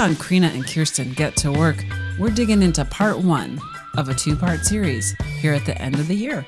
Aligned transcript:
on 0.00 0.14
Krina 0.14 0.50
and 0.54 0.66
Kirsten 0.66 1.12
Get 1.12 1.36
to 1.36 1.52
Work, 1.52 1.84
we're 2.18 2.30
digging 2.30 2.62
into 2.62 2.86
part 2.86 3.18
one 3.18 3.60
of 3.98 4.08
a 4.08 4.14
two 4.14 4.34
part 4.34 4.64
series 4.64 5.12
here 5.40 5.52
at 5.52 5.66
the 5.66 5.76
end 5.76 5.96
of 5.96 6.08
the 6.08 6.14
year. 6.14 6.46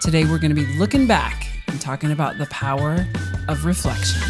Today, 0.00 0.24
we're 0.24 0.40
going 0.40 0.52
to 0.52 0.60
be 0.60 0.66
looking 0.76 1.06
back 1.06 1.46
and 1.68 1.80
talking 1.80 2.10
about 2.10 2.38
the 2.38 2.46
power 2.46 3.06
of 3.46 3.64
reflection. 3.64 4.20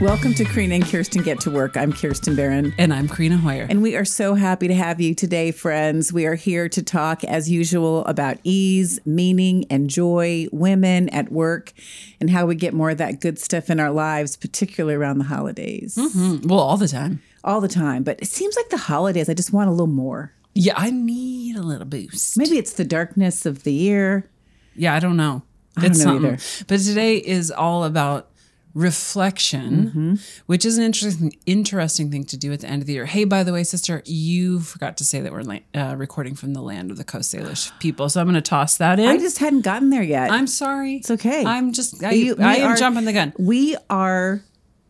Welcome 0.00 0.32
to 0.36 0.44
Krina 0.44 0.76
and 0.76 0.86
Kirsten 0.86 1.22
Get 1.22 1.40
to 1.40 1.50
Work. 1.50 1.76
I'm 1.76 1.92
Kirsten 1.92 2.34
Barron. 2.34 2.72
And 2.78 2.94
I'm 2.94 3.06
Krina 3.06 3.38
Hoyer. 3.38 3.66
And 3.68 3.82
we 3.82 3.96
are 3.96 4.06
so 4.06 4.34
happy 4.34 4.66
to 4.66 4.74
have 4.74 4.98
you 4.98 5.14
today, 5.14 5.52
friends. 5.52 6.10
We 6.10 6.24
are 6.24 6.36
here 6.36 6.70
to 6.70 6.82
talk, 6.82 7.22
as 7.22 7.50
usual, 7.50 8.06
about 8.06 8.38
ease, 8.42 8.98
meaning, 9.04 9.66
and 9.68 9.90
joy, 9.90 10.46
women 10.52 11.10
at 11.10 11.30
work, 11.30 11.74
and 12.18 12.30
how 12.30 12.46
we 12.46 12.54
get 12.54 12.72
more 12.72 12.88
of 12.88 12.96
that 12.96 13.20
good 13.20 13.38
stuff 13.38 13.68
in 13.68 13.78
our 13.78 13.90
lives, 13.90 14.36
particularly 14.36 14.94
around 14.94 15.18
the 15.18 15.24
holidays. 15.24 15.96
Mm-hmm. 15.96 16.48
Well, 16.48 16.60
all 16.60 16.78
the 16.78 16.88
time. 16.88 17.22
All 17.44 17.60
the 17.60 17.68
time. 17.68 18.02
But 18.02 18.22
it 18.22 18.28
seems 18.28 18.56
like 18.56 18.70
the 18.70 18.78
holidays, 18.78 19.28
I 19.28 19.34
just 19.34 19.52
want 19.52 19.68
a 19.68 19.70
little 19.70 19.86
more. 19.86 20.32
Yeah, 20.54 20.74
I 20.78 20.90
need 20.90 21.56
a 21.56 21.62
little 21.62 21.86
boost. 21.86 22.38
Maybe 22.38 22.56
it's 22.56 22.72
the 22.72 22.86
darkness 22.86 23.44
of 23.44 23.64
the 23.64 23.72
year. 23.74 24.30
Yeah, 24.74 24.94
I 24.94 24.98
don't 24.98 25.18
know. 25.18 25.42
I 25.76 25.86
it's 25.86 26.02
don't 26.02 26.22
know 26.22 26.30
something. 26.30 26.32
either. 26.32 26.64
But 26.68 26.80
today 26.80 27.16
is 27.18 27.50
all 27.50 27.84
about 27.84 28.29
reflection, 28.74 29.86
Mm-hmm. 29.86 30.14
which 30.46 30.64
is 30.64 30.78
an 30.78 30.84
interesting 30.84 31.32
interesting 31.46 32.10
thing 32.10 32.24
to 32.24 32.36
do 32.36 32.52
at 32.52 32.60
the 32.60 32.66
end 32.68 32.82
of 32.82 32.86
the 32.86 32.92
year. 32.94 33.06
Hey, 33.06 33.24
by 33.24 33.42
the 33.42 33.52
way, 33.52 33.64
sister, 33.64 34.02
you 34.06 34.60
forgot 34.60 34.96
to 34.98 35.04
say 35.04 35.20
that 35.20 35.32
we're 35.32 35.42
la- 35.42 35.58
uh, 35.74 35.94
recording 35.96 36.34
from 36.34 36.52
the 36.54 36.62
land 36.62 36.90
of 36.90 36.96
the 36.96 37.04
Coast 37.04 37.32
Salish 37.34 37.76
people, 37.80 38.08
so 38.08 38.20
I'm 38.20 38.26
going 38.26 38.34
to 38.34 38.40
toss 38.42 38.76
that 38.78 38.98
in. 38.98 39.06
I 39.08 39.16
just 39.16 39.38
hadn't 39.38 39.62
gotten 39.62 39.90
there 39.90 40.02
yet. 40.02 40.30
I'm 40.30 40.46
sorry. 40.46 40.96
It's 40.96 41.10
okay. 41.10 41.44
I'm 41.44 41.72
just 41.72 42.02
I, 42.02 42.12
You- 42.12 42.36
I 42.38 42.56
am 42.56 42.72
are- 42.72 42.76
jumping 42.76 43.04
the 43.04 43.12
gun. 43.12 43.32
We 43.38 43.76
are 43.88 44.42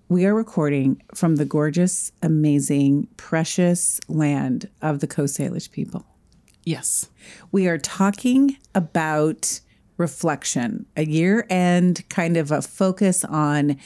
we 0.08 0.26
are 0.26 0.34
recording 0.34 1.00
from 1.14 1.36
the 1.36 1.44
gorgeous, 1.44 2.10
amazing, 2.22 3.06
precious 3.16 4.00
land 4.08 4.68
of 4.82 4.98
the 5.00 5.06
Coast 5.06 5.38
Salish 5.38 5.70
people. 5.70 6.04
Yes. 6.64 7.08
We 7.52 7.68
are 7.68 7.78
talking 7.78 8.56
about 8.74 9.60
reflection, 10.00 10.86
a 10.96 11.04
year 11.04 11.46
end 11.48 12.08
kind 12.08 12.36
of 12.36 12.50
a 12.50 12.60
focus 12.62 13.24
on 13.24 13.76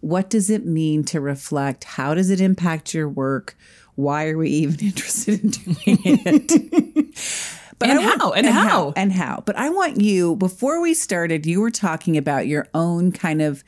what 0.00 0.30
does 0.30 0.50
it 0.50 0.64
mean 0.64 1.02
to 1.04 1.20
reflect? 1.20 1.84
How 1.84 2.14
does 2.14 2.30
it 2.30 2.40
impact 2.40 2.94
your 2.94 3.08
work? 3.08 3.56
Why 3.96 4.28
are 4.28 4.38
we 4.38 4.50
even 4.50 4.80
interested 4.86 5.42
in 5.42 5.50
doing 5.50 5.98
it? 6.04 7.18
But 7.78 7.90
And 7.90 7.98
want- 8.04 8.20
how? 8.20 8.32
And 8.32 8.46
how? 8.46 8.92
And 8.94 9.12
how? 9.12 9.42
But 9.44 9.56
I 9.56 9.68
want 9.68 10.00
you, 10.00 10.36
before 10.36 10.80
we 10.80 10.94
started, 10.94 11.46
you 11.46 11.60
were 11.60 11.70
talking 11.72 12.16
about 12.16 12.46
your 12.46 12.68
own 12.74 13.10
kind 13.10 13.42
of 13.42 13.64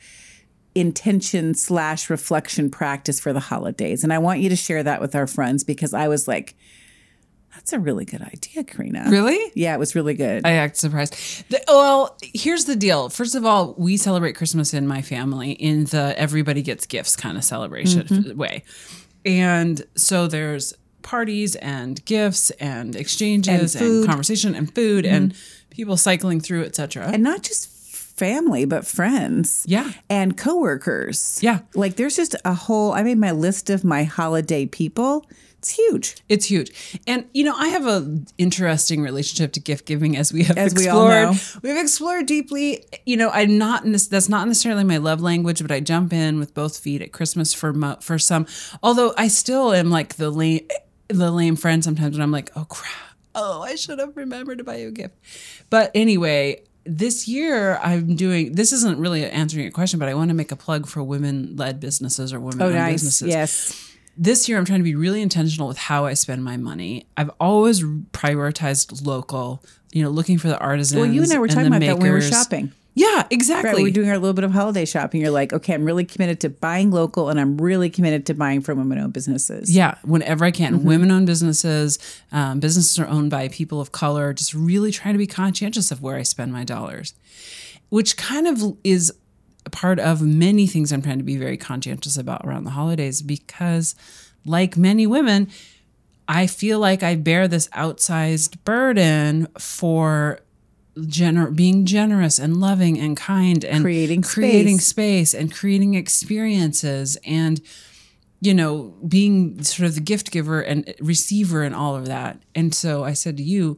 intention 0.73 1.53
slash 1.53 2.09
reflection 2.09 2.69
practice 2.69 3.19
for 3.19 3.33
the 3.33 3.41
holidays. 3.41 4.05
And 4.05 4.13
I 4.13 4.19
want 4.19 4.39
you 4.39 4.47
to 4.47 4.55
share 4.55 4.83
that 4.83 5.01
with 5.01 5.15
our 5.15 5.27
friends 5.27 5.65
because 5.65 5.93
I 5.93 6.07
was 6.07 6.29
like, 6.29 6.55
that's 7.65 7.73
a 7.73 7.79
really 7.79 8.05
good 8.05 8.21
idea, 8.21 8.63
Krina. 8.63 9.09
Really? 9.09 9.51
Yeah, 9.55 9.73
it 9.73 9.79
was 9.79 9.95
really 9.95 10.13
good. 10.13 10.45
I 10.45 10.51
act 10.51 10.77
surprised. 10.77 11.15
The, 11.49 11.63
well, 11.67 12.15
here's 12.21 12.65
the 12.65 12.75
deal. 12.75 13.09
First 13.09 13.33
of 13.33 13.43
all, 13.43 13.73
we 13.75 13.97
celebrate 13.97 14.33
Christmas 14.33 14.71
in 14.71 14.85
my 14.85 15.01
family 15.01 15.53
in 15.53 15.85
the 15.85 16.13
everybody 16.15 16.61
gets 16.61 16.85
gifts 16.85 17.15
kind 17.15 17.37
of 17.37 17.43
celebration 17.43 18.03
Mm-hmm. 18.03 18.37
way. 18.37 18.63
And 19.25 19.83
so 19.95 20.27
there's 20.27 20.75
parties 21.01 21.55
and 21.55 22.05
gifts 22.05 22.51
and 22.51 22.95
exchanges 22.95 23.75
And 23.75 23.83
and. 23.83 23.93
Mm-hmm. 23.95 24.09
conversation 24.11 24.53
and 24.53 24.75
food 24.75 25.03
and 25.07 25.33
people 25.71 25.97
cycling 25.97 26.41
through, 26.41 26.65
etc. 26.65 27.09
and 27.11 27.23
not 27.23 27.41
just 27.41 27.67
family, 27.67 28.65
but 28.65 28.85
friends. 28.85 29.65
Yeah. 29.67 29.91
And 30.07 30.37
coworkers. 30.37 31.39
Yeah. 31.41 31.61
Like 31.73 31.95
there's 31.95 32.15
just 32.15 32.35
a 32.45 32.53
whole 32.53 32.91
I 32.91 33.01
made 33.01 33.17
my 33.17 33.31
list 33.31 33.71
of 33.71 33.83
my 33.83 34.03
holiday 34.03 34.67
people. 34.67 35.25
It's 35.65 35.71
huge. 35.73 36.15
It's 36.29 36.45
huge. 36.45 36.99
And 37.07 37.25
you 37.33 37.43
know, 37.43 37.55
I 37.55 37.69
have 37.69 37.87
a 37.87 38.19
interesting 38.37 39.01
relationship 39.01 39.51
to 39.53 39.59
gift 39.59 39.87
giving 39.87 40.15
as 40.15 40.31
we 40.31 40.43
have 40.43 40.59
As 40.59 40.75
we 40.75 40.87
all 40.87 41.07
explored. 41.07 41.35
know. 41.35 41.59
We've 41.73 41.81
explored 41.81 42.27
deeply. 42.27 42.85
You 43.07 43.17
know, 43.17 43.31
I'm 43.31 43.57
not 43.57 43.83
that's 43.83 44.29
not 44.29 44.47
necessarily 44.47 44.83
my 44.83 44.97
love 44.97 45.21
language, 45.21 45.63
but 45.63 45.71
I 45.71 45.79
jump 45.79 46.13
in 46.13 46.37
with 46.37 46.53
both 46.53 46.77
feet 46.77 47.01
at 47.01 47.11
Christmas 47.13 47.51
for 47.51 47.73
mo- 47.73 47.97
for 47.99 48.19
some. 48.19 48.45
Although 48.83 49.15
I 49.17 49.27
still 49.27 49.73
am 49.73 49.89
like 49.89 50.17
the 50.17 50.29
lame 50.29 50.67
the 51.07 51.31
lame 51.31 51.55
friend 51.55 51.83
sometimes 51.83 52.15
when 52.15 52.21
I'm 52.21 52.31
like, 52.31 52.51
"Oh 52.55 52.65
crap. 52.65 52.93
Oh, 53.33 53.63
I 53.63 53.73
should 53.73 53.97
have 53.97 54.15
remembered 54.15 54.59
to 54.59 54.63
buy 54.63 54.77
you 54.77 54.89
a 54.89 54.91
gift." 54.91 55.15
But 55.71 55.89
anyway, 55.95 56.61
this 56.85 57.27
year 57.27 57.77
I'm 57.77 58.15
doing 58.15 58.53
this 58.53 58.71
isn't 58.71 58.99
really 58.99 59.25
answering 59.25 59.63
your 59.63 59.71
question, 59.71 59.97
but 59.97 60.09
I 60.09 60.13
want 60.13 60.29
to 60.29 60.35
make 60.35 60.51
a 60.51 60.55
plug 60.55 60.85
for 60.85 61.01
women-led 61.01 61.79
businesses 61.79 62.31
or 62.33 62.39
women-owned 62.39 62.75
oh, 62.77 62.91
businesses 62.91 63.27
Yes. 63.29 63.91
This 64.17 64.47
year 64.47 64.57
I'm 64.57 64.65
trying 64.65 64.79
to 64.79 64.83
be 64.83 64.95
really 64.95 65.21
intentional 65.21 65.67
with 65.67 65.77
how 65.77 66.05
I 66.05 66.13
spend 66.13 66.43
my 66.43 66.57
money. 66.57 67.07
I've 67.17 67.31
always 67.39 67.83
prioritized 67.83 69.05
local, 69.05 69.63
you 69.91 70.03
know, 70.03 70.09
looking 70.09 70.37
for 70.37 70.47
the 70.47 70.59
artisans. 70.59 70.99
Well, 70.99 71.09
you 71.09 71.23
and 71.23 71.31
I 71.31 71.39
were 71.39 71.47
talking 71.47 71.67
about 71.67 71.81
that 71.81 71.97
when 71.97 72.03
we 72.03 72.09
were 72.11 72.21
shopping. 72.21 72.71
Yeah, 72.97 73.27
exactly. 73.29 73.71
Right, 73.71 73.83
We're 73.83 73.91
doing 73.91 74.09
our 74.09 74.17
little 74.17 74.33
bit 74.33 74.45
of 74.45 74.51
holiday 74.51 74.85
shopping. 74.85 75.19
You're 75.19 75.29
like, 75.29 75.51
okay, 75.51 75.73
I'm 75.73 75.83
really 75.83 76.05
committed 76.05 76.39
to 76.41 76.49
buying 76.49 76.91
local, 76.91 77.27
and 77.27 77.41
I'm 77.41 77.57
really 77.57 77.89
committed 77.89 78.25
to 78.27 78.33
buying 78.33 78.61
from 78.61 78.77
women-owned 78.77 79.11
businesses. 79.11 79.75
yeah, 79.75 79.95
whenever 80.03 80.45
I 80.45 80.51
can. 80.51 80.75
Mm-hmm. 80.75 80.87
Women-owned 80.87 81.27
businesses, 81.27 81.99
um, 82.31 82.61
businesses 82.61 82.97
are 82.97 83.07
owned 83.07 83.31
by 83.31 83.49
people 83.49 83.81
of 83.81 83.91
color. 83.91 84.31
Just 84.33 84.53
really 84.53 84.93
trying 84.93 85.13
to 85.13 85.17
be 85.17 85.27
conscientious 85.27 85.91
of 85.91 86.01
where 86.01 86.15
I 86.15 86.23
spend 86.23 86.53
my 86.53 86.63
dollars, 86.63 87.13
which 87.89 88.15
kind 88.15 88.47
of 88.47 88.77
is 88.85 89.11
part 89.71 89.99
of 89.99 90.21
many 90.21 90.67
things 90.67 90.91
I'm 90.91 91.01
trying 91.01 91.17
to 91.17 91.23
be 91.23 91.37
very 91.37 91.57
conscientious 91.57 92.17
about 92.17 92.45
around 92.45 92.63
the 92.63 92.71
holidays 92.71 93.21
because, 93.21 93.95
like 94.45 94.77
many 94.77 95.07
women, 95.07 95.49
I 96.27 96.47
feel 96.47 96.79
like 96.79 97.03
I 97.03 97.15
bear 97.15 97.47
this 97.47 97.67
outsized 97.69 98.63
burden 98.63 99.47
for 99.59 100.39
gener- 100.97 101.55
being 101.55 101.85
generous 101.85 102.39
and 102.39 102.57
loving 102.57 102.99
and 102.99 103.17
kind 103.17 103.63
and 103.65 103.83
Creating 103.83 104.21
creating 104.21 104.79
space. 104.79 105.31
space 105.31 105.33
and 105.33 105.53
creating 105.53 105.93
experiences 105.95 107.17
and 107.25 107.61
you 108.41 108.53
know 108.53 108.93
being 109.07 109.61
sort 109.63 109.87
of 109.87 109.95
the 109.95 110.01
gift 110.01 110.31
giver 110.31 110.61
and 110.61 110.93
receiver 110.99 111.63
and 111.63 111.75
all 111.75 111.95
of 111.95 112.05
that. 112.05 112.41
And 112.53 112.73
so 112.73 113.03
I 113.03 113.13
said 113.13 113.37
to 113.37 113.43
you, 113.43 113.77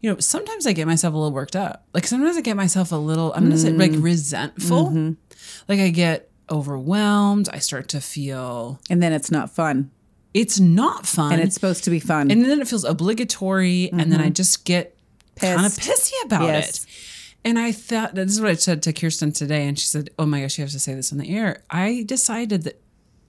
you 0.00 0.10
know, 0.10 0.18
sometimes 0.18 0.66
I 0.66 0.72
get 0.72 0.86
myself 0.86 1.14
a 1.14 1.16
little 1.16 1.32
worked 1.32 1.56
up. 1.56 1.86
Like 1.94 2.06
sometimes 2.06 2.36
I 2.36 2.40
get 2.40 2.56
myself 2.56 2.92
a 2.92 2.96
little 2.96 3.32
I'm 3.34 3.40
going 3.44 3.52
to 3.52 3.58
say 3.58 3.70
like 3.72 3.92
Mm. 3.92 4.02
resentful. 4.02 4.86
Mm-hmm. 4.86 5.12
Like 5.68 5.80
I 5.80 5.88
get 5.90 6.30
overwhelmed. 6.50 7.48
I 7.52 7.58
start 7.58 7.88
to 7.88 8.00
feel 8.00 8.80
And 8.90 9.02
then 9.02 9.12
it's 9.12 9.30
not 9.30 9.50
fun. 9.50 9.90
it's 10.34 10.60
not 10.60 11.06
fun. 11.06 11.32
And 11.32 11.42
it's 11.42 11.54
supposed 11.54 11.84
to 11.84 11.90
be 11.90 11.98
fun. 12.00 12.30
and 12.30 12.44
then 12.44 12.60
it 12.60 12.68
feels 12.68 12.84
obligatory 12.84 13.90
and 13.92 14.12
then 14.12 14.20
i 14.20 14.28
just 14.28 14.64
get 14.64 14.96
kind 15.36 15.64
of 15.66 15.72
Mm-hmm. 15.72 15.90
Pissy 15.90 16.24
about 16.26 16.42
Yes. 16.44 16.84
it 16.84 16.90
and 17.44 17.58
i 17.58 17.70
thought 17.72 18.14
this 18.14 18.30
is 18.32 18.40
what 18.40 18.50
i 18.50 18.54
said 18.54 18.82
to 18.82 18.92
kirsten 18.92 19.32
today 19.32 19.66
and 19.68 19.78
she 19.78 19.86
said 19.86 20.10
oh 20.18 20.26
my 20.26 20.40
gosh 20.42 20.58
you 20.58 20.62
have 20.64 20.70
to 20.72 20.78
say 20.80 20.94
this 20.94 21.12
on 21.12 21.18
the 21.18 21.34
air 21.34 21.62
i 21.70 22.04
decided 22.06 22.62
that 22.64 22.80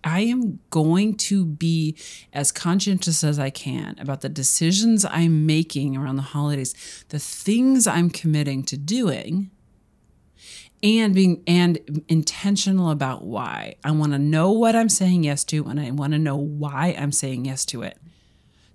i 0.04 0.22
am 0.22 0.60
going 0.70 1.16
to 1.16 1.46
be 1.46 1.98
as 2.34 2.52
conscientious 2.52 3.24
as 3.24 3.40
i 3.40 3.50
can 3.50 3.96
about 4.00 4.22
the 4.22 4.30
decisions 4.30 5.06
i'm 5.06 5.46
making 5.46 5.96
around 5.96 6.16
the 6.16 6.22
holidays 6.22 7.06
the 7.10 7.20
things 7.20 7.88
i'm 7.88 8.10
committing 8.10 8.64
to 8.64 8.78
doing 8.78 9.50
and 10.84 11.16
being 11.16 11.44
and 11.48 12.04
intentional 12.08 12.92
about 12.92 13.24
why 13.24 13.76
i 13.84 13.92
want 13.92 14.12
to 14.12 14.20
know 14.20 14.52
what 14.52 14.76
i'm 14.76 14.90
saying 14.90 15.24
yes 15.24 15.44
to 15.44 15.66
and 15.66 15.80
i 15.80 15.90
want 15.92 16.14
to 16.14 16.20
know 16.20 16.36
why 16.36 16.96
i'm 16.98 17.12
saying 17.12 17.46
yes 17.46 17.66
to 17.66 17.82
it 17.82 17.98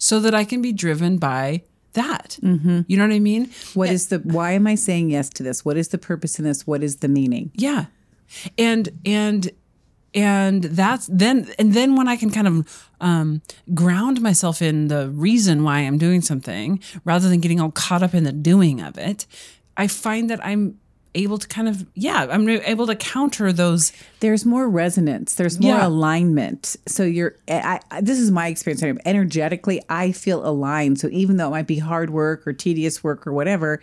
so 0.03 0.19
that 0.19 0.35
I 0.35 0.43
can 0.43 0.61
be 0.61 0.73
driven 0.73 1.19
by 1.19 1.63
that. 1.93 2.37
Mm-hmm. 2.43 2.81
You 2.89 2.97
know 2.97 3.07
what 3.07 3.15
I 3.15 3.21
mean? 3.21 3.53
what 3.75 3.89
is 3.89 4.09
the 4.09 4.19
why 4.19 4.51
am 4.51 4.67
I 4.67 4.75
saying 4.75 5.11
yes 5.11 5.31
to 5.31 5.45
this? 5.45 5.65
What 5.65 5.77
is 5.77 5.89
the 5.89 5.99
purpose 5.99 6.41
in 6.41 6.45
this? 6.45 6.67
What 6.67 6.83
is 6.83 6.97
the 6.97 7.07
meaning? 7.07 7.53
Yeah. 7.55 7.87
And 8.59 8.89
and 9.07 9.49
and 10.15 10.63
that's 10.65 11.07
then 11.07 11.51
and 11.59 11.73
then 11.73 11.97
when 11.97 12.09
I 12.09 12.17
can 12.17 12.31
kind 12.31 12.47
of 12.47 12.89
um, 13.01 13.43
ground 13.75 14.21
myself 14.21 14.61
in 14.63 14.89
the 14.89 15.09
reason 15.11 15.65
why 15.65 15.79
I'm 15.81 15.99
doing 15.99 16.21
something 16.21 16.81
rather 17.05 17.29
than 17.29 17.41
getting 17.41 17.61
all 17.61 17.71
caught 17.71 18.03
up 18.03 18.15
in 18.15 18.25
the 18.25 18.33
doing 18.33 18.81
of 18.81 18.99
it, 18.99 19.27
I 19.77 19.87
find 19.87 20.29
that 20.31 20.45
I'm 20.45 20.79
able 21.15 21.37
to 21.37 21.47
kind 21.47 21.69
of 21.69 21.87
yeah 21.95 22.27
I'm 22.31 22.49
able 22.49 22.87
to 22.87 22.95
counter 22.97 23.53
those 23.53 23.93
There's 24.21 24.45
more 24.47 24.69
resonance. 24.69 25.35
There's 25.35 25.61
more 25.61 25.77
Yeah. 25.77 25.87
alignment. 25.87 26.77
So 26.87 27.05
you're. 27.05 27.37
I, 27.49 27.81
I, 27.91 28.01
this 28.01 28.19
is 28.19 28.31
my 28.31 28.49
experience. 28.49 28.83
Energetically, 29.05 29.83
I 29.89 30.13
feel 30.13 30.47
aligned. 30.47 31.01
So 31.01 31.09
even 31.11 31.37
though 31.37 31.49
it 31.49 31.51
might 31.51 31.67
be 31.67 31.79
hard 31.79 32.11
work 32.11 32.47
or 32.47 32.53
tedious 32.53 33.05
work 33.05 33.27
or 33.27 33.33
whatever, 33.33 33.81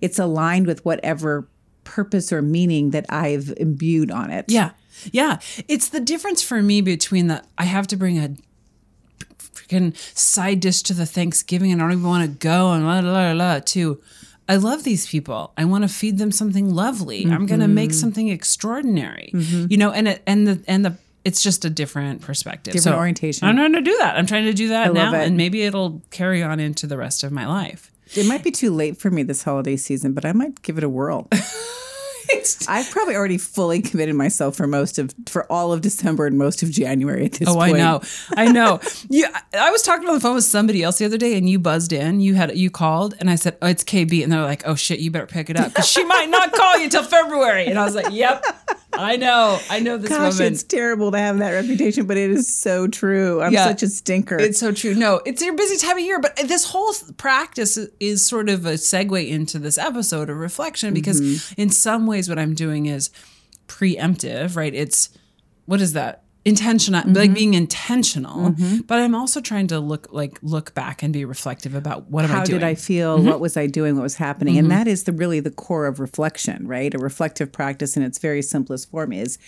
it's 0.00 0.18
aligned 0.18 0.66
with 0.66 0.84
whatever 0.84 1.46
purpose 1.84 2.32
or 2.32 2.42
meaning 2.42 2.90
that 2.90 3.06
I've 3.08 3.52
imbued 3.56 4.10
on 4.10 4.30
it. 4.30 4.46
Yeah. 4.48 4.70
Yeah. 5.12 5.38
It's 5.68 5.88
the 5.88 6.00
difference 6.00 6.42
for 6.42 6.62
me 6.62 6.80
between 6.80 7.26
the 7.28 7.42
I 7.58 7.64
have 7.64 7.86
to 7.88 7.96
bring 7.96 8.18
a 8.18 8.34
freaking 9.38 9.96
side 10.16 10.60
dish 10.60 10.82
to 10.82 10.94
the 10.94 11.06
Thanksgiving 11.06 11.72
and 11.72 11.80
I 11.80 11.84
don't 11.84 11.98
even 11.98 12.04
want 12.08 12.24
to 12.30 12.36
go 12.38 12.72
and 12.72 12.86
la 12.86 13.00
la 13.00 13.12
la 13.12 13.32
la 13.32 13.58
to 13.60 14.00
I 14.46 14.56
love 14.56 14.84
these 14.84 15.06
people. 15.06 15.54
I 15.56 15.64
want 15.64 15.84
to 15.84 15.88
feed 15.88 16.18
them 16.18 16.30
something 16.30 16.68
lovely. 16.74 17.24
I'm 17.24 17.46
going 17.46 17.60
to 17.60 17.68
make 17.68 17.90
Mm-hmm. 17.90 17.98
something 17.98 18.28
extraordinary. 18.28 19.30
You 19.32 19.76
know, 19.78 19.90
and 19.90 20.06
it, 20.08 20.22
and 20.26 20.46
the 20.46 20.60
and 20.68 20.84
the 20.84 20.96
it's 21.24 21.42
just 21.42 21.64
a 21.64 21.70
different 21.70 22.20
perspective. 22.20 22.74
Different 22.74 22.98
orientation. 22.98 23.48
I'm 23.48 23.56
trying 23.56 23.72
to 23.72 23.80
do 23.80 23.96
that. 23.96 24.16
I'm 24.18 24.26
trying 24.26 24.44
to 24.44 24.52
do 24.52 24.68
that 24.68 24.92
now, 24.92 25.04
love 25.06 25.14
it. 25.14 25.26
and 25.26 25.38
maybe 25.38 25.62
it'll 25.62 26.02
carry 26.10 26.42
on 26.42 26.60
into 26.60 26.86
the 26.86 26.98
rest 26.98 27.24
of 27.24 27.32
my 27.32 27.46
life. 27.46 27.90
It 28.14 28.26
might 28.26 28.44
be 28.44 28.50
too 28.50 28.70
late 28.70 28.98
for 28.98 29.10
me 29.10 29.22
this 29.22 29.42
holiday 29.44 29.76
season, 29.76 30.12
but 30.12 30.26
I 30.26 30.32
might 30.32 30.60
give 30.60 30.76
it 30.76 30.84
a 30.84 30.90
whirl. 30.90 31.26
I've 32.68 32.90
probably 32.90 33.16
already 33.16 33.38
fully 33.38 33.82
committed 33.82 34.14
myself 34.14 34.56
for 34.56 34.66
most 34.66 34.98
of 34.98 35.14
for 35.26 35.50
all 35.50 35.72
of 35.72 35.80
December 35.80 36.26
and 36.26 36.38
most 36.38 36.62
of 36.62 36.70
January 36.70 37.26
at 37.26 37.32
this 37.32 37.48
Oh, 37.48 37.60
I 37.60 37.72
know, 37.72 38.00
I 38.36 38.50
know. 38.50 38.80
Yeah, 39.08 39.40
I 39.52 39.70
was 39.70 39.82
talking 39.82 40.08
on 40.08 40.14
the 40.14 40.20
phone 40.20 40.34
with 40.34 40.44
somebody 40.44 40.82
else 40.82 40.98
the 40.98 41.04
other 41.04 41.18
day, 41.18 41.36
and 41.36 41.48
you 41.48 41.58
buzzed 41.58 41.92
in. 41.92 42.20
You 42.20 42.34
had 42.34 42.56
you 42.56 42.70
called, 42.70 43.14
and 43.18 43.30
I 43.30 43.36
said, 43.36 43.56
"Oh, 43.62 43.66
it's 43.68 43.84
KB," 43.84 44.22
and 44.22 44.32
they're 44.32 44.42
like, 44.42 44.62
"Oh 44.66 44.74
shit, 44.74 45.00
you 45.00 45.10
better 45.10 45.26
pick 45.26 45.50
it 45.50 45.58
up 45.58 45.68
because 45.68 45.88
she 45.88 46.04
might 46.04 46.28
not 46.28 46.52
call 46.52 46.78
you 46.78 46.88
till 46.88 47.04
February." 47.04 47.66
And 47.66 47.78
I 47.78 47.84
was 47.84 47.94
like, 47.94 48.12
"Yep, 48.12 48.44
I 48.96 49.16
know, 49.16 49.58
I 49.70 49.80
know 49.80 49.96
this 49.98 50.10
Gosh, 50.10 50.34
woman." 50.38 50.52
it's 50.52 50.62
terrible 50.62 51.12
to 51.12 51.18
have 51.18 51.38
that 51.38 51.50
reputation, 51.50 52.06
but 52.06 52.16
it 52.16 52.30
is 52.30 52.52
so 52.54 52.86
true. 52.88 53.40
I'm 53.42 53.52
Yeah. 53.52 53.66
such 53.66 53.82
a 53.82 53.88
stinker. 53.88 54.38
It's 54.38 54.58
so 54.58 54.72
true. 54.72 54.94
No, 54.94 55.20
it's 55.24 55.42
your 55.42 55.54
busy 55.54 55.76
time 55.76 55.98
of 55.98 56.02
year, 56.04 56.20
but 56.20 56.36
this 56.36 56.64
whole 56.64 56.92
practice 57.16 57.78
is- 58.00 58.24
sort 58.26 58.48
of 58.48 58.66
a 58.66 58.74
segue 58.74 59.28
into 59.28 59.58
this 59.58 59.78
episode 59.78 60.30
of 60.30 60.36
reflection 60.38 60.94
because 60.94 61.20
Mm-hmm. 61.20 61.60
in 61.60 61.70
some 61.70 62.06
ways 62.06 62.28
what 62.28 62.38
I'm 62.38 62.54
doing 62.54 62.86
is 62.86 63.10
preemptive, 63.68 64.56
right? 64.56 64.74
It's 64.74 65.10
what 65.66 65.80
is 65.80 65.92
that? 65.94 66.23
Intentional, 66.46 67.00
Mm-hmm. 67.02 67.14
like 67.14 67.32
being 67.34 67.54
intentional, 67.54 68.54
but 68.86 68.98
I'm 69.00 69.14
also 69.14 69.40
trying 69.40 69.66
to 69.68 69.80
look 69.80 70.08
like 70.12 70.38
look 70.42 70.74
back 70.74 71.02
and 71.02 71.10
be 71.12 71.24
reflective 71.24 71.74
about 71.74 72.10
what 72.10 72.24
am 72.24 72.30
I 72.30 72.34
doing? 72.34 72.38
how 72.38 72.44
did 72.44 72.62
I 72.62 72.74
feel? 72.74 73.18
Mm-hmm. 73.18 73.28
What 73.28 73.40
was 73.40 73.56
I 73.56 73.66
doing? 73.66 73.96
What 73.96 74.02
was 74.02 74.16
happening? 74.16 74.58
And 74.58 74.70
that 74.70 74.86
is 74.86 75.04
the 75.04 75.12
really 75.12 75.40
the 75.40 75.50
core 75.50 75.86
of 75.86 76.00
reflection, 76.00 76.68
right? 76.68 76.92
A 76.94 76.98
reflective 76.98 77.50
practice 77.50 77.96
in 77.96 78.02
its 78.02 78.18
very 78.18 78.42
simplest 78.42 78.90
form 78.90 79.12
is 79.12 79.38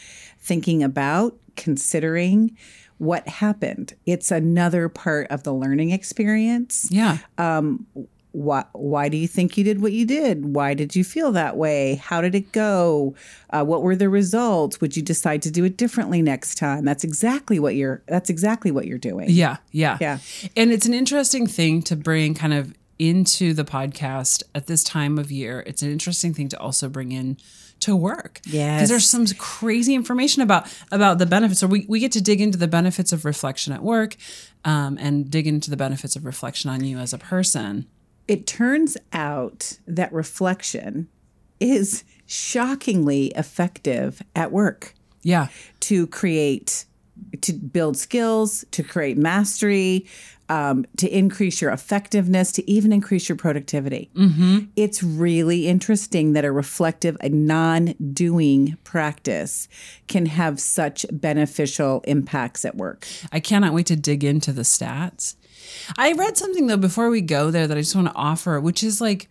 thinking 0.40 0.82
about, 0.82 1.36
considering 1.56 2.56
what 2.98 3.28
happened. 3.28 3.92
It's 4.06 4.30
another 4.30 4.88
part 4.88 5.26
of 5.28 5.42
the 5.42 5.52
learning 5.52 5.90
experience. 5.90 6.88
yeah, 6.90 7.18
Why, 8.36 8.66
why 8.72 9.08
do 9.08 9.16
you 9.16 9.26
think 9.26 9.56
you 9.56 9.64
did 9.64 9.80
what 9.80 9.92
you 9.92 10.04
did? 10.04 10.54
Why 10.54 10.74
did 10.74 10.94
you 10.94 11.04
feel 11.04 11.32
that 11.32 11.56
way? 11.56 11.94
How 11.94 12.20
did 12.20 12.34
it 12.34 12.52
go? 12.52 13.14
Uh, 13.48 13.64
what 13.64 13.82
were 13.82 13.96
the 13.96 14.10
results? 14.10 14.78
Would 14.82 14.94
you 14.94 15.02
decide 15.02 15.40
to 15.42 15.50
do 15.50 15.64
it 15.64 15.78
differently 15.78 16.20
next 16.20 16.56
time? 16.56 16.84
That's 16.84 17.02
exactly 17.02 17.58
what 17.58 17.76
you're. 17.76 18.02
That's 18.06 18.28
exactly 18.28 18.70
what 18.70 18.86
you're 18.86 18.98
doing. 18.98 19.30
Yeah, 19.30 19.56
yeah. 19.72 19.96
Yeah. 20.02 20.18
And 20.54 20.70
it's 20.70 20.84
an 20.84 20.92
interesting 20.92 21.46
thing 21.46 21.80
to 21.84 21.96
bring 21.96 22.34
kind 22.34 22.52
of 22.52 22.74
into 22.98 23.54
the 23.54 23.64
podcast 23.64 24.42
at 24.54 24.66
this 24.66 24.84
time 24.84 25.18
of 25.18 25.32
year. 25.32 25.64
It's 25.66 25.80
an 25.80 25.90
interesting 25.90 26.34
thing 26.34 26.50
to 26.50 26.60
also 26.60 26.90
bring 26.90 27.12
in 27.12 27.38
to 27.80 27.96
work. 27.96 28.42
Yeah. 28.44 28.76
Because 28.76 28.90
there's 28.90 29.08
some 29.08 29.26
crazy 29.38 29.94
information 29.94 30.42
about 30.42 30.70
about 30.92 31.16
the 31.16 31.26
benefits. 31.26 31.60
So 31.60 31.66
we, 31.66 31.86
we 31.88 32.00
get 32.00 32.12
to 32.12 32.20
dig 32.20 32.42
into 32.42 32.58
the 32.58 32.68
benefits 32.68 33.14
of 33.14 33.24
reflection 33.24 33.72
at 33.72 33.82
work 33.82 34.16
um, 34.66 34.98
and 35.00 35.30
dig 35.30 35.46
into 35.46 35.70
the 35.70 35.76
benefits 35.78 36.16
of 36.16 36.26
reflection 36.26 36.68
on 36.68 36.84
you 36.84 36.98
as 36.98 37.14
a 37.14 37.18
person. 37.18 37.86
It 38.28 38.46
turns 38.46 38.96
out 39.12 39.78
that 39.86 40.12
reflection 40.12 41.08
is 41.60 42.04
shockingly 42.26 43.26
effective 43.36 44.20
at 44.34 44.52
work 44.52 44.94
Yeah. 45.22 45.48
to 45.80 46.06
create, 46.08 46.84
to 47.40 47.52
build 47.52 47.96
skills, 47.96 48.64
to 48.72 48.82
create 48.82 49.16
mastery, 49.16 50.06
um, 50.48 50.86
to 50.96 51.08
increase 51.08 51.60
your 51.60 51.70
effectiveness, 51.72 52.52
to 52.52 52.68
even 52.70 52.92
increase 52.92 53.28
your 53.28 53.34
productivity. 53.36 54.10
It's 54.76 55.02
really 55.02 55.66
interesting 55.66 56.34
that 56.34 56.44
a 56.44 56.52
reflective, 56.52 57.16
a 57.20 57.28
non 57.28 57.94
doing 58.12 58.76
practice 58.84 59.66
can 60.06 60.26
have 60.26 60.60
such 60.60 61.04
beneficial 61.10 62.00
impacts 62.06 62.64
at 62.64 62.76
work. 62.76 63.06
I 63.32 63.40
cannot 63.40 63.72
wait 63.74 63.86
to 63.86 63.96
dig 63.96 64.22
into 64.22 64.52
the 64.52 64.62
stats. 64.62 65.34
I 65.96 66.12
read 66.12 66.36
something 66.36 66.66
though 66.66 66.76
before 66.76 67.10
we 67.10 67.20
go 67.20 67.50
there 67.50 67.66
that 67.66 67.76
I 67.76 67.80
just 67.80 67.94
want 67.94 68.08
to 68.08 68.14
offer, 68.14 68.60
which 68.60 68.82
is 68.82 69.00
like 69.00 69.28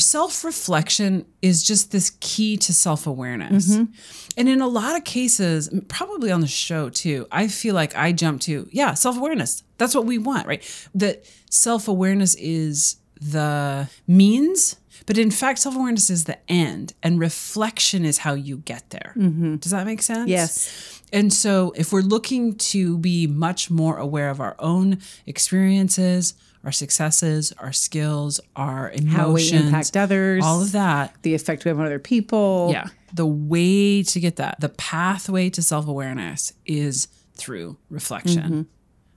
self 0.00 0.44
reflection 0.44 1.26
is 1.42 1.62
just 1.62 1.92
this 1.92 2.16
key 2.20 2.56
to 2.58 2.72
self 2.72 3.06
awareness. 3.06 3.74
Mm-hmm. 3.74 3.92
And 4.36 4.48
in 4.48 4.60
a 4.60 4.66
lot 4.66 4.96
of 4.96 5.04
cases, 5.04 5.70
probably 5.88 6.30
on 6.30 6.40
the 6.40 6.46
show 6.46 6.88
too, 6.88 7.26
I 7.30 7.48
feel 7.48 7.74
like 7.74 7.94
I 7.96 8.12
jump 8.12 8.40
to, 8.42 8.68
yeah, 8.72 8.94
self 8.94 9.16
awareness. 9.16 9.62
That's 9.78 9.94
what 9.94 10.06
we 10.06 10.18
want, 10.18 10.46
right? 10.46 10.88
That 10.94 11.24
self 11.50 11.88
awareness 11.88 12.34
is 12.36 12.96
the 13.20 13.88
means, 14.06 14.76
but 15.06 15.18
in 15.18 15.30
fact, 15.30 15.58
self 15.58 15.76
awareness 15.76 16.10
is 16.10 16.24
the 16.24 16.38
end, 16.50 16.94
and 17.02 17.18
reflection 17.20 18.04
is 18.04 18.18
how 18.18 18.34
you 18.34 18.58
get 18.58 18.90
there. 18.90 19.12
Mm-hmm. 19.16 19.56
Does 19.56 19.72
that 19.72 19.86
make 19.86 20.02
sense? 20.02 20.28
Yes. 20.28 21.02
And 21.12 21.32
so, 21.32 21.72
if 21.76 21.92
we're 21.92 22.00
looking 22.00 22.56
to 22.56 22.98
be 22.98 23.26
much 23.26 23.70
more 23.70 23.98
aware 23.98 24.30
of 24.30 24.40
our 24.40 24.56
own 24.58 24.98
experiences, 25.26 26.34
our 26.64 26.72
successes, 26.72 27.52
our 27.58 27.72
skills, 27.72 28.40
our 28.56 28.90
emotions, 28.90 29.12
How 29.12 29.32
we 29.32 29.52
impact 29.52 29.96
others, 29.96 30.42
all 30.44 30.62
of 30.62 30.72
that, 30.72 31.14
the 31.22 31.34
effect 31.34 31.64
we 31.64 31.68
have 31.68 31.78
on 31.78 31.86
other 31.86 31.98
people. 31.98 32.70
yeah, 32.72 32.88
the 33.12 33.26
way 33.26 34.02
to 34.02 34.20
get 34.20 34.36
that, 34.36 34.60
the 34.60 34.70
pathway 34.70 35.50
to 35.50 35.62
self 35.62 35.86
awareness 35.86 36.52
is 36.66 37.08
through 37.34 37.76
reflection. 37.90 38.42
Mm-hmm. 38.42 38.62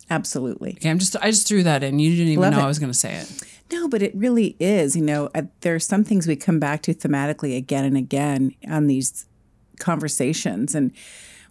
Absolutely. 0.09 0.71
Okay, 0.73 0.89
I'm 0.89 0.99
just 0.99 1.15
I 1.17 1.31
just 1.31 1.47
threw 1.47 1.63
that 1.63 1.83
in. 1.83 1.99
You 1.99 2.11
didn't 2.11 2.27
even 2.27 2.41
Love 2.41 2.53
know 2.53 2.59
it. 2.59 2.63
I 2.63 2.67
was 2.67 2.79
going 2.79 2.91
to 2.91 2.97
say 2.97 3.15
it. 3.15 3.43
No, 3.71 3.87
but 3.87 4.01
it 4.01 4.15
really 4.15 4.55
is. 4.59 4.95
You 4.95 5.03
know, 5.03 5.29
uh, 5.35 5.43
there 5.61 5.75
are 5.75 5.79
some 5.79 6.03
things 6.03 6.27
we 6.27 6.35
come 6.35 6.59
back 6.59 6.81
to 6.83 6.93
thematically 6.93 7.57
again 7.57 7.85
and 7.85 7.97
again 7.97 8.55
on 8.69 8.87
these 8.87 9.25
conversations. 9.79 10.73
And 10.73 10.91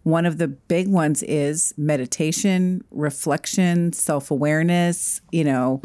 one 0.02 0.24
of 0.24 0.38
the 0.38 0.48
big 0.48 0.88
ones 0.88 1.22
is 1.24 1.74
meditation, 1.76 2.84
reflection, 2.90 3.92
self 3.92 4.30
awareness. 4.30 5.20
You 5.32 5.44
know, 5.44 5.80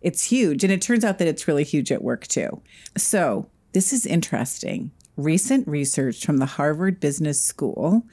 it's 0.00 0.24
huge. 0.24 0.64
And 0.64 0.72
it 0.72 0.82
turns 0.82 1.04
out 1.04 1.18
that 1.18 1.28
it's 1.28 1.46
really 1.46 1.64
huge 1.64 1.92
at 1.92 2.02
work 2.02 2.26
too. 2.26 2.60
So, 2.96 3.48
this 3.72 3.92
is 3.92 4.04
interesting. 4.04 4.90
Recent 5.16 5.66
research 5.68 6.24
from 6.24 6.38
the 6.38 6.46
Harvard 6.46 7.00
Business 7.00 7.42
School 7.42 8.04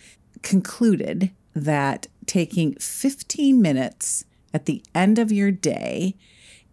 concluded 0.42 1.32
that 1.54 2.08
taking 2.26 2.76
15 2.76 3.62
minutes 3.62 4.26
at 4.54 4.66
the 4.66 4.84
end 4.94 5.20
of 5.20 5.32
your 5.32 5.52
day 5.52 6.16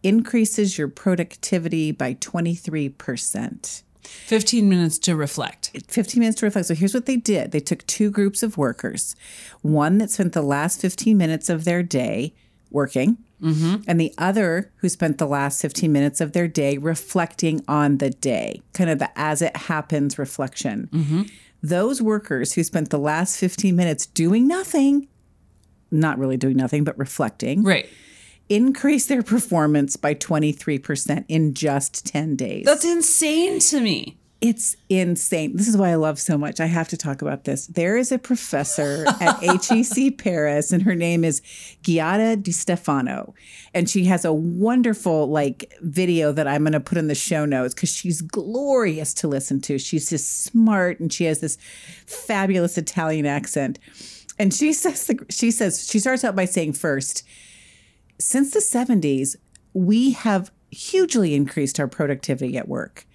increases 0.07 0.79
your 0.79 0.89
productivity 0.89 1.91
by 1.91 2.15
23%. 2.15 3.83
15 4.03 4.69
minutes 4.69 4.99
to 5.01 5.17
reflect. 5.17 5.73
15 5.89 6.21
minutes 6.21 6.39
to 6.39 6.47
reflect. 6.47 6.69
So 6.69 6.75
here's 6.75 6.95
what 6.95 7.07
they 7.07 7.17
did 7.17 7.51
they 7.51 7.61
took 7.61 7.85
two 7.87 8.11
groups 8.11 8.45
of 8.45 8.57
workers 8.57 9.17
one 9.63 9.99
that 9.99 10.11
spent 10.11 10.33
the 10.33 10.43
last 10.43 10.81
15 10.81 11.17
minutes 11.17 11.49
of 11.49 11.65
their 11.65 11.83
day 11.83 12.35
working, 12.71 13.19
mm-hmm. 13.43 13.83
and 13.89 14.01
the 14.01 14.15
other 14.17 14.71
who 14.77 14.89
spent 14.89 15.19
the 15.19 15.27
last 15.27 15.61
15 15.61 15.91
minutes 15.91 16.21
of 16.21 16.33
their 16.33 16.47
day 16.47 16.79
reflecting 16.79 17.65
on 17.67 17.99
the 17.99 18.11
day, 18.11 18.63
kind 18.75 18.91
of 18.91 19.01
the 19.01 19.11
as 19.19 19.43
it 19.43 19.57
happens 19.57 20.19
reflection. 20.19 20.89
Mm-hmm. 20.93 21.23
Those 21.63 22.01
workers 22.01 22.53
who 22.53 22.63
spent 22.63 22.91
the 22.91 22.99
last 22.99 23.39
15 23.39 23.75
minutes 23.75 24.07
doing 24.07 24.47
nothing, 24.47 25.09
not 25.91 26.17
really 26.17 26.37
doing 26.37 26.57
nothing, 26.57 26.85
but 26.85 26.97
reflecting, 26.97 27.65
Right. 27.65 27.89
Increased 28.49 29.09
their 29.09 29.23
performance 29.23 29.97
by 29.97 30.15
23% 30.15 31.25
in 31.29 31.55
just 31.55 32.07
10 32.07 32.37
days. 32.37 32.65
That's 32.65 32.85
insane 32.85 33.59
to 33.61 33.81
me. 33.81 34.19
It's 34.43 34.77
insane. 34.91 35.57
This 35.57 35.67
is 35.67 35.79
why 35.79 35.91
I 35.91 35.95
love 35.95 36.19
so 36.19 36.37
much. 36.37 36.61
I 36.61 36.67
have 36.67 36.89
to 36.89 36.97
talk 36.97 37.23
about 37.23 37.45
this. 37.45 37.67
There 37.69 37.97
is 37.97 38.13
a 38.13 38.19
professor 38.19 39.07
at 39.21 39.43
HEC 39.65 40.19
Paris, 40.19 40.73
and 40.73 40.83
her 40.83 40.95
name 40.95 41.25
is 41.25 41.41
Giada 41.83 42.41
Di 42.41 42.53
Stefano. 42.53 43.35
And 43.73 43.89
she 43.89 44.05
has 44.05 44.27
a 44.27 44.35
wonderful 44.35 45.31
like 45.31 45.73
video 45.81 46.33
that 46.33 46.47
I'm 46.47 46.65
gonna 46.65 46.81
put 46.81 46.99
in 46.99 47.09
the 47.09 47.15
show 47.15 47.47
notes 47.47 47.73
because 47.73 47.89
she's 47.89 48.21
glorious 48.21 49.15
to 49.15 49.29
listen 49.29 49.63
to. 49.63 49.79
She's 49.79 50.11
just 50.11 50.43
smart 50.45 51.01
and 51.01 51.11
she 51.11 51.25
has 51.25 51.41
this 51.41 51.57
fabulous 52.07 52.77
Italian 52.77 53.25
accent. 53.25 53.79
And 54.39 54.53
she 54.53 54.75
says 54.75 55.07
the, 55.07 55.25
she 55.31 55.51
says 55.51 55.89
she 55.89 55.99
starts 55.99 56.25
out 56.25 56.37
by 56.37 56.45
saying 56.45 56.75
first, 56.75 57.25
since 58.19 58.51
the 58.53 58.61
70s, 58.61 59.37
we 59.73 60.13
have 60.13 60.51
hugely 60.71 61.35
increased 61.35 61.79
our 61.81 61.89
productivity 61.89 62.57
at 62.57 62.69
work. 62.69 63.07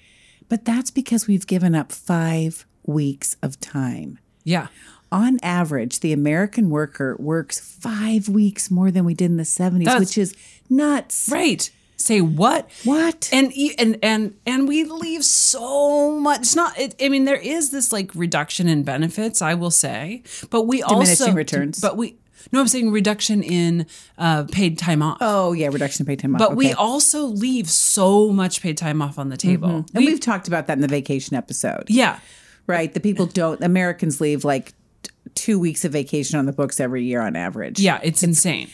But 0.50 0.66
that's 0.66 0.92
because 0.92 1.28
we've 1.28 1.48
given 1.48 1.76
up 1.76 1.92
five 1.92 2.66
weeks 2.86 3.36
of 3.42 3.60
time. 3.60 4.20
Yeah. 4.44 4.68
On 5.12 5.40
average, 5.44 6.00
the 6.00 6.14
American 6.14 6.70
worker 6.70 7.16
works 7.20 7.60
five 7.60 8.30
weeks 8.30 8.72
more 8.72 8.92
than 8.92 9.06
we 9.06 9.14
did 9.14 9.26
in 9.32 9.38
the 9.38 9.44
70s, 9.44 9.86
That's- 9.86 10.00
which 10.00 10.18
is 10.18 10.36
nuts. 10.70 11.30
Right. 11.32 11.70
Say 11.98 12.20
what? 12.22 12.70
What? 12.84 13.30
and 13.32 13.54
and 13.78 13.98
and 14.02 14.34
and 14.48 14.68
we 14.68 14.84
leave 14.86 15.24
so 15.24 16.20
much 16.20 16.40
it's 16.42 16.56
not 16.56 16.78
it, 16.80 16.96
i 17.00 17.10
mean 17.10 17.26
there 17.26 17.36
is 17.36 17.70
this 17.70 17.92
like 17.94 18.10
reduction 18.16 18.68
in 18.68 18.82
benefits 18.82 19.40
i 19.40 19.54
will 19.54 19.70
say 19.70 20.24
but 20.50 20.64
we 20.64 20.82
Diminishing 20.82 21.28
also 21.28 21.34
returns. 21.34 21.80
but 21.80 21.98
we 21.98 22.18
No, 22.52 22.60
I'm 22.60 22.68
saying 22.68 22.92
reduction 22.92 23.44
in 23.44 23.86
uh, 24.18 24.44
paid 24.52 24.78
time 24.78 25.02
off. 25.02 25.18
Oh 25.22 25.54
yeah, 25.54 25.68
reduction 25.68 26.04
of 26.04 26.08
paid 26.08 26.20
time 26.20 26.36
off. 26.36 26.40
but 26.40 26.56
we 26.56 26.74
also 26.74 27.26
leave 27.26 27.70
so 27.70 28.32
much 28.32 28.62
paid 28.62 28.78
time 28.78 29.02
off 29.02 29.18
on 29.20 29.30
the 29.30 29.38
table. 29.38 29.70
and 29.70 29.90
We- 29.94 30.06
we've 30.08 30.20
talked 30.20 30.48
about 30.48 30.68
that 30.68 30.74
in 30.78 30.82
the 30.82 30.88
vacation 30.88 31.36
episode, 31.36 31.84
yeah. 31.90 32.20
right? 32.68 32.94
The 32.94 33.00
people 33.00 33.26
don't. 33.26 33.64
Americans 33.64 34.20
leave 34.22 34.44
like 34.44 34.74
t- 35.04 35.12
two 35.36 35.60
weeks 35.60 35.84
of 35.86 35.92
vacation 35.92 36.38
on 36.40 36.46
the 36.46 36.54
books 36.54 36.80
every 36.80 37.04
year 37.04 37.22
on 37.22 37.36
average. 37.36 37.80
Yeah, 37.80 38.00
it's 38.04 38.24
insane. 38.24 38.70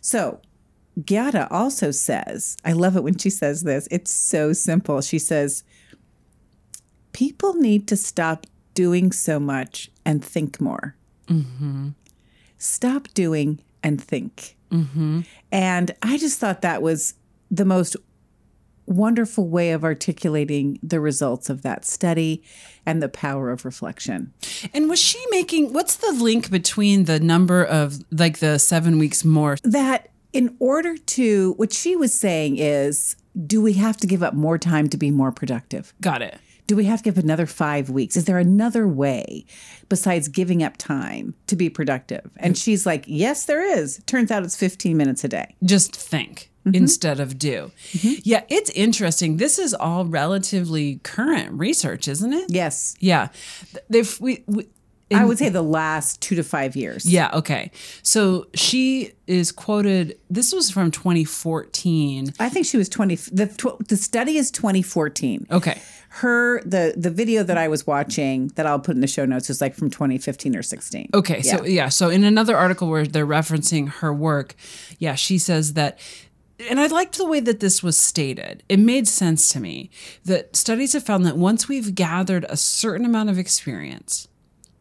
So 0.00 0.40
Giada 1.00 1.46
also 1.50 1.90
says, 1.90 2.56
I 2.64 2.72
love 2.72 2.96
it 2.96 3.02
when 3.02 3.16
she 3.18 3.30
says 3.30 3.62
this. 3.62 3.86
It's 3.90 4.12
so 4.12 4.52
simple. 4.52 5.00
She 5.02 5.18
says, 5.18 5.62
people 7.12 7.54
need 7.54 7.86
to 7.88 7.96
stop 7.96 8.46
doing 8.74 9.12
so 9.12 9.38
much 9.40 9.90
and 10.04 10.24
think 10.24 10.60
more. 10.60 10.94
Stop 12.60 13.08
doing 13.14 13.60
and 13.82 14.00
think. 14.02 14.56
Mm-hmm. 14.70 15.22
And 15.50 15.94
I 16.02 16.18
just 16.18 16.38
thought 16.38 16.62
that 16.62 16.82
was 16.82 17.14
the 17.50 17.64
most 17.64 17.96
wonderful 18.86 19.48
way 19.48 19.70
of 19.70 19.82
articulating 19.84 20.78
the 20.82 21.00
results 21.00 21.48
of 21.48 21.62
that 21.62 21.84
study 21.84 22.42
and 22.84 23.02
the 23.02 23.08
power 23.08 23.50
of 23.50 23.64
reflection. 23.64 24.32
And 24.74 24.90
was 24.90 24.98
she 24.98 25.18
making 25.30 25.72
what's 25.72 25.96
the 25.96 26.12
link 26.12 26.50
between 26.50 27.04
the 27.04 27.18
number 27.18 27.64
of 27.64 28.04
like 28.10 28.40
the 28.40 28.58
seven 28.58 28.98
weeks 28.98 29.24
more? 29.24 29.56
that 29.62 30.10
in 30.32 30.54
order 30.60 30.96
to 30.96 31.54
what 31.56 31.72
she 31.72 31.96
was 31.96 32.12
saying 32.12 32.58
is 32.58 33.16
do 33.46 33.62
we 33.62 33.72
have 33.74 33.96
to 33.96 34.06
give 34.06 34.22
up 34.22 34.34
more 34.34 34.58
time 34.58 34.88
to 34.88 34.96
be 34.96 35.10
more 35.10 35.32
productive 35.32 35.94
Got 36.00 36.22
it. 36.22 36.38
Do 36.70 36.76
we 36.76 36.84
have 36.84 37.00
to 37.00 37.04
give 37.10 37.18
another 37.18 37.46
five 37.46 37.90
weeks 37.90 38.16
is 38.16 38.26
there 38.26 38.38
another 38.38 38.86
way 38.86 39.44
besides 39.88 40.28
giving 40.28 40.62
up 40.62 40.76
time 40.76 41.34
to 41.48 41.56
be 41.56 41.68
productive 41.68 42.30
and 42.36 42.56
she's 42.56 42.86
like 42.86 43.02
yes 43.08 43.44
there 43.46 43.62
is 43.78 44.00
turns 44.06 44.30
out 44.30 44.44
it's 44.44 44.54
15 44.56 44.96
minutes 44.96 45.24
a 45.24 45.28
day 45.28 45.56
Just 45.64 45.94
think 45.96 46.46
Mm-hmm. 46.66 46.74
instead 46.74 47.20
of 47.20 47.38
do. 47.38 47.72
Yeah, 48.22 48.42
it's 48.50 48.68
interesting. 48.72 49.38
This 49.38 49.58
is 49.58 49.72
all 49.72 50.04
relatively 50.04 51.00
current 51.02 51.52
research, 51.58 52.06
isn't 52.06 52.34
it? 52.34 52.50
yes 52.50 52.94
Yeah. 53.00 53.28
If 53.88 54.20
we, 54.20 54.44
we 54.46 54.68
i 55.12 55.24
would 55.24 55.38
say 55.38 55.48
the 55.48 55.62
last 55.62 56.20
two 56.20 56.34
to 56.36 56.42
five 56.42 56.76
years 56.76 57.04
Yeah, 57.04 57.30
okay. 57.34 57.70
So 58.02 58.46
she 58.54 59.12
is 59.26 59.52
quoted 59.52 60.18
this 60.28 60.52
was 60.52 60.70
from 60.70 60.90
2014. 60.90 62.32
i 62.38 62.48
think 62.48 62.66
she 62.66 62.76
was 62.76 62.88
20 62.88 63.14
the, 63.32 63.46
tw- 63.46 63.88
the 63.88 63.96
study 63.96 64.36
is 64.36 64.50
2014 64.50 65.46
Okay. 65.50 65.80
her 66.10 66.60
the 66.62 66.94
the 66.96 67.10
video 67.10 67.42
that 67.42 67.56
i 67.58 67.68
was 67.68 67.86
watching 67.86 68.48
that 68.56 68.66
i'll 68.66 68.78
put 68.80 68.94
in 68.94 69.00
the 69.00 69.06
show 69.06 69.24
notes 69.24 69.48
is 69.50 69.60
like 69.60 69.74
from 69.74 69.90
2015 69.90 70.56
or 70.56 70.62
16 70.62 71.10
Okay, 71.14 71.42
so 71.42 71.64
yeah, 71.64 71.88
so 71.88 72.08
in 72.08 72.24
another 72.24 72.56
article 72.56 72.88
where 72.88 73.06
they're 73.06 73.26
referencing 73.26 73.88
her 74.00 74.12
work, 74.12 74.54
yeah, 74.98 75.14
she 75.14 75.38
says 75.38 75.74
that 75.74 75.98
and 76.68 76.78
I 76.78 76.88
liked 76.88 77.16
the 77.16 77.24
way 77.26 77.40
that 77.40 77.60
this 77.60 77.82
was 77.82 77.96
stated. 77.96 78.62
It 78.68 78.78
made 78.78 79.08
sense 79.08 79.48
to 79.52 79.60
me 79.60 79.88
that 80.26 80.54
studies 80.54 80.92
have 80.92 81.02
found 81.02 81.24
that 81.24 81.38
once 81.38 81.68
we've 81.68 81.94
gathered 81.94 82.44
a 82.50 82.56
certain 82.58 83.06
amount 83.06 83.30
of 83.30 83.38
experience, 83.38 84.28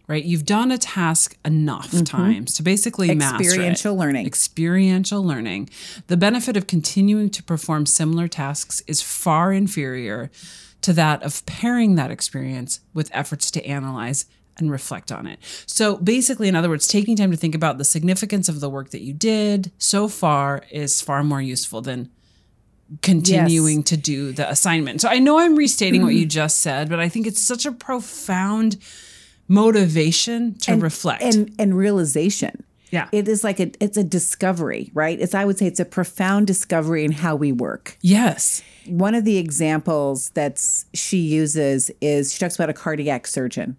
right? 0.09 0.25
You've 0.25 0.45
done 0.45 0.71
a 0.71 0.77
task 0.77 1.37
enough 1.45 1.91
mm-hmm. 1.91 2.03
times 2.03 2.55
to 2.55 2.63
basically 2.63 3.13
master 3.13 3.43
it. 3.43 3.45
Experiential 3.45 3.95
learning. 3.95 4.25
Experiential 4.25 5.23
learning. 5.23 5.69
The 6.07 6.17
benefit 6.17 6.57
of 6.57 6.65
continuing 6.65 7.29
to 7.29 7.43
perform 7.43 7.85
similar 7.85 8.27
tasks 8.27 8.81
is 8.87 9.03
far 9.03 9.53
inferior 9.53 10.31
to 10.81 10.93
that 10.93 11.21
of 11.21 11.45
pairing 11.45 11.93
that 11.95 12.09
experience 12.09 12.79
with 12.93 13.11
efforts 13.13 13.51
to 13.51 13.63
analyze 13.65 14.25
and 14.57 14.71
reflect 14.71 15.11
on 15.11 15.27
it. 15.27 15.39
So 15.67 15.97
basically, 15.97 16.47
in 16.47 16.55
other 16.55 16.69
words, 16.69 16.87
taking 16.87 17.15
time 17.15 17.29
to 17.29 17.37
think 17.37 17.53
about 17.53 17.77
the 17.77 17.85
significance 17.85 18.49
of 18.49 18.61
the 18.61 18.69
work 18.69 18.89
that 18.89 19.01
you 19.01 19.13
did 19.13 19.71
so 19.77 20.07
far 20.07 20.63
is 20.71 21.01
far 21.01 21.23
more 21.23 21.41
useful 21.41 21.81
than 21.81 22.09
continuing 23.03 23.83
to 23.83 23.95
do 23.95 24.31
the 24.31 24.49
assignment. 24.49 25.01
So 25.01 25.09
I 25.09 25.19
know 25.19 25.37
I'm 25.37 25.55
restating 25.55 26.01
what 26.01 26.15
you 26.15 26.21
mm-hmm. 26.21 26.29
just 26.29 26.61
said, 26.61 26.89
but 26.89 26.99
I 26.99 27.07
think 27.07 27.27
it's 27.27 27.41
such 27.41 27.67
a 27.67 27.71
profound 27.71 28.77
motivation 29.49 30.53
to 30.59 30.75
reflect. 30.77 31.21
and 31.23 31.53
and 31.59 31.75
realization 31.75 32.63
Yeah. 32.91 33.09
it 33.11 33.27
is 33.27 33.43
like 33.43 33.59
a 33.59 33.71
it's 33.83 33.97
a 33.97 34.03
discovery 34.03 34.91
right 34.93 35.19
it's 35.19 35.33
i 35.33 35.43
would 35.43 35.57
say 35.57 35.65
it's 35.65 35.79
a 35.79 35.85
profound 35.85 36.47
discovery 36.47 37.03
in 37.03 37.11
how 37.11 37.35
we 37.35 37.51
work 37.51 37.97
yes. 38.01 38.61
one 38.87 39.15
of 39.15 39.25
the 39.25 39.37
examples 39.37 40.29
that 40.35 40.63
she 40.93 41.17
uses 41.17 41.91
is 41.99 42.31
she 42.33 42.39
talks 42.39 42.55
about 42.55 42.69
a 42.69 42.73
cardiac 42.73 43.27
surgeon 43.27 43.75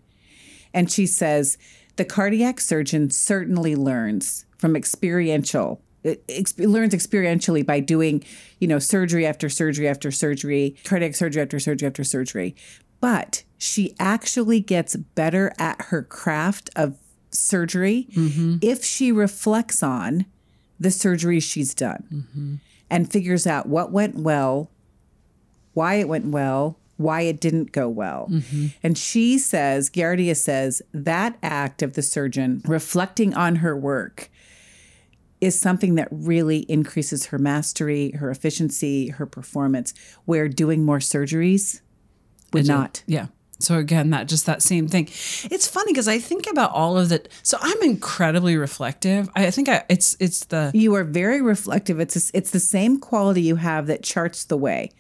and 0.75 0.91
she 0.91 1.07
says 1.07 1.57
the 1.97 2.05
cardiac 2.05 2.61
surgeon 2.61 3.09
certainly 3.11 3.75
learns 3.77 4.45
from 4.59 4.75
experiential 4.77 5.81
it 6.03 6.59
learns 6.59 6.95
experientially 6.95 7.65
by 7.65 7.79
doing 7.79 8.25
you 8.59 8.67
know 8.67 8.79
surgery 8.79 9.25
after 9.27 9.49
surgery 9.49 9.87
after 9.87 10.11
surgery 10.11 10.75
cardiac 10.85 11.15
surgery 11.15 11.43
after 11.43 11.59
surgery 11.61 11.87
after 11.87 12.03
surgery 12.05 12.55
but 13.01 13.45
she 13.59 13.95
actually 13.99 14.61
gets 14.61 14.97
better 14.97 15.53
at 15.59 15.81
her 15.87 16.03
craft 16.03 16.71
of 16.77 16.97
surgery 17.31 18.09
mm-hmm. 18.13 18.57
if 18.61 18.85
she 18.85 19.13
reflects 19.13 19.83
on 19.83 20.27
the 20.79 20.91
surgery 20.91 21.39
she's 21.39 21.75
done 21.75 22.05
mm-hmm. 22.13 22.55
and 22.89 23.13
figures 23.13 23.47
out 23.47 23.67
what 23.67 23.93
went 23.93 24.17
well 24.17 24.71
why 25.73 25.95
it 25.95 26.09
went 26.09 26.27
well, 26.27 26.79
why 26.97 27.23
it 27.23 27.41
didn't 27.41 27.73
go 27.73 27.89
well. 27.89 28.29
Mm-hmm. 28.31 28.67
And 28.83 28.99
she 28.99 29.39
says, 29.39 29.89
Giada 29.89 30.37
says, 30.37 30.83
that 30.93 31.39
act 31.43 31.83
of 31.83 31.95
the 31.95 32.03
surgeon 32.03 32.63
reflecting 32.67 33.33
on 33.35 33.57
her 33.57 33.77
work 33.77 34.29
is 35.41 35.59
something 35.59 35.95
that 35.95 36.09
really 36.11 36.61
increases 36.71 37.27
her 37.27 37.39
mastery, 37.39 38.11
her 38.11 38.31
efficiency, 38.31 39.09
her 39.09 39.25
performance, 39.25 39.95
where 40.27 40.49
doing 40.49 40.85
more 40.85 40.99
surgeries 40.99 41.81
would 42.53 42.67
not. 42.67 43.03
Yeah. 43.07 43.27
So 43.59 43.77
again, 43.77 44.09
that 44.11 44.27
just 44.27 44.47
that 44.47 44.63
same 44.63 44.89
thing. 44.89 45.05
It's 45.07 45.69
funny 45.69 45.93
because 45.93 46.09
I 46.09 46.19
think 46.19 46.47
about 46.51 46.71
all 46.73 46.97
of 46.97 47.11
that. 47.11 47.29
So 47.43 47.59
I'm 47.61 47.83
incredibly 47.83 48.57
reflective. 48.57 49.29
I 49.37 49.51
think 49.51 49.69
I, 49.69 49.85
it's 49.91 50.17
it's 50.19 50.47
the 50.47 50.71
You 50.73 50.95
are 50.95 51.05
very 51.05 51.43
reflective. 51.43 52.01
It's 52.01 52.31
it's 52.33 52.53
the 52.53 52.61
same 52.61 52.99
quality 52.99 53.43
you 53.43 53.57
have 53.57 53.87
that 53.89 54.03
charts 54.03 54.45
the 54.47 54.57
way. 54.57 54.91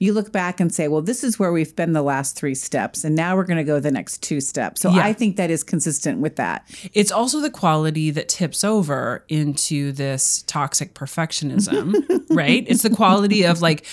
You 0.00 0.12
look 0.14 0.32
back 0.32 0.58
and 0.58 0.74
say, 0.74 0.88
"Well, 0.88 1.00
this 1.00 1.22
is 1.22 1.38
where 1.38 1.52
we've 1.52 1.76
been 1.76 1.92
the 1.92 2.02
last 2.02 2.34
three 2.34 2.56
steps, 2.56 3.04
and 3.04 3.14
now 3.14 3.36
we're 3.36 3.44
going 3.44 3.58
to 3.58 3.62
go 3.62 3.78
the 3.78 3.92
next 3.92 4.20
two 4.20 4.40
steps." 4.40 4.80
So 4.80 4.90
Yeah. 4.90 5.04
I 5.04 5.12
think 5.12 5.36
that 5.36 5.48
is 5.48 5.62
consistent 5.62 6.18
with 6.18 6.34
that. 6.36 6.68
it's 6.92 7.12
also 7.12 7.38
the 7.38 7.50
quality 7.50 8.10
that 8.10 8.28
tips 8.28 8.64
over 8.64 9.24
into 9.28 9.92
this 9.92 10.42
toxic 10.48 10.94
perfectionism, 10.94 11.94
right? 12.30 12.64
It's 12.66 12.82
the 12.82 12.90
quality 12.90 13.44
of 13.44 13.62
like 13.62 13.86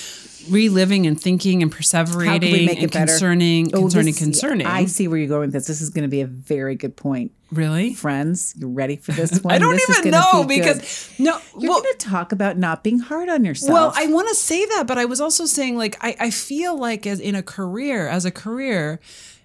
reliving 0.49 1.05
and 1.07 1.19
thinking 1.19 1.61
and 1.63 1.71
perseverating 1.71 2.65
make 2.65 2.81
and 2.81 2.91
concerning, 2.91 3.73
Oh, 3.73 3.81
concerning, 3.81 4.13
this- 4.13 4.17
concerning. 4.19 4.67
I 4.67 4.85
see 4.85 5.07
where 5.07 5.17
you're 5.17 5.27
going 5.27 5.47
with 5.47 5.53
this. 5.53 5.67
This 5.67 5.81
is 5.81 5.89
going 5.89 6.03
to 6.03 6.09
be 6.09 6.21
a 6.21 6.27
very 6.27 6.75
good 6.75 6.95
point. 6.95 7.31
really? 7.51 7.93
Friends, 7.93 8.53
you 8.57 8.67
ready 8.69 8.95
for 8.95 9.11
this 9.11 9.39
one? 9.43 9.53
I 9.53 9.57
don't 9.57 9.73
This 9.75 9.99
even 9.99 10.11
know 10.11 10.43
be 10.43 10.57
good. 10.59 10.75
because 10.75 11.09
no. 11.19 11.39
you're 11.57 11.71
well, 11.71 11.81
going 11.81 11.93
to 11.97 12.05
talk 12.07 12.31
about 12.31 12.57
not 12.57 12.83
being 12.83 12.99
hard 12.99 13.29
on 13.29 13.43
yourself. 13.45 13.71
Well, 13.73 13.93
I 13.95 14.07
want 14.11 14.27
to 14.29 14.35
say 14.35 14.65
that, 14.65 14.85
but 14.87 14.97
I 14.97 15.05
was 15.05 15.19
also 15.21 15.45
saying 15.45 15.77
like 15.77 15.97
I, 16.01 16.15
I 16.19 16.29
feel 16.29 16.77
like 16.77 17.07
as 17.07 17.19
in 17.19 17.35
a 17.35 17.43
career, 17.43 18.07
as 18.07 18.25
a 18.25 18.31
career, 18.31 18.99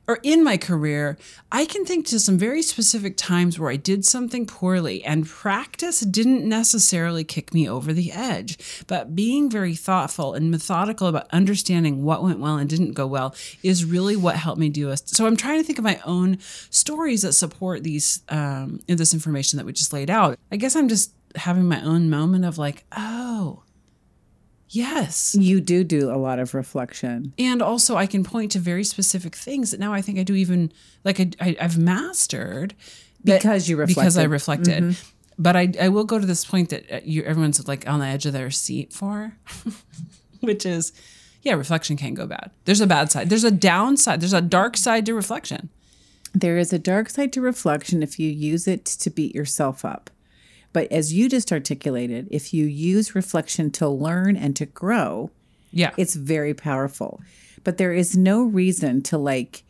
or 0.07 0.19
in 0.23 0.45
my 0.45 0.57
career, 0.57 1.17
I 1.51 1.65
can 1.65 1.85
think 1.85 2.07
to 2.07 2.21
some 2.21 2.37
very 2.37 2.63
specific 2.63 3.17
times 3.17 3.59
where 3.59 3.71
I 3.71 3.77
did 3.77 4.05
something 4.05 4.47
poorly 4.47 5.03
and 5.05 5.27
practice 5.27 6.01
didn't 6.01 6.49
necessarily 6.49 7.25
kick 7.25 7.55
me 7.55 7.69
over 7.69 7.93
the 7.93 8.13
edge. 8.13 8.85
But 8.87 9.15
being 9.15 9.51
very 9.51 9.75
thoughtful 9.75 10.35
and 10.35 10.51
methodical 10.51 11.09
about 11.09 11.29
understanding 11.31 12.05
what 12.05 12.23
went 12.23 12.41
well 12.41 12.57
and 12.57 12.69
didn't 12.69 12.93
go 12.93 13.07
well 13.07 13.35
is 13.63 13.85
really 13.85 14.17
what 14.17 14.37
helped 14.37 14.61
me 14.61 14.69
do 14.69 14.91
it. 14.91 15.09
So 15.09 15.27
I'm 15.27 15.37
trying 15.37 15.59
to 15.59 15.65
think 15.65 15.79
of 15.79 15.85
my 15.85 16.01
own 16.05 16.39
stories 16.71 17.23
that 17.23 17.33
support 17.33 17.83
these 17.83 18.23
um, 18.29 18.81
this 18.87 19.15
information 19.15 19.57
that 19.57 19.67
we 19.67 19.73
just 19.73 19.93
laid 19.93 20.11
out. 20.11 20.39
I 20.53 20.57
guess 20.57 20.77
I'm 20.77 20.89
just 20.89 21.13
having 21.37 21.67
my 21.67 21.83
own 21.83 22.11
moment 22.11 22.45
of 22.45 22.59
like, 22.59 22.85
oh, 22.97 23.64
yes. 24.75 25.35
you 25.39 25.61
do 25.61 25.85
do 25.85 26.11
a 26.11 26.17
lot 26.17 26.39
of 26.39 26.55
reflection. 26.55 27.33
And 27.39 27.63
also, 27.63 27.97
I 27.97 28.07
can 28.07 28.25
point 28.25 28.53
to 28.53 28.59
very 28.59 28.85
specific 28.85 29.35
things 29.35 29.71
that 29.71 29.81
now 29.81 29.93
I 29.93 30.01
think 30.01 30.19
I 30.19 30.23
do 30.23 30.35
even 30.35 30.73
like 31.05 31.21
I, 31.21 31.31
I, 31.41 31.57
I've 31.61 31.79
mastered 31.79 32.75
Because 33.25 33.69
you 33.69 33.77
because 33.87 34.19
I 34.19 34.25
reflected. 34.25 34.83
Mm-hmm. 34.83 35.11
But 35.37 35.57
I, 35.57 35.73
I 35.81 35.89
will 35.89 36.05
go 36.05 36.19
to 36.19 36.27
this 36.27 36.45
point 36.45 36.71
that 36.71 36.91
uh, 36.93 37.01
you, 37.05 37.23
everyone's 37.25 37.67
like 37.67 37.89
on 37.89 37.99
the 37.99 38.07
edge 38.07 38.25
of 38.25 38.33
their 38.33 38.51
seat 38.51 38.93
for, 38.93 39.37
which 40.41 40.65
is, 40.65 40.93
yeah, 41.43 41.55
reflection 41.55 41.97
can 41.97 42.15
go 42.15 42.27
bad. 42.27 42.51
There's 42.67 42.81
a 42.81 42.87
bad 42.87 43.11
side. 43.11 43.31
There's 43.31 43.43
a 43.43 43.51
downside. 43.51 44.21
There's 44.21 44.33
a 44.33 44.41
dark 44.41 44.77
side 44.77 45.07
to 45.07 45.15
reflection. 45.15 45.71
There 46.33 46.57
is 46.57 46.73
a 46.73 46.79
dark 46.79 47.11
side 47.11 47.33
to 47.33 47.41
reflection 47.41 48.03
if 48.03 48.19
you 48.19 48.31
use 48.31 48.69
it 48.69 48.85
to 48.85 49.11
beat 49.11 49.35
yourself 49.35 49.85
up. 49.85 50.11
But 50.75 50.93
as 50.93 51.15
you 51.15 51.31
just 51.31 51.51
articulated, 51.53 52.29
if 52.31 52.53
you 52.53 52.67
use 52.67 53.15
reflection 53.15 53.71
to 53.73 53.89
learn 53.89 54.37
and 54.37 54.55
to 54.57 54.67
grow, 54.67 55.31
Yeah. 55.73 55.93
it's 55.97 56.15
very 56.15 56.53
powerful. 56.53 57.23
But 57.63 57.79
there 57.79 57.93
is 57.95 58.15
no 58.17 58.43
reason 58.43 59.01
to 59.05 59.17
like, 59.17 59.63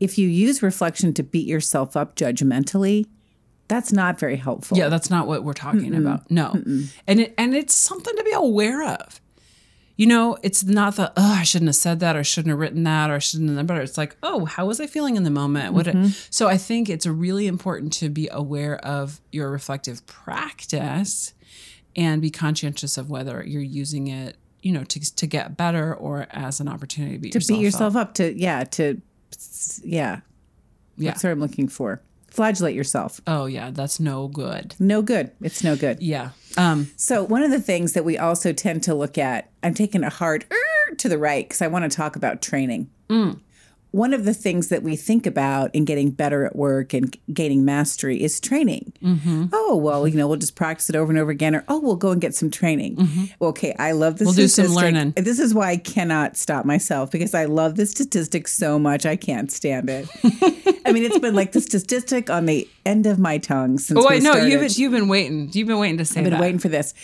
if 0.00 0.16
you 0.16 0.26
use 0.28 0.62
reflection 0.62 1.12
to 1.14 1.22
beat 1.22 1.46
yourself 1.46 1.94
up 1.96 2.16
judgmentally, 2.16 3.04
That's 3.68 3.92
not 3.92 4.18
very 4.18 4.36
helpful. 4.36 4.78
Yeah, 4.78 4.88
that's 4.88 5.10
not 5.10 5.26
what 5.26 5.44
we're 5.44 5.52
talking 5.52 5.94
about. 5.94 6.30
No. 6.30 6.52
And 7.06 7.20
it, 7.20 7.34
and 7.36 7.54
it's 7.54 7.74
something 7.74 8.16
to 8.16 8.22
be 8.24 8.32
aware 8.32 8.82
of. 8.82 9.20
You 9.98 10.06
know, 10.06 10.38
it's 10.44 10.62
not 10.62 10.94
the 10.94 11.12
oh, 11.16 11.34
I 11.40 11.42
shouldn't 11.42 11.68
have 11.68 11.74
said 11.74 11.98
that 12.00 12.14
or 12.14 12.22
shouldn't 12.22 12.50
have 12.50 12.60
written 12.60 12.84
that 12.84 13.10
or 13.10 13.18
shouldn't 13.18 13.50
have 13.50 13.58
done 13.58 13.66
better. 13.66 13.80
It's 13.80 13.98
like, 13.98 14.16
oh, 14.22 14.44
how 14.44 14.64
was 14.64 14.80
I 14.80 14.86
feeling 14.86 15.16
in 15.16 15.24
the 15.24 15.30
moment? 15.30 15.74
What 15.74 15.86
mm-hmm. 15.86 16.10
so 16.30 16.46
I 16.46 16.56
think 16.56 16.88
it's 16.88 17.04
really 17.04 17.48
important 17.48 17.92
to 17.94 18.08
be 18.08 18.28
aware 18.30 18.76
of 18.76 19.20
your 19.32 19.50
reflective 19.50 20.06
practice 20.06 21.34
and 21.96 22.22
be 22.22 22.30
conscientious 22.30 22.96
of 22.96 23.10
whether 23.10 23.42
you're 23.44 23.60
using 23.60 24.06
it, 24.06 24.36
you 24.62 24.70
know, 24.70 24.84
to 24.84 25.16
to 25.16 25.26
get 25.26 25.56
better 25.56 25.92
or 25.92 26.28
as 26.30 26.60
an 26.60 26.68
opportunity 26.68 27.14
to 27.14 27.18
beat 27.18 27.32
to 27.32 27.38
yourself 27.38 27.58
beat 27.58 27.64
yourself 27.64 27.96
up. 27.96 28.08
up. 28.08 28.14
to 28.14 28.38
yeah 28.38 28.62
to 28.62 29.02
yeah 29.82 30.20
Yeah. 30.96 31.10
that's 31.10 31.24
what 31.24 31.32
I'm 31.32 31.40
looking 31.40 31.66
for. 31.66 32.00
Flagellate 32.30 32.74
yourself. 32.74 33.20
Oh 33.26 33.46
yeah, 33.46 33.70
that's 33.70 33.98
no 33.98 34.28
good. 34.28 34.74
No 34.78 35.02
good. 35.02 35.32
It's 35.40 35.64
no 35.64 35.76
good. 35.76 36.00
Yeah. 36.00 36.30
Um 36.56 36.90
So 36.96 37.22
one 37.24 37.42
of 37.42 37.50
the 37.50 37.60
things 37.60 37.92
that 37.94 38.04
we 38.04 38.18
also 38.18 38.52
tend 38.52 38.82
to 38.84 38.94
look 38.94 39.18
at, 39.18 39.50
I'm 39.62 39.74
taking 39.74 40.04
a 40.04 40.10
hard 40.10 40.44
er 40.50 40.94
to 40.96 41.08
the 41.08 41.18
right 41.18 41.46
because 41.48 41.62
I 41.62 41.66
want 41.68 41.90
to 41.90 41.96
talk 41.96 42.16
about 42.16 42.42
training. 42.42 42.90
One 43.90 44.12
of 44.12 44.24
the 44.24 44.34
things 44.34 44.68
that 44.68 44.82
we 44.82 44.96
think 44.96 45.26
about 45.26 45.74
in 45.74 45.84
getting 45.84 46.10
better 46.10 46.44
at 46.44 46.54
work 46.54 46.92
and 46.92 47.16
gaining 47.32 47.64
mastery 47.64 48.22
is 48.22 48.38
training. 48.38 48.92
Mm-hmm. 49.02 49.46
Oh 49.52 49.76
well, 49.76 50.06
you 50.06 50.16
know, 50.16 50.28
we'll 50.28 50.36
just 50.36 50.56
practice 50.56 50.90
it 50.90 50.96
over 50.96 51.10
and 51.10 51.18
over 51.18 51.30
again, 51.30 51.54
or 51.54 51.64
oh, 51.68 51.80
we'll 51.80 51.96
go 51.96 52.10
and 52.10 52.20
get 52.20 52.34
some 52.34 52.50
training. 52.50 52.96
Mm-hmm. 52.96 53.24
Okay, 53.42 53.74
I 53.78 53.92
love 53.92 54.18
this. 54.18 54.26
We'll 54.26 54.34
do 54.34 54.48
some 54.48 54.68
learning. 54.68 55.14
This 55.16 55.38
is 55.38 55.54
why 55.54 55.70
I 55.70 55.76
cannot 55.78 56.36
stop 56.36 56.64
myself 56.64 57.10
because 57.10 57.34
I 57.34 57.46
love 57.46 57.76
this 57.76 57.90
statistic 57.90 58.46
so 58.46 58.78
much. 58.78 59.06
I 59.06 59.16
can't 59.16 59.50
stand 59.50 59.88
it. 59.88 60.08
I 60.84 60.92
mean, 60.92 61.04
it's 61.04 61.18
been 61.18 61.34
like 61.34 61.52
the 61.52 61.60
statistic 61.60 62.30
on 62.30 62.46
the 62.46 62.68
end 62.84 63.06
of 63.06 63.18
my 63.18 63.38
tongue 63.38 63.78
since. 63.78 63.98
Oh 63.98 64.08
no, 64.08 64.18
started. 64.20 64.48
you've 64.48 64.60
been, 64.60 64.70
you've 64.74 64.92
been 64.92 65.08
waiting. 65.08 65.50
You've 65.52 65.68
been 65.68 65.78
waiting 65.78 65.98
to 65.98 66.04
say 66.04 66.20
I've 66.20 66.24
been 66.24 66.32
that. 66.32 66.40
waiting 66.40 66.58
for 66.58 66.68
this. 66.68 66.94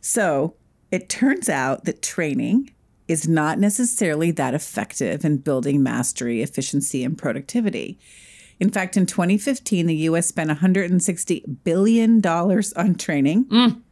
So 0.00 0.54
it 0.90 1.08
turns 1.08 1.48
out 1.48 1.84
that 1.84 2.02
training 2.02 2.73
is 3.08 3.28
not 3.28 3.58
necessarily 3.58 4.30
that 4.32 4.54
effective 4.54 5.24
in 5.24 5.38
building 5.38 5.82
mastery, 5.82 6.42
efficiency, 6.42 7.04
and 7.04 7.18
productivity. 7.18 7.98
In 8.60 8.70
fact, 8.70 8.96
in 8.96 9.04
2015, 9.06 9.86
the 9.86 9.94
US 10.08 10.26
spent 10.26 10.50
$160 10.50 11.42
billion 11.64 12.24
on 12.26 12.94
training 12.94 13.44
Mm. 13.46 13.82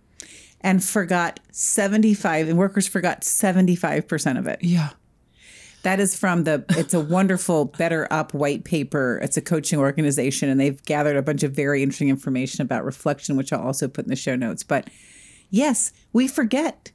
and 0.60 0.82
forgot 0.82 1.40
75, 1.50 2.48
and 2.48 2.58
workers 2.58 2.86
forgot 2.88 3.22
75% 3.22 4.38
of 4.38 4.46
it. 4.46 4.60
Yeah. 4.62 4.90
That 5.82 5.98
is 5.98 6.16
from 6.16 6.44
the, 6.44 6.64
it's 6.70 6.94
a 6.94 7.00
wonderful 7.00 7.68
BetterUp 7.68 8.32
white 8.34 8.62
paper. 8.62 9.18
It's 9.20 9.36
a 9.36 9.40
coaching 9.42 9.80
organization, 9.80 10.48
and 10.48 10.60
they've 10.60 10.80
gathered 10.84 11.16
a 11.16 11.22
bunch 11.22 11.42
of 11.42 11.52
very 11.52 11.82
interesting 11.82 12.08
information 12.08 12.62
about 12.62 12.84
reflection, 12.84 13.36
which 13.36 13.52
I'll 13.52 13.62
also 13.66 13.88
put 13.88 14.04
in 14.04 14.08
the 14.08 14.16
show 14.16 14.36
notes. 14.36 14.62
But 14.62 14.88
yes, 15.50 15.92
we 16.12 16.28
forget. 16.28 16.92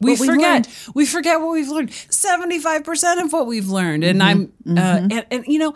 We 0.00 0.16
forget 0.16 0.66
learned. 0.66 0.68
we 0.94 1.06
forget 1.06 1.40
what 1.40 1.50
we've 1.52 1.68
learned 1.68 1.90
75% 1.90 3.22
of 3.24 3.32
what 3.32 3.46
we've 3.46 3.68
learned 3.68 4.04
and 4.04 4.22
i'm 4.22 4.46
Mm-hmm. 4.66 4.78
uh, 4.78 5.16
and, 5.16 5.26
and 5.30 5.46
you 5.46 5.58
know 5.58 5.74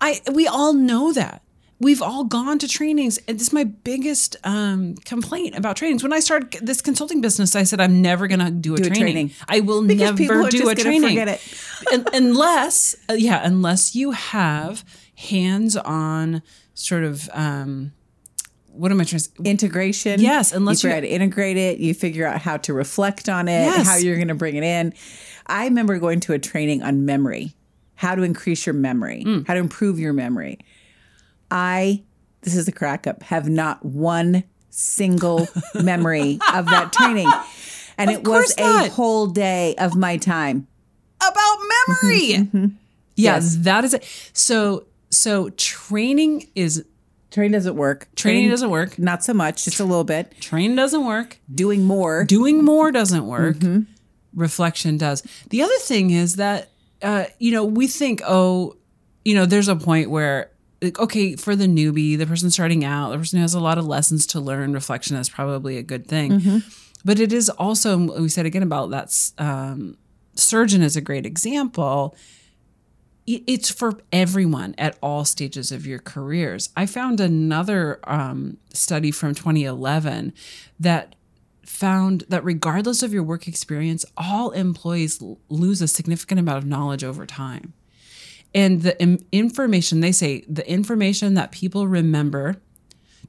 i 0.00 0.20
we 0.32 0.46
all 0.46 0.72
know 0.74 1.12
that 1.12 1.42
we've 1.80 2.00
all 2.02 2.24
gone 2.24 2.58
to 2.60 2.68
trainings 2.68 3.18
and 3.26 3.38
this 3.40 3.48
is 3.48 3.52
my 3.52 3.64
biggest 3.64 4.36
um, 4.44 4.94
complaint 5.04 5.56
about 5.56 5.76
trainings 5.76 6.02
when 6.02 6.12
i 6.12 6.20
started 6.20 6.52
this 6.66 6.80
consulting 6.80 7.20
business 7.20 7.56
i 7.56 7.62
said 7.64 7.80
i'm 7.80 8.00
never 8.02 8.26
going 8.28 8.40
to 8.40 8.50
do 8.50 8.74
a 8.74 8.78
Do 8.78 8.84
a 8.84 8.86
training. 8.88 9.12
training. 9.28 9.30
i 9.48 9.60
will 9.60 9.82
Because 9.86 10.12
people 10.12 10.36
never 10.36 10.48
are 10.48 10.50
do 10.50 10.58
just 10.58 10.72
a 10.72 10.82
training 10.82 11.08
forget 11.18 11.28
it. 11.28 12.08
Unless 12.14 12.94
uh, 13.10 13.14
yeah 13.14 13.40
unless 13.44 13.94
you 13.94 14.12
have 14.12 14.84
hands-on 15.16 16.42
sort 16.74 17.04
of 17.04 17.28
um, 17.32 17.92
what 18.72 18.90
am 18.90 19.00
i 19.00 19.04
trying 19.04 19.18
to 19.20 19.24
say? 19.24 19.30
Integration. 19.44 20.20
Yes, 20.20 20.52
unless 20.52 20.82
you 20.82 20.90
out 20.90 21.00
to 21.00 21.06
integrate 21.08 21.56
it, 21.56 21.78
you 21.78 21.94
figure 21.94 22.26
out 22.26 22.40
how 22.40 22.56
to 22.58 22.72
reflect 22.72 23.28
on 23.28 23.48
it, 23.48 23.64
Yes. 23.66 23.86
how 23.86 23.96
you're 23.96 24.16
going 24.16 24.28
to 24.28 24.34
bring 24.34 24.56
it 24.56 24.64
in. 24.64 24.94
I 25.46 25.64
remember 25.64 25.98
going 25.98 26.20
to 26.20 26.32
a 26.32 26.38
training 26.38 26.82
on 26.82 27.04
memory, 27.04 27.52
how 27.94 28.14
to 28.14 28.22
increase 28.22 28.64
your 28.66 28.74
memory, 28.74 29.24
Mm. 29.26 29.46
how 29.46 29.54
to 29.54 29.60
improve 29.60 29.98
your 29.98 30.12
memory. 30.12 30.58
I, 31.50 32.02
this 32.42 32.54
is 32.56 32.68
a 32.68 32.72
crack 32.72 33.06
up, 33.06 33.22
have 33.24 33.48
not 33.48 33.84
one 33.84 34.44
single 34.70 35.48
memory 35.82 36.38
of 36.54 36.66
that 36.66 36.92
training. 36.92 37.30
And 37.98 38.10
it 38.10 38.26
was 38.26 38.54
not. 38.58 38.86
a 38.86 38.90
whole 38.90 39.26
day 39.26 39.74
of 39.76 39.94
my 39.96 40.16
time. 40.16 40.66
about 41.20 41.58
memory. 41.88 42.26
Yeah, 42.26 42.38
Mm-hmm, 42.38 42.66
Yes. 43.16 43.56
that 43.60 43.84
is 43.84 43.94
it. 43.94 44.04
So 44.32 44.86
so 45.10 45.50
training 45.50 46.48
is 46.54 46.84
Training 47.32 47.52
doesn't 47.52 47.74
work. 47.76 48.06
training 48.14 48.50
doesn't 48.50 48.70
work. 48.70 48.98
Not 48.98 49.24
so 49.24 49.32
much, 49.34 49.64
just 49.64 49.80
a 49.80 49.84
little 49.84 50.04
bit. 50.04 50.32
Training 50.40 50.76
doesn't 50.76 51.04
work. 51.04 51.38
Doing 51.52 51.82
more. 51.84 52.24
Doing 52.24 52.62
more 52.64 52.92
doesn't 52.92 53.26
work. 53.26 53.56
Mm-hmm. 53.56 53.90
Reflection 54.34 54.96
does. 54.98 55.22
The 55.50 55.62
other 55.62 55.76
thing 55.80 56.10
is 56.10 56.36
that 56.36 56.70
uh, 57.02 57.24
you 57.38 57.50
know 57.52 57.64
we 57.64 57.86
think 57.88 58.22
oh 58.26 58.76
you 59.24 59.34
know 59.34 59.44
there's 59.46 59.68
a 59.68 59.76
point 59.76 60.08
where 60.10 60.50
like, 60.80 60.98
okay 61.00 61.34
for 61.36 61.56
the 61.56 61.66
newbie 61.66 62.16
the 62.16 62.26
person 62.26 62.50
starting 62.50 62.84
out 62.84 63.10
the 63.10 63.18
person 63.18 63.38
who 63.38 63.42
has 63.42 63.54
a 63.54 63.60
lot 63.60 63.76
of 63.78 63.86
lessons 63.86 64.26
to 64.28 64.40
learn 64.40 64.72
reflection 64.72 65.16
is 65.16 65.28
probably 65.28 65.76
a 65.78 65.82
good 65.82 66.06
thing 66.06 66.30
Mm-hmm. 66.32 66.58
but 67.04 67.18
it 67.18 67.32
is 67.32 67.48
also 67.50 67.98
we 68.20 68.28
said 68.28 68.46
again 68.46 68.62
about 68.62 68.90
that 68.90 69.30
um, 69.38 69.96
surgeon 70.34 70.82
is 70.82 70.96
a 70.96 71.00
great 71.00 71.26
example 71.26 72.14
it's 73.26 73.70
for 73.70 74.00
everyone 74.12 74.74
at 74.78 74.98
all 75.00 75.24
stages 75.24 75.70
of 75.70 75.86
your 75.86 75.98
careers. 75.98 76.70
I 76.76 76.86
found 76.86 77.20
another 77.20 78.00
um, 78.04 78.56
study 78.72 79.10
from 79.10 79.34
2011 79.34 80.32
that 80.80 81.14
found 81.64 82.24
that 82.28 82.44
regardless 82.44 83.02
of 83.02 83.12
your 83.12 83.22
work 83.22 83.46
experience, 83.46 84.04
all 84.16 84.50
employees 84.50 85.22
l- 85.22 85.38
lose 85.48 85.80
a 85.80 85.88
significant 85.88 86.40
amount 86.40 86.58
of 86.58 86.66
knowledge 86.66 87.04
over 87.04 87.24
time. 87.24 87.72
And 88.54 88.82
the 88.82 89.00
im- 89.00 89.24
information, 89.30 90.00
they 90.00 90.12
say, 90.12 90.44
the 90.48 90.68
information 90.68 91.34
that 91.34 91.52
people 91.52 91.86
remember 91.86 92.56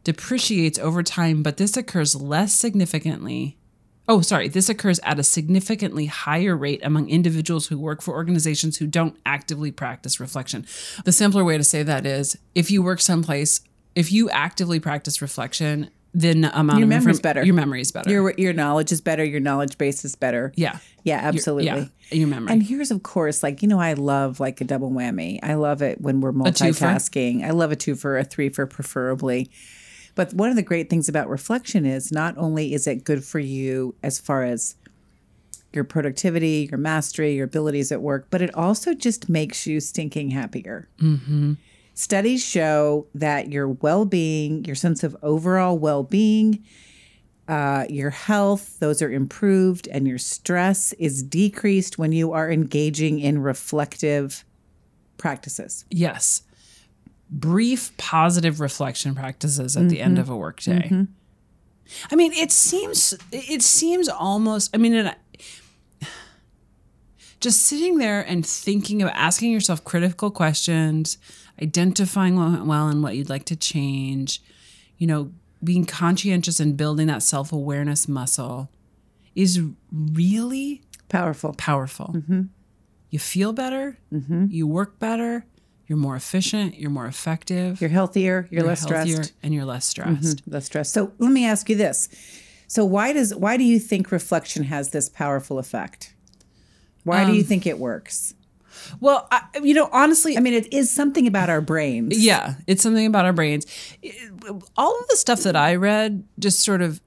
depreciates 0.04 0.80
over 0.80 1.04
time, 1.04 1.44
but 1.44 1.58
this 1.58 1.78
occurs 1.78 2.16
less 2.16 2.54
significantly 2.54 3.58
Oh, 4.08 4.22
sorry. 4.22 4.50
This 4.50 4.68
occurs 4.68 5.00
at 5.04 5.18
a 5.18 5.24
significantly 5.24 6.08
higher 6.08 6.58
rate 6.58 6.82
among 6.84 7.10
individuals 7.10 7.68
who 7.68 7.80
work 7.80 8.02
for 8.02 8.13
organizations 8.13 8.78
who 8.78 8.88
don't 8.88 9.18
actively 9.26 9.72
practice 9.72 10.20
reflection. 10.20 10.66
The 11.06 11.13
simpler 11.13 11.44
way 11.46 11.58
to 11.58 11.63
say 11.63 11.84
that 11.84 12.06
is 12.06 12.38
if 12.54 12.70
you 12.70 12.84
work 12.84 13.00
someplace, 13.00 13.62
if 13.96 14.12
you 14.12 14.30
actively 14.30 14.80
practice 14.80 15.22
reflection, 15.22 15.89
then 16.13 16.42
the 16.42 16.60
amount 16.60 16.80
Your 16.80 16.86
of 16.86 16.89
memory's 16.89 17.18
inform- 17.18 17.22
better. 17.22 17.44
Your 17.44 17.56
memory 17.56 17.82
is 17.82 17.92
better. 17.92 18.10
Your 18.10 18.34
your 18.38 18.54
knowledge 18.54 18.92
is 18.92 19.02
better. 19.02 19.24
Your 19.24 19.39
knowledge 19.39 19.78
base 19.78 20.04
is 20.06 20.16
better. 20.16 20.52
yeah. 20.56 20.78
Yeah, 21.06 21.20
absolutely. 21.22 21.66
Yeah. 21.66 21.86
Your 22.12 22.28
memory. 22.30 22.54
And 22.54 22.63
here's, 22.63 22.89
of 22.89 23.04
course, 23.04 23.44
like, 23.44 23.62
you 23.62 23.68
know, 23.68 23.80
I 23.80 23.92
love 23.94 24.39
like 24.39 24.62
a 24.62 24.63
double 24.63 24.89
whammy. 24.89 25.38
I 25.44 25.56
love 25.56 25.82
it 25.82 26.00
when 26.00 26.22
we're 26.22 26.32
multitasking. 26.32 27.44
I 27.44 27.50
love 27.50 27.72
a 27.74 27.76
two 27.76 27.96
for 27.96 28.18
a 28.18 28.24
three 28.24 28.48
for 28.50 28.66
preferably. 28.66 29.50
But 30.15 30.34
one 30.34 30.49
of 30.49 30.56
the 30.56 30.62
great 30.62 30.89
things 30.89 31.10
about 31.10 31.30
reflection 31.30 31.86
is 31.86 32.12
not 32.12 32.38
only 32.38 32.73
is 32.73 32.88
it 32.88 33.04
good 33.04 33.23
for 33.23 33.39
you 33.39 33.95
as 34.04 34.19
far 34.19 34.43
as 34.43 34.76
your 35.73 35.84
productivity, 35.84 36.67
your 36.69 36.78
mastery, 36.78 37.36
your 37.36 37.45
abilities 37.45 37.91
at 37.91 38.02
work, 38.02 38.28
but 38.30 38.41
it 38.41 38.54
also 38.54 38.93
just 38.93 39.28
makes 39.28 39.65
you 39.65 39.80
stinking 39.80 40.30
happier. 40.30 40.88
Studies 41.95 42.43
show 42.43 43.08
that 43.15 43.52
your 43.52 43.67
well 43.67 44.06
being, 44.06 44.65
your 44.65 44.76
sense 44.76 45.04
of 45.04 45.15
overall 45.23 45.78
well 45.78 46.04
being, 46.04 46.63
uh, 47.47 47.86
your 47.89 48.10
health, 48.10 48.80
those 48.80 49.02
are 49.02 49.12
improved, 49.12 49.88
and 49.89 50.08
your 50.08 50.17
stress 50.17 50.93
is 50.93 51.21
decreased 51.23 51.97
when 51.97 52.12
you 52.12 52.32
are 52.32 52.49
engaging 52.52 53.19
in 53.19 53.39
reflective 53.39 54.45
practices. 55.17 55.86
yes. 55.89 56.43
Brief 57.30 57.96
positive 57.98 58.60
reflection 58.60 59.16
practices 59.16 59.76
at 59.76 59.90
the 59.90 60.02
end 60.02 60.20
of 60.20 60.30
a 60.30 60.36
workday. 60.36 60.84
Mm-hmm. 60.84 61.04
I 62.12 62.16
mean, 62.16 62.32
it 62.34 62.52
seems 62.52 63.14
it 63.32 63.62
seems 63.62 64.08
almost. 64.08 64.74
I 64.74 64.78
mean, 64.78 64.94
it, 64.94 65.18
just 67.40 67.62
sitting 67.64 67.98
there 67.98 68.22
and 68.22 68.46
thinking 68.46 69.02
of 69.02 69.10
asking 69.10 69.52
yourself 69.52 69.84
critical 69.84 70.32
questions, 70.32 71.18
identifying 71.62 72.36
what 72.36 72.52
went 72.52 72.66
well 72.66 72.88
and 72.88 73.04
what 73.04 73.16
you'd 73.16 73.30
like 73.30 73.46
to 73.46 73.56
change, 73.56 74.42
you 74.98 75.08
know, 75.08 75.32
being 75.64 75.86
conscientious 75.86 76.60
and 76.60 76.76
building 76.78 77.08
that 77.08 77.24
self 77.24 77.52
awareness 77.52 78.08
muscle 78.08 78.70
is 79.36 79.62
really 79.92 80.82
Powerful. 81.10 81.54
powerful. 81.54 82.14
Mm-hmm. 82.14 82.44
You 83.10 83.20
feel 83.20 83.54
better, 83.54 83.98
mm-hmm. 84.12 84.48
you 84.50 84.66
work 84.66 85.00
better, 85.00 85.46
you're 85.94 86.02
more 86.02 86.16
efficient, 86.16 86.80
you're 86.80 86.90
more 86.90 87.06
effective, 87.06 87.80
You're 87.80 87.92
healthier, 87.92 88.48
you're, 88.50 88.64
less 88.64 88.80
healthier, 88.80 89.14
stressed. 89.18 89.34
and 89.44 89.54
you're 89.54 89.64
less 89.64 89.94
mm-hmm, 89.94 90.16
stressed. 90.16 90.48
Less 90.48 90.66
stressed. 90.66 90.92
So 90.92 91.12
let 91.20 91.32
me 91.32 91.46
ask 91.46 91.70
you 91.70 91.76
this. 91.76 92.10
So 92.66 92.84
why 92.84 93.14
does 93.14 93.36
why 93.36 93.58
do 93.58 93.64
you 93.64 93.78
think 93.78 94.12
reflection 94.12 94.64
has 94.64 94.90
this 94.90 95.08
powerful 95.08 95.60
effect? 95.60 96.16
Why 97.04 97.26
do 97.26 97.34
you 97.34 97.42
um, 97.42 97.46
think 97.46 97.68
it 97.68 97.78
works? 97.78 98.34
Well, 99.00 99.28
I, 99.30 99.44
you 99.62 99.76
know, 99.76 99.88
honestly, 99.92 100.36
I 100.36 100.40
mean, 100.40 100.56
it 100.56 100.74
is 100.74 100.90
something 100.90 101.28
about 101.28 101.52
our 101.52 101.62
brains. 101.62 102.18
Yeah, 102.18 102.56
it's 102.66 102.82
something 102.82 103.06
about 103.06 103.26
our 103.26 103.34
brains. 103.34 103.68
All 104.76 105.00
of 105.00 105.08
the 105.10 105.16
stuff 105.16 105.44
that 105.44 105.56
I 105.56 105.76
read 105.76 106.24
just 106.40 106.62
sort 106.62 106.82
of 106.82 107.02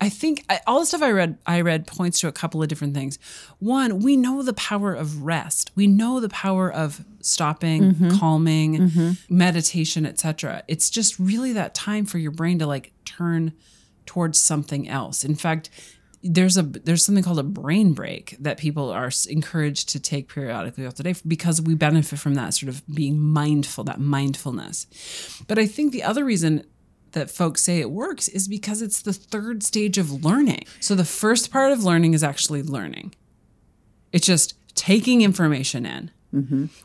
I 0.00 0.08
think 0.08 0.44
I, 0.50 0.60
all 0.66 0.80
the 0.80 0.86
stuff 0.86 1.02
I 1.02 1.10
read 1.10 1.38
I 1.46 1.60
read 1.62 1.86
points 1.86 2.20
to 2.20 2.28
a 2.28 2.32
couple 2.32 2.62
of 2.62 2.68
different 2.68 2.94
things. 2.94 3.18
One, 3.58 4.00
we 4.00 4.16
know 4.16 4.42
the 4.42 4.52
power 4.52 4.92
of 4.94 5.22
rest. 5.22 5.70
We 5.74 5.86
know 5.86 6.20
the 6.20 6.28
power 6.28 6.70
of 6.70 7.04
stopping, 7.22 7.94
mm-hmm. 7.94 8.18
calming, 8.18 8.78
mm-hmm. 8.78 9.34
meditation, 9.34 10.04
etc. 10.04 10.62
It's 10.68 10.90
just 10.90 11.18
really 11.18 11.52
that 11.54 11.74
time 11.74 12.04
for 12.04 12.18
your 12.18 12.30
brain 12.30 12.58
to 12.58 12.66
like 12.66 12.92
turn 13.04 13.52
towards 14.04 14.40
something 14.40 14.88
else. 14.88 15.24
In 15.24 15.34
fact, 15.34 15.70
there's 16.22 16.56
a 16.56 16.62
there's 16.62 17.04
something 17.04 17.24
called 17.24 17.38
a 17.38 17.44
brain 17.44 17.92
break 17.92 18.36
that 18.38 18.58
people 18.58 18.90
are 18.90 19.10
encouraged 19.28 19.88
to 19.90 20.00
take 20.00 20.28
periodically 20.28 20.82
throughout 20.82 20.96
the 20.96 21.02
day 21.02 21.14
because 21.26 21.62
we 21.62 21.74
benefit 21.74 22.18
from 22.18 22.34
that 22.34 22.54
sort 22.54 22.68
of 22.68 22.86
being 22.86 23.18
mindful, 23.18 23.84
that 23.84 24.00
mindfulness. 24.00 24.86
But 25.46 25.58
I 25.58 25.66
think 25.66 25.92
the 25.92 26.02
other 26.02 26.24
reason 26.24 26.66
that 27.16 27.30
folks 27.30 27.62
say 27.62 27.80
it 27.80 27.90
works 27.90 28.28
is 28.28 28.46
because 28.46 28.82
it's 28.82 29.00
the 29.00 29.12
third 29.12 29.62
stage 29.62 29.96
of 29.96 30.22
learning. 30.22 30.64
So 30.80 30.94
the 30.94 31.04
first 31.04 31.50
part 31.50 31.72
of 31.72 31.82
learning 31.82 32.12
is 32.12 32.22
actually 32.22 32.62
learning. 32.62 33.14
It's 34.12 34.26
just 34.26 34.54
taking 34.74 35.22
information 35.22 35.86
in. 35.86 36.10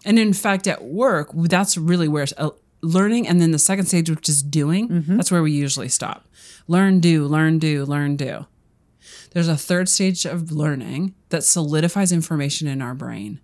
And 0.05 0.17
in 0.17 0.31
fact, 0.31 0.67
at 0.67 0.85
work, 0.85 1.31
that's 1.35 1.75
really 1.77 2.07
where 2.07 2.25
uh, 2.37 2.51
learning. 2.81 3.27
And 3.27 3.41
then 3.41 3.51
the 3.51 3.59
second 3.59 3.87
stage, 3.87 4.09
which 4.09 4.29
is 4.29 4.41
doing, 4.41 4.87
that's 5.17 5.31
where 5.31 5.43
we 5.43 5.51
usually 5.51 5.89
stop. 5.89 6.25
Learn, 6.67 7.01
do, 7.01 7.25
learn, 7.25 7.59
do, 7.59 7.83
learn, 7.83 8.15
do. 8.15 8.45
There's 9.31 9.49
a 9.49 9.57
third 9.57 9.89
stage 9.89 10.25
of 10.25 10.51
learning 10.51 11.13
that 11.29 11.43
solidifies 11.43 12.13
information 12.13 12.67
in 12.69 12.81
our 12.81 12.93
brain. 12.93 13.41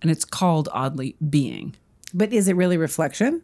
And 0.00 0.10
it's 0.12 0.24
called, 0.24 0.68
oddly, 0.72 1.16
being. 1.28 1.74
But 2.12 2.32
is 2.32 2.46
it 2.46 2.54
really 2.54 2.76
reflection? 2.76 3.42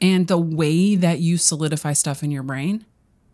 And 0.00 0.28
the 0.28 0.38
way 0.38 0.94
that 0.94 1.20
you 1.20 1.38
solidify 1.38 1.94
stuff 1.94 2.22
in 2.22 2.30
your 2.30 2.42
brain 2.42 2.84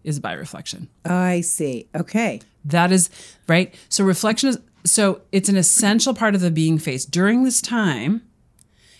is 0.05 0.20
by 0.20 0.33
reflection. 0.33 0.88
I 1.05 1.40
see. 1.40 1.88
Okay. 1.94 2.40
That 2.64 2.92
is 2.92 3.11
right. 3.48 3.75
So 3.88 4.05
reflection 4.05 4.51
is 4.51 4.59
so 4.85 5.22
it's 5.31 5.48
an 5.48 5.57
essential 5.57 6.14
part 6.14 6.35
of 6.35 6.40
the 6.40 6.51
being 6.51 6.79
phase. 6.79 7.05
During 7.05 7.44
this 7.44 7.61
time, 7.61 8.22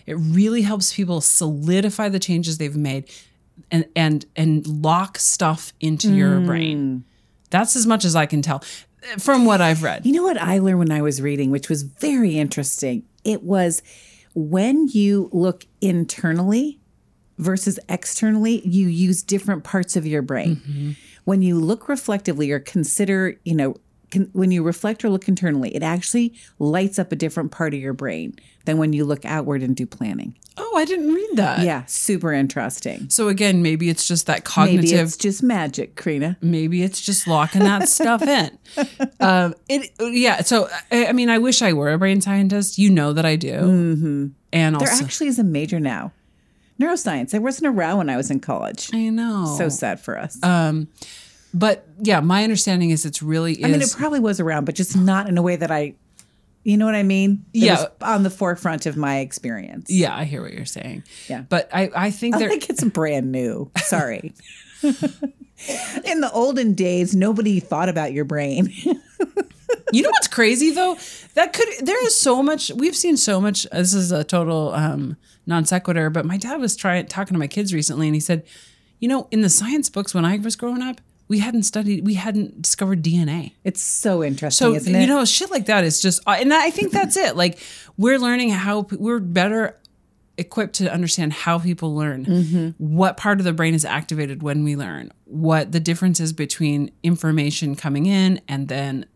it 0.07 0.14
really 0.14 0.62
helps 0.62 0.94
people 0.94 1.20
solidify 1.20 2.09
the 2.09 2.18
changes 2.18 2.59
they've 2.59 2.77
made 2.77 3.11
and 3.70 3.87
and 3.94 4.27
and 4.37 4.66
lock 4.66 5.18
stuff 5.18 5.72
into 5.81 6.12
your 6.12 6.38
mm. 6.38 6.46
brain. 6.46 7.05
That's 7.51 7.77
as 7.77 7.87
much 7.87 8.05
as 8.05 8.16
I 8.16 8.27
can 8.27 8.42
tell 8.42 8.61
from 9.18 9.44
what 9.44 9.61
I've 9.61 9.83
read. 9.83 10.07
You 10.07 10.12
know 10.12 10.22
what 10.22 10.40
I 10.40 10.59
learned 10.59 10.79
when 10.79 10.92
I 10.92 11.03
was 11.03 11.20
reading, 11.20 11.51
which 11.51 11.68
was 11.68 11.83
very 11.83 12.38
interesting? 12.38 13.05
It 13.25 13.42
was 13.42 13.83
when 14.35 14.88
you 14.88 15.29
look 15.33 15.66
internally 15.81 16.81
versus 17.38 17.79
externally, 17.88 18.66
you 18.66 18.88
use 18.88 19.23
different 19.23 19.64
parts 19.64 19.97
of 19.97 20.07
your 20.07 20.23
brain. 20.23 20.97
When 21.25 21.42
you 21.42 21.59
look 21.59 21.88
reflectively 21.88 22.51
or 22.51 22.59
consider, 22.59 23.38
you 23.45 23.55
know, 23.55 23.77
con- 24.11 24.31
when 24.33 24.51
you 24.51 24.62
reflect 24.62 25.05
or 25.05 25.11
look 25.11 25.29
internally, 25.29 25.75
it 25.75 25.83
actually 25.83 26.35
lights 26.59 26.99
up 26.99 27.12
a 27.12 27.16
different 27.16 27.51
part 27.53 27.75
of 27.75 27.81
your 27.81 27.92
brain 27.92 28.35
than 28.64 28.79
when 28.79 28.92
you 28.92 29.05
look 29.05 29.25
outward 29.25 29.62
and 29.62 29.75
do 29.75 29.87
planning. 29.87 30.37
Oh, 30.57 30.77
I 30.77 30.85
didn't 30.85 31.12
read 31.12 31.31
that. 31.37 31.61
Yeah, 31.64 31.85
super 31.87 32.33
interesting. 32.33 33.09
So 33.09 33.29
again, 33.29 33.62
maybe 33.62 33.88
it's 33.88 34.07
just 34.07 34.27
that 34.27 34.45
cognitive. 34.45 34.83
Maybe 34.85 34.97
it's 34.97 35.16
just 35.16 35.42
magic, 35.42 35.97
Krina. 35.97 36.37
maybe 36.42 36.83
it's 36.83 37.01
just 37.01 37.27
locking 37.27 37.62
that 37.64 37.88
stuff 37.88 38.23
in. 38.23 38.59
Um, 39.21 39.55
it 39.68 39.92
yeah. 40.01 40.42
So 40.42 40.68
I, 40.90 41.07
I 41.07 41.12
mean, 41.12 41.31
I 41.31 41.38
wish 41.38 41.62
I 41.62 41.73
were 41.75 41.92
a 41.92 41.99
brain 41.99 42.21
scientist. 42.21 42.77
You 42.77 42.90
know 42.90 43.12
that 43.12 43.25
I 43.25 43.37
do. 43.37 43.53
Mm-hmm. 43.53 44.27
And 44.53 44.81
There 44.81 44.90
also, 44.90 45.05
actually 45.05 45.29
is 45.29 45.38
a 45.38 45.45
major 45.45 45.79
now. 45.79 46.11
Neuroscience. 46.83 47.35
I 47.35 47.38
wasn't 47.38 47.66
around 47.68 47.99
when 47.99 48.11
I 48.11 48.16
was 48.16 48.31
in 48.31 48.40
college. 48.40 48.90
I 48.92 49.09
know. 49.09 49.55
So 49.59 49.68
sad 49.68 50.01
for 50.01 50.18
us. 50.18 50.37
but 51.55 51.87
yeah, 52.01 52.21
my 52.21 52.42
understanding 52.45 52.90
is 52.90 53.05
it's 53.05 53.23
really 53.23 53.55
is. 53.55 53.64
I 53.64 53.68
mean, 53.68 53.83
it 53.83 53.95
probably 53.97 54.21
was 54.21 54.40
around, 54.40 54.64
but 54.64 54.75
just 54.75 54.97
not 54.97 55.29
in 55.29 55.38
a 55.38 55.42
way 55.42 55.57
that 55.57 55.71
I, 55.71 55.95
you 56.64 56.77
know 56.77 56.87
what 56.87 56.95
I 56.95 57.03
mean? 57.03 57.45
Yeah. 57.53 57.87
on 58.01 58.23
the 58.23 58.31
forefront 58.31 58.87
of 58.87 58.97
my 58.97 59.18
experience. 59.18 59.90
yeah, 59.90 60.16
I 60.16 60.25
hear 60.25 60.42
what 60.42 60.53
you're 60.53 60.64
saying. 60.64 61.05
Yeah. 61.29 61.42
But 61.49 61.68
I 61.73 61.90
I 61.95 62.11
think 62.11 62.37
I 62.37 62.38
there. 62.38 62.49
think 62.49 62.71
it's 62.71 62.85
brand 62.85 63.31
new. 63.33 63.71
Sorry. 63.79 64.33
in 64.83 66.21
the 66.21 66.31
olden 66.33 66.75
days, 66.75 67.14
nobody 67.14 67.61
thought 67.61 67.88
about 67.88 68.12
your 68.12 68.25
brain. 68.25 68.73
You 69.90 70.03
know 70.03 70.11
what's 70.11 70.29
crazy 70.29 70.71
though? 70.71 70.97
That 71.35 71.53
could 71.53 71.68
there 71.83 72.03
is 72.07 72.18
so 72.18 72.42
much 72.42 72.71
we've 72.75 72.97
seen 72.97 73.18
so 73.18 73.42
much. 73.42 73.66
This 73.73 73.92
is 73.92 74.11
a 74.11 74.25
total 74.25 74.73
um, 74.73 75.18
non 75.46 75.64
sequitur, 75.64 76.11
but 76.11 76.24
my 76.24 76.37
dad 76.37 76.61
was 76.61 76.76
trying 76.76 77.07
talking 77.07 77.35
to 77.35 77.38
my 77.38 77.46
kids 77.46 77.72
recently, 77.74 78.07
and 78.09 78.14
he 78.14 78.20
said, 78.20 78.44
you 79.00 79.09
know, 79.09 79.28
in 79.31 79.40
the 79.40 79.48
science 79.48 79.88
books 79.90 80.14
when 80.14 80.24
I 80.24 80.37
was 80.38 80.55
growing 80.57 80.83
up, 80.83 81.00
we 81.28 81.38
hadn't 81.38 81.62
studied, 81.64 82.05
we 82.07 82.14
hadn't 82.14 82.61
discovered 82.62 83.02
DNA. 83.02 83.52
it's 83.64 83.81
so 83.83 84.22
interesting, 84.22 84.66
So 84.66 84.74
isn't 84.74 84.94
it? 84.94 85.00
you 85.00 85.07
know, 85.07 85.24
shit 85.24 85.50
like 85.50 85.66
that 85.66 85.83
is 85.85 86.00
just, 86.00 86.20
uh, 86.26 86.37
and 86.38 86.52
I 86.52 86.70
think 86.70 86.92
that's 86.92 87.16
it. 87.16 87.37
Like 87.37 87.59
we're 87.96 88.18
learning 88.18 88.50
how 88.50 88.87
we're 88.90 89.18
better 89.18 89.78
equipped 90.38 90.74
to 90.74 90.92
understand 90.92 91.33
how 91.33 91.59
people 91.59 91.94
learn, 91.94 92.24
Mm-hmm. 92.26 92.68
what 92.96 93.16
part 93.16 93.38
of 93.38 93.44
the 93.44 93.52
brain 93.52 93.74
is 93.74 93.85
activated 93.85 94.42
when 94.42 94.62
we 94.64 94.76
learn, 94.76 95.12
what 95.24 95.72
the 95.72 95.81
difference 95.81 96.20
is 96.20 96.33
between 96.33 96.90
information 97.02 97.76
coming 97.76 98.07
in 98.07 98.40
and 98.48 98.68
then 98.68 99.07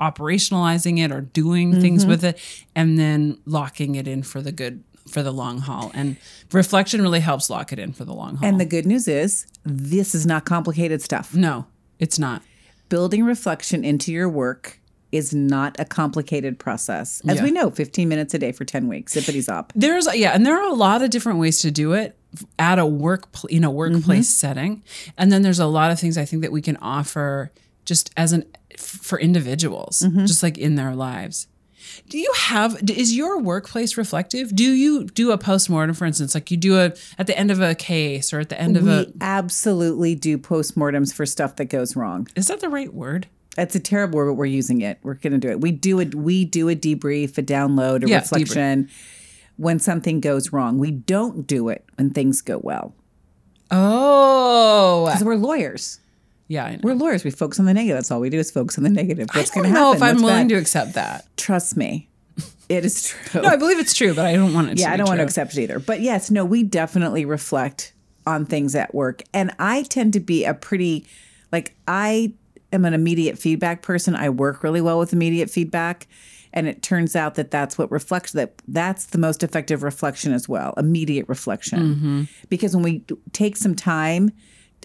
operationalizing 0.00 0.98
it 1.04 1.12
or 1.12 1.20
doing 1.22 1.80
things 1.80 2.02
Mm-hmm. 2.02 2.10
with 2.10 2.24
it, 2.24 2.38
and 2.74 2.98
then 2.98 3.38
locking 3.44 3.94
it 3.94 4.06
in 4.08 4.22
for 4.22 4.40
the 4.40 4.52
good 4.52 4.82
for 5.08 5.22
the 5.22 5.32
long 5.32 5.58
haul. 5.58 5.90
And 5.94 6.16
reflection 6.52 7.02
really 7.02 7.20
helps 7.20 7.50
lock 7.50 7.72
it 7.72 7.78
in 7.78 7.92
for 7.92 8.04
the 8.04 8.14
long 8.14 8.36
haul. 8.36 8.48
and 8.48 8.60
the 8.60 8.64
good 8.64 8.86
news 8.86 9.08
is, 9.08 9.46
this 9.64 10.14
is 10.14 10.26
not 10.26 10.44
complicated 10.44 11.02
stuff. 11.02 11.34
no, 11.34 11.66
it's 11.98 12.18
not. 12.18 12.42
Building 12.88 13.24
reflection 13.24 13.84
into 13.84 14.12
your 14.12 14.28
work 14.28 14.80
is 15.10 15.34
not 15.34 15.78
a 15.78 15.84
complicated 15.84 16.58
process. 16.58 17.22
As 17.26 17.38
Yeah. 17.38 17.44
we 17.44 17.50
know, 17.50 17.70
15 17.70 18.08
minutes 18.08 18.34
a 18.34 18.38
day 18.38 18.52
for 18.52 18.64
10 18.64 18.88
weeks, 18.88 19.14
zippity 19.14 19.38
zop. 19.38 19.70
There's 19.74 20.06
yeah, 20.14 20.32
and 20.32 20.44
there 20.44 20.56
are 20.56 20.68
a 20.68 20.74
lot 20.74 21.02
of 21.02 21.10
different 21.10 21.38
ways 21.38 21.60
to 21.60 21.70
do 21.70 21.92
it 21.92 22.16
at 22.58 22.78
a 22.78 22.84
work 22.84 23.26
you 23.48 23.58
know 23.60 23.70
workplace 23.70 24.28
mm-hmm. 24.28 24.46
setting, 24.48 24.82
and 25.16 25.32
then 25.32 25.42
there's 25.42 25.58
a 25.58 25.66
lot 25.66 25.90
of 25.90 25.98
things 25.98 26.18
I 26.18 26.24
think 26.24 26.42
that 26.42 26.52
we 26.52 26.60
can 26.60 26.76
offer 26.78 27.50
just 27.84 28.10
as 28.16 28.32
an 28.32 28.44
for 28.76 29.18
individuals, 29.18 30.02
mm-hmm. 30.04 30.26
just 30.26 30.42
like 30.42 30.58
in 30.58 30.74
their 30.74 30.94
lives. 30.94 31.46
Do 32.08 32.18
you 32.18 32.32
have 32.36 32.78
is 32.90 33.16
your 33.16 33.38
workplace 33.40 33.96
reflective? 33.96 34.54
Do 34.54 34.64
you 34.64 35.04
do 35.04 35.30
a 35.32 35.38
postmortem, 35.38 35.94
for 35.94 36.04
instance, 36.04 36.34
like 36.34 36.50
you 36.50 36.56
do 36.56 36.78
a 36.78 36.92
at 37.18 37.26
the 37.26 37.38
end 37.38 37.50
of 37.50 37.60
a 37.60 37.74
case 37.74 38.32
or 38.32 38.40
at 38.40 38.48
the 38.48 38.60
end 38.60 38.76
of 38.76 38.86
a 38.88 39.06
absolutely 39.20 40.14
do 40.14 40.38
postmortems 40.38 41.12
for 41.12 41.26
stuff 41.26 41.56
that 41.56 41.66
goes 41.66 41.96
wrong. 41.96 42.28
is 42.36 42.48
that 42.48 42.60
the 42.60 42.68
right 42.68 42.92
word? 42.92 43.26
It's 43.56 43.74
a 43.74 43.80
terrible 43.80 44.18
word, 44.18 44.26
but 44.26 44.34
we're 44.34 44.46
using 44.46 44.80
it. 44.82 44.98
We're 45.02 45.14
going 45.14 45.32
to 45.32 45.38
do 45.38 45.48
it. 45.48 45.60
We 45.60 45.72
do 45.72 45.98
it. 45.98 46.14
We 46.14 46.44
do 46.44 46.68
a 46.68 46.76
debrief, 46.76 47.38
a 47.38 47.42
download, 47.42 48.04
a 48.04 48.08
Yeah, 48.08 48.18
reflection 48.18 48.88
when 49.56 49.80
something 49.80 50.20
goes 50.20 50.52
wrong. 50.52 50.78
We 50.78 50.92
don't 50.92 51.44
do 51.46 51.68
it 51.68 51.84
when 51.96 52.10
things 52.10 52.40
go 52.40 52.60
well 52.62 52.94
Oh, 53.70 55.06
because 55.06 55.24
we're 55.24 55.36
lawyers. 55.36 56.00
Yeah. 56.48 56.72
Know. 56.72 56.78
We're 56.82 56.94
lawyers. 56.94 57.24
We 57.24 57.30
focus 57.30 57.60
on 57.60 57.66
the 57.66 57.74
negative. 57.74 57.96
That's 57.96 58.10
all 58.10 58.20
we 58.20 58.30
do 58.30 58.38
is 58.38 58.50
focus 58.50 58.76
on 58.78 58.84
the 58.84 58.90
negative. 58.90 59.28
What's 59.32 59.50
I 59.52 59.54
going 59.54 59.64
don't 59.64 59.74
to 59.74 59.80
know 59.80 59.92
happen? 59.92 59.96
if 59.96 60.02
I'm 60.02 60.14
What's 60.16 60.24
willing 60.24 60.48
bad? 60.48 60.54
to 60.54 60.60
accept 60.60 60.94
that. 60.94 61.36
Trust 61.36 61.76
me, 61.76 62.08
it 62.68 62.84
is 62.84 63.08
true. 63.08 63.42
No, 63.42 63.48
I 63.48 63.56
believe 63.56 63.78
it's 63.78 63.94
true, 63.94 64.14
but 64.14 64.26
I 64.26 64.32
don't 64.34 64.52
want 64.52 64.70
it. 64.70 64.78
yeah, 64.80 64.92
I 64.92 64.96
don't 64.96 65.08
want 65.08 65.18
to 65.18 65.24
accept 65.24 65.56
it 65.56 65.62
either. 65.62 65.78
But 65.78 66.00
yes, 66.00 66.30
no, 66.30 66.44
we 66.44 66.62
definitely 66.64 67.24
reflect 67.24 67.92
on 68.26 68.44
things 68.44 68.74
at 68.74 68.94
work. 68.94 69.22
And 69.32 69.54
I 69.58 69.84
tend 69.84 70.12
to 70.14 70.20
be 70.20 70.44
a 70.44 70.52
pretty, 70.52 71.06
like, 71.50 71.74
I 71.86 72.34
am 72.72 72.84
an 72.84 72.92
immediate 72.92 73.38
feedback 73.38 73.80
person. 73.82 74.14
I 74.14 74.28
work 74.28 74.62
really 74.62 74.80
well 74.82 74.98
with 74.98 75.12
immediate 75.12 75.48
feedback. 75.48 76.06
And 76.52 76.66
it 76.66 76.82
turns 76.82 77.14
out 77.14 77.34
that 77.34 77.50
that's 77.50 77.76
what 77.78 77.90
reflects 77.90 78.32
that 78.32 78.54
that's 78.66 79.06
the 79.06 79.18
most 79.18 79.42
effective 79.42 79.82
reflection 79.82 80.32
as 80.32 80.48
well, 80.48 80.72
immediate 80.76 81.28
reflection. 81.28 81.94
Mm-hmm. 81.94 82.22
Because 82.48 82.74
when 82.74 82.82
we 82.82 83.04
take 83.32 83.56
some 83.56 83.74
time, 83.74 84.30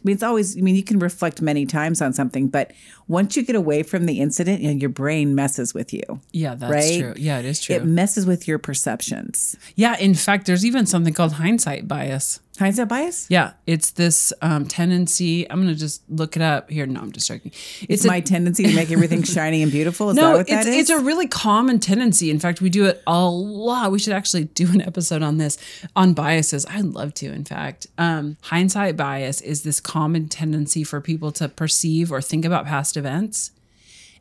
I 0.03 0.07
mean, 0.07 0.15
it's 0.15 0.23
always, 0.23 0.57
I 0.57 0.61
mean, 0.61 0.75
you 0.75 0.83
can 0.83 0.99
reflect 0.99 1.41
many 1.41 1.65
times 1.65 2.01
on 2.01 2.11
something, 2.11 2.49
but 2.49 2.71
once 3.07 3.37
you 3.37 3.43
get 3.43 3.55
away 3.55 3.83
from 3.83 4.05
the 4.05 4.19
incident, 4.19 4.59
you 4.61 4.67
know, 4.67 4.77
your 4.77 4.89
brain 4.89 5.33
messes 5.33 5.73
with 5.73 5.93
you. 5.93 6.01
Yeah, 6.33 6.55
that's 6.55 6.71
Right? 6.71 6.99
true. 6.99 7.13
Yeah, 7.15 7.39
it 7.39 7.45
is 7.45 7.61
true. 7.61 7.75
It 7.77 7.85
messes 7.85 8.25
with 8.25 8.45
your 8.45 8.59
perceptions. 8.59 9.55
Yeah, 9.75 9.97
in 9.97 10.13
fact, 10.13 10.45
there's 10.45 10.65
even 10.65 10.85
something 10.85 11.13
called 11.13 11.33
hindsight 11.33 11.87
bias. 11.87 12.41
Hindsight 12.59 12.87
bias? 12.87 13.25
Yeah, 13.29 13.53
it's 13.65 13.91
this 13.91 14.31
um, 14.43 14.65
tendency. 14.67 15.49
I'm 15.49 15.59
gonna 15.61 15.73
just 15.73 16.03
look 16.07 16.35
it 16.35 16.41
up 16.43 16.69
here. 16.69 16.85
No, 16.85 16.99
I'm 17.01 17.11
just 17.11 17.27
joking. 17.27 17.51
It's 17.89 18.05
a- 18.05 18.07
my 18.07 18.19
tendency 18.19 18.63
to 18.63 18.75
make 18.75 18.91
everything 18.91 19.23
shiny 19.37 19.63
and 19.63 19.71
beautiful. 19.71 20.11
Is 20.11 20.17
that 20.17 20.21
no, 20.21 20.31
what 20.33 20.41
it's 20.41 20.49
that 20.51 20.67
is? 20.67 20.75
it's 20.77 20.89
a 20.91 20.99
really 20.99 21.27
common 21.27 21.79
tendency. 21.79 22.29
In 22.29 22.37
fact, 22.39 22.61
we 22.61 22.69
do 22.69 22.85
it 22.85 23.01
a 23.07 23.27
lot. 23.27 23.91
We 23.91 23.97
should 23.97 24.13
actually 24.13 24.43
do 24.45 24.67
an 24.71 24.81
episode 24.81 25.23
on 25.23 25.39
this 25.39 25.57
on 25.95 26.13
biases. 26.13 26.63
I'd 26.67 26.85
love 26.85 27.15
to. 27.15 27.31
In 27.31 27.43
fact, 27.43 27.87
um, 27.97 28.37
hindsight 28.43 28.95
bias 28.97 29.41
is 29.41 29.63
this 29.63 29.79
common 29.79 30.29
tendency 30.29 30.83
for 30.83 31.01
people 31.01 31.31
to 31.33 31.49
perceive 31.49 32.11
or 32.11 32.21
think 32.21 32.45
about 32.45 32.65
past 32.67 32.97
events 32.97 33.49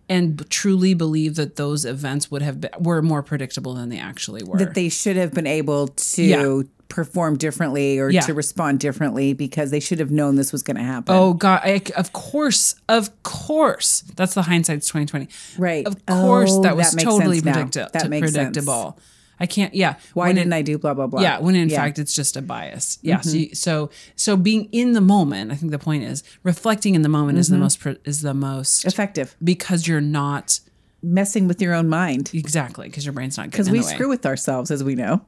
and 0.09 0.49
truly 0.51 0.95
believe 0.95 1.37
that 1.37 1.57
those 1.57 1.85
events 1.85 2.31
would 2.31 2.43
have 2.43 2.61
been 2.63 2.71
were 2.81 3.03
more 3.03 3.23
predictable 3.23 3.75
than 3.75 3.89
they 3.91 3.99
actually 3.99 4.43
were. 4.43 4.59
that 4.59 4.75
they 4.75 4.89
should 4.89 5.17
have 5.17 5.33
been 5.33 5.47
able 5.47 5.89
to 5.89 6.23
Yeah. 6.23 6.63
Perform 6.93 7.37
differently 7.39 7.99
or 7.99 8.11
Yeah. 8.11 8.21
to 8.21 8.35
respond 8.35 8.79
differently 8.79 9.33
because 9.33 9.71
they 9.71 9.81
should 9.81 9.99
have 9.99 10.11
known 10.11 10.37
this 10.37 10.53
was 10.53 10.63
going 10.63 10.77
to 10.77 10.83
happen. 10.83 11.15
Oh 11.15 11.33
God! 11.33 11.61
I, 11.65 11.81
of 11.97 12.13
course, 12.13 12.75
of 12.89 13.11
course, 13.23 14.03
that's 14.15 14.35
the 14.35 14.43
hindsight's 14.43 14.87
twenty 14.87 15.07
twenty. 15.07 15.29
Right. 15.59 15.87
Of 15.87 16.05
course, 16.07 16.51
Oh, 16.53 16.63
that 16.63 16.77
was 16.77 16.93
that 16.93 17.03
totally 17.03 17.41
predictable. 17.41 17.89
That 17.93 18.11
makes 18.11 18.33
sense. 18.33 18.59
I 19.41 19.47
can't. 19.47 19.75
Yeah. 19.75 19.95
why 20.15 20.27
When 20.29 20.37
didn't 20.37 20.53
it- 20.53 20.57
I 20.57 20.63
do 20.63 20.79
blah 20.79 20.95
blah 20.95 21.07
blah? 21.09 21.21
Yeah. 21.21 21.41
When 21.41 21.55
in 21.57 21.69
Yeah. 21.69 21.77
Mm-hmm. 21.77 21.85
fact 21.85 21.99
it's 21.99 22.15
just 22.15 22.37
a 22.37 22.43
bias. 22.43 22.99
Yeah. 23.03 23.21
So, 23.23 23.37
you, 23.37 23.55
so 23.55 23.91
so 24.15 24.37
being 24.37 24.69
in 24.71 24.93
the 24.93 25.01
moment. 25.01 25.51
I 25.51 25.57
think 25.57 25.73
the 25.73 25.79
point 25.81 26.05
is 26.05 26.23
reflecting 26.45 26.95
in 26.95 27.03
the 27.03 27.09
moment 27.09 27.39
is 27.39 27.49
the 27.49 27.57
Mm-hmm. 27.57 27.63
most 27.89 27.99
is 28.05 28.21
the 28.23 28.35
most 28.35 28.85
effective. 28.85 29.35
because 29.43 29.89
you're 29.89 30.01
not 30.01 30.61
Messing 31.05 31.49
with 31.49 31.61
your 31.61 31.75
own 31.75 31.89
mind 31.89 32.31
exactly 32.33 32.87
because 32.87 33.05
your 33.05 33.13
brain's 33.13 33.37
not 33.37 33.51
because 33.51 33.69
we 33.69 33.79
in 33.79 33.83
the 33.83 33.89
way. 33.89 33.95
screw 33.95 34.09
with 34.09 34.25
ourselves, 34.25 34.71
as 34.71 34.85
we 34.85 34.95
know. 34.95 35.23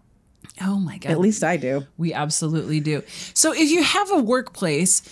Oh 0.62 0.78
my 0.78 0.98
god. 0.98 1.12
At 1.12 1.20
least 1.20 1.42
I 1.42 1.56
do. 1.56 1.84
We 1.96 2.12
absolutely 2.12 2.80
do. 2.80 3.02
So 3.34 3.52
if 3.52 3.70
you 3.70 3.82
have 3.82 4.10
a 4.12 4.18
workplace, 4.20 5.02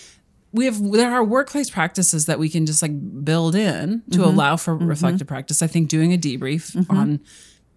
we 0.51 0.65
have 0.65 0.79
there 0.91 1.11
are 1.11 1.23
workplace 1.23 1.69
practices 1.69 2.27
that 2.27 2.39
we 2.39 2.47
can 2.49 2.65
just 2.65 2.81
like 2.81 2.91
build 3.25 3.55
in 3.55 4.03
to 4.11 4.19
Mm-hmm. 4.19 4.21
allow 4.23 4.55
for 4.57 4.75
reflective 4.77 5.27
practice. 5.27 5.61
I 5.61 5.67
think 5.67 5.89
doing 5.89 6.13
a 6.13 6.17
debrief 6.17 6.85
on 6.89 7.19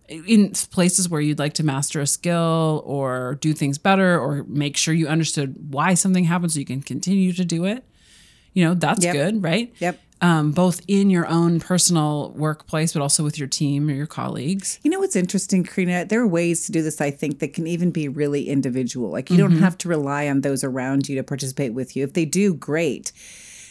in 0.09 0.51
places 0.71 1.09
where 1.09 1.21
you'd 1.21 1.38
like 1.40 1.55
to 1.55 1.64
master 1.64 2.01
a 2.01 2.07
skill 2.07 2.83
or 2.87 3.38
do 3.40 3.53
things 3.53 3.77
better 3.79 4.16
or 4.21 4.45
make 4.49 4.77
sure 4.77 4.95
you 4.95 5.09
understood 5.09 5.57
why 5.73 5.95
something 5.95 6.23
happened 6.25 6.53
so 6.53 6.61
you 6.61 6.64
can 6.64 6.81
continue 6.81 7.33
to 7.33 7.45
do 7.45 7.64
it. 7.64 7.83
You 8.53 8.64
know, 8.66 8.75
that's 8.75 9.05
Yep. 9.05 9.12
good, 9.14 9.42
right? 9.42 9.75
Yep. 9.81 10.01
Um, 10.22 10.52
both 10.52 10.81
in 10.88 11.11
your 11.11 11.26
own 11.26 11.61
personal 11.61 12.31
workplace, 12.31 12.94
but 12.94 13.02
also 13.02 13.22
with 13.22 13.38
your 13.38 13.48
team 13.48 13.87
or 13.88 13.92
your 13.92 14.07
colleagues. 14.07 14.81
You 14.83 14.90
know 14.90 14.98
what's 14.98 15.14
interesting, 15.14 15.62
Krina? 15.62 16.09
There 16.09 16.22
are 16.22 16.26
ways 16.26 16.64
to 16.64 16.72
do 16.72 16.81
this, 16.81 17.02
I 17.02 17.11
think, 17.11 17.40
that 17.40 17.52
can 17.52 17.66
even 17.66 17.90
be 17.90 18.09
really 18.09 18.48
individual. 18.48 19.11
Like 19.11 19.29
you 19.29 19.37
don't 19.37 19.59
have 19.59 19.76
to 19.79 19.90
rely 19.90 20.26
on 20.29 20.40
those 20.40 20.64
around 20.64 21.07
you 21.07 21.16
to 21.16 21.22
participate 21.22 21.74
with 21.74 21.94
you. 21.94 22.02
If 22.02 22.14
they 22.14 22.24
do, 22.24 22.55
great. 22.55 23.12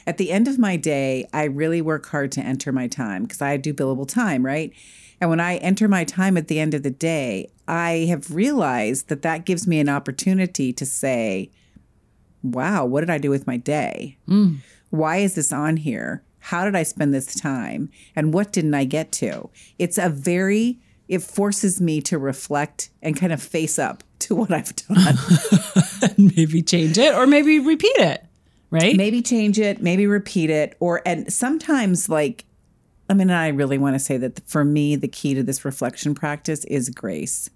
At 0.06 0.20
the 0.20 0.32
end 0.32 0.48
of 0.48 0.60
my 0.60 0.76
day, 0.76 1.28
I 1.34 1.46
really 1.46 1.82
work 1.82 2.06
hard 2.06 2.32
to 2.34 2.42
enter 2.42 2.72
my 2.72 2.88
time 2.88 3.24
because 3.24 3.42
I 3.42 3.58
do 3.58 3.74
billable 3.74 4.08
time, 4.08 4.46
right? 4.46 4.72
And 5.20 5.32
when 5.32 5.40
I 5.40 5.56
enter 5.58 5.88
my 5.88 6.04
time 6.04 6.38
at 6.38 6.48
the 6.48 6.60
end 6.60 6.76
of 6.76 6.84
the 6.84 6.92
day, 6.92 7.50
I 7.68 8.06
have 8.10 8.36
realized 8.36 9.08
that 9.08 9.24
that 9.24 9.46
gives 9.46 9.66
me 9.66 9.80
an 9.80 9.90
opportunity 9.90 10.72
to 10.74 10.86
say, 10.86 11.50
wow, 12.44 12.86
what 12.86 13.00
did 13.00 13.10
I 13.10 13.18
do 13.18 13.32
with 13.32 13.48
my 13.48 13.58
day? 13.58 14.18
Why 14.92 15.18
is 15.18 15.34
this 15.34 15.52
on 15.52 15.78
here? 15.78 16.22
How 16.50 16.64
did 16.66 16.76
I 16.76 16.84
spend 16.84 17.12
this 17.12 17.34
time? 17.34 17.90
And 18.16 18.32
what 18.34 18.52
didn't 18.52 18.76
I 18.76 18.84
get 18.86 19.12
to? 19.14 19.50
It's 19.80 19.98
a 19.98 20.10
very, 20.10 20.80
it 21.08 21.24
forces 21.24 21.82
me 21.82 22.02
to 22.02 22.20
reflect 22.20 22.92
and 23.02 23.18
kind 23.18 23.34
of 23.34 23.42
face 23.42 23.80
up 23.80 24.04
to 24.20 24.36
what 24.36 24.52
I've 24.52 24.76
done. 24.76 25.16
maybe 26.18 26.62
change 26.62 27.00
it 27.00 27.16
or 27.16 27.26
maybe 27.26 27.58
repeat 27.60 27.98
it, 27.98 28.24
right? 28.70 28.96
maybe 28.96 29.24
change 29.24 29.58
it, 29.60 29.82
maybe 29.82 30.06
repeat 30.06 30.52
it. 30.52 30.76
Or, 30.80 31.02
and 31.04 31.34
sometimes, 31.34 32.10
like, 32.10 32.46
I 33.10 33.16
mean, 33.16 33.32
I 33.32 33.48
really 33.48 33.80
want 33.80 33.96
to 33.96 34.00
say 34.00 34.18
that 34.18 34.48
for 34.48 34.64
me, 34.64 34.96
the 34.96 35.08
key 35.08 35.34
to 35.34 35.42
this 35.42 35.66
reflection 35.66 36.14
practice 36.14 36.64
is 36.66 36.90
grace. 36.90 37.50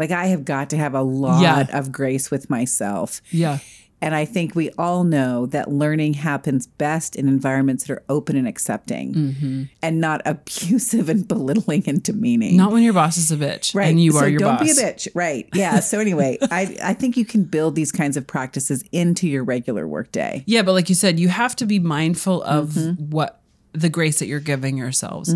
Like, 0.00 0.10
I 0.10 0.26
have 0.26 0.44
got 0.44 0.70
to 0.70 0.76
have 0.76 0.94
a 0.94 1.02
lot 1.02 1.42
Yeah. 1.42 1.78
of 1.78 1.92
grace 1.92 2.30
with 2.30 2.50
myself. 2.50 3.20
Yeah. 3.30 3.58
And 4.00 4.14
I 4.14 4.24
think 4.24 4.54
we 4.54 4.70
all 4.78 5.02
know 5.04 5.46
that 5.46 5.70
learning 5.70 6.14
happens 6.14 6.66
best 6.66 7.16
in 7.16 7.26
environments 7.26 7.84
that 7.84 7.94
are 7.94 8.02
open 8.08 8.36
and 8.36 8.46
accepting 8.46 9.14
Mm-hmm. 9.14 9.62
and 9.82 10.00
not 10.00 10.22
abusive 10.26 11.08
and 11.08 11.26
belittling 11.26 11.82
and 11.88 12.02
demeaning. 12.02 12.56
Not 12.56 12.70
when 12.72 12.82
your 12.82 12.92
boss 12.92 13.16
is 13.16 13.32
a 13.32 13.36
bitch 13.36 13.74
right. 13.74 13.88
and 13.88 14.00
you 14.02 14.12
so 14.12 14.18
are 14.20 14.28
your 14.28 14.40
boss. 14.40 14.58
don't 14.58 14.66
be 14.76 14.80
a 14.82 14.84
bitch. 14.92 15.08
Right. 15.14 15.48
Yeah. 15.54 15.80
So 15.80 15.98
anyway, 16.06 16.38
I, 16.50 16.76
I 16.82 16.94
think 16.94 17.16
you 17.16 17.24
can 17.24 17.42
build 17.44 17.74
these 17.74 17.90
kinds 17.90 18.16
of 18.16 18.26
practices 18.26 18.84
into 18.92 19.26
your 19.28 19.42
regular 19.44 19.86
workday. 19.88 20.44
Yeah, 20.46 20.62
but 20.62 20.72
like 20.72 20.88
you 20.88 20.94
said, 20.94 21.18
you 21.18 21.28
have 21.28 21.56
to 21.56 21.66
be 21.66 21.78
mindful 21.78 22.42
of 22.44 22.70
Mm-hmm. 22.70 23.10
what 23.10 23.40
the 23.72 23.88
grace 23.88 24.18
that 24.20 24.26
you're 24.26 24.40
giving 24.40 24.76
yourselves. 24.78 25.34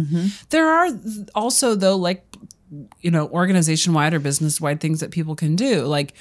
There 0.50 0.66
are 0.68 0.88
also 1.34 1.74
though 1.74 1.96
like 1.96 2.24
you 3.00 3.10
know, 3.10 3.28
organization 3.28 3.92
wide 3.92 4.14
or 4.14 4.18
business 4.18 4.58
wide 4.60 4.80
things 4.80 5.00
that 5.00 5.10
people 5.10 5.34
can 5.36 5.54
do. 5.56 5.82
Like 5.82 6.14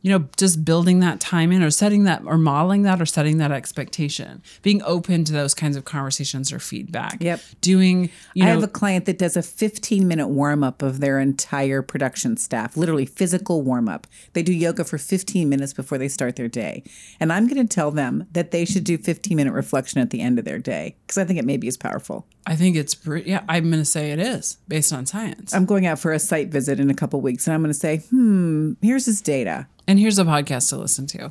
you 0.00 0.16
know, 0.16 0.28
just 0.36 0.64
building 0.64 1.00
that 1.00 1.18
time 1.20 1.50
in 1.50 1.62
or 1.62 1.70
setting 1.70 2.04
that 2.04 2.22
or 2.24 2.38
modeling 2.38 2.82
that 2.82 3.00
or 3.00 3.06
setting 3.06 3.38
that 3.38 3.50
expectation. 3.50 4.42
Being 4.62 4.82
open 4.84 5.24
to 5.24 5.32
those 5.32 5.54
kinds 5.54 5.76
of 5.76 5.84
conversations 5.84 6.52
or 6.52 6.58
feedback. 6.58 7.18
Yep. 7.20 7.40
Doing, 7.60 8.10
you 8.34 8.44
I 8.44 8.48
have 8.48 8.62
a 8.62 8.68
client 8.68 9.06
that 9.06 9.18
does 9.18 9.36
a 9.36 9.42
15 9.42 10.06
minute 10.06 10.28
warm 10.28 10.62
up 10.62 10.82
of 10.82 11.00
their 11.00 11.18
entire 11.18 11.82
production 11.82 12.36
staff, 12.36 12.76
literally 12.76 13.06
physical 13.06 13.62
warm 13.62 13.88
up. 13.88 14.06
They 14.34 14.42
do 14.42 14.52
yoga 14.52 14.84
for 14.84 14.98
15 14.98 15.48
minutes 15.48 15.72
before 15.72 15.98
they 15.98 16.08
start 16.08 16.36
their 16.36 16.48
day. 16.48 16.84
And 17.18 17.32
I'm 17.32 17.48
going 17.48 17.66
to 17.66 17.74
tell 17.74 17.90
them 17.90 18.26
that 18.32 18.52
they 18.52 18.64
should 18.64 18.84
do 18.84 18.98
15 18.98 19.36
minute 19.36 19.52
reflection 19.52 20.00
at 20.00 20.10
the 20.10 20.20
end 20.20 20.38
of 20.38 20.44
their 20.44 20.58
day 20.58 20.96
because 21.06 21.18
I 21.18 21.24
think 21.24 21.40
it 21.40 21.44
maybe 21.44 21.66
is 21.66 21.76
powerful. 21.76 22.26
I 22.46 22.54
think 22.54 22.76
it's 22.76 22.94
pretty, 22.94 23.28
yeah, 23.30 23.42
I'm 23.48 23.64
going 23.64 23.82
to 23.82 23.84
say 23.84 24.12
it 24.12 24.20
is 24.20 24.58
based 24.68 24.92
on 24.92 25.06
science. 25.06 25.52
I'm 25.52 25.66
going 25.66 25.86
out 25.86 25.98
for 25.98 26.12
a 26.12 26.18
site 26.18 26.48
visit 26.48 26.78
in 26.78 26.88
a 26.88 26.94
couple 26.94 27.20
weeks 27.20 27.46
and 27.46 27.54
I'm 27.54 27.60
going 27.60 27.72
to 27.72 27.78
say, 27.78 27.98
hmm, 28.10 28.74
here's 28.80 29.06
this 29.06 29.20
data. 29.20 29.66
And 29.88 29.98
here's 29.98 30.18
a 30.18 30.24
podcast 30.24 30.68
to 30.68 30.76
listen 30.76 31.06
to. 31.06 31.30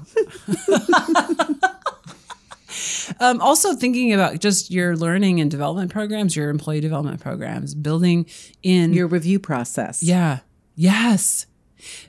um, 3.20 3.40
also, 3.40 3.76
thinking 3.76 4.14
about 4.14 4.40
just 4.40 4.72
your 4.72 4.98
learning 4.98 5.40
and 5.40 5.52
development 5.52 5.92
programs, 5.92 6.36
your 6.36 6.50
employee 6.50 6.82
development 6.82 7.22
programs, 7.22 7.76
building 7.76 8.26
in. 8.64 8.94
Your 8.94 9.06
review 9.06 9.40
process. 9.40 10.02
yeah. 10.02 10.40
Yes. 10.76 11.46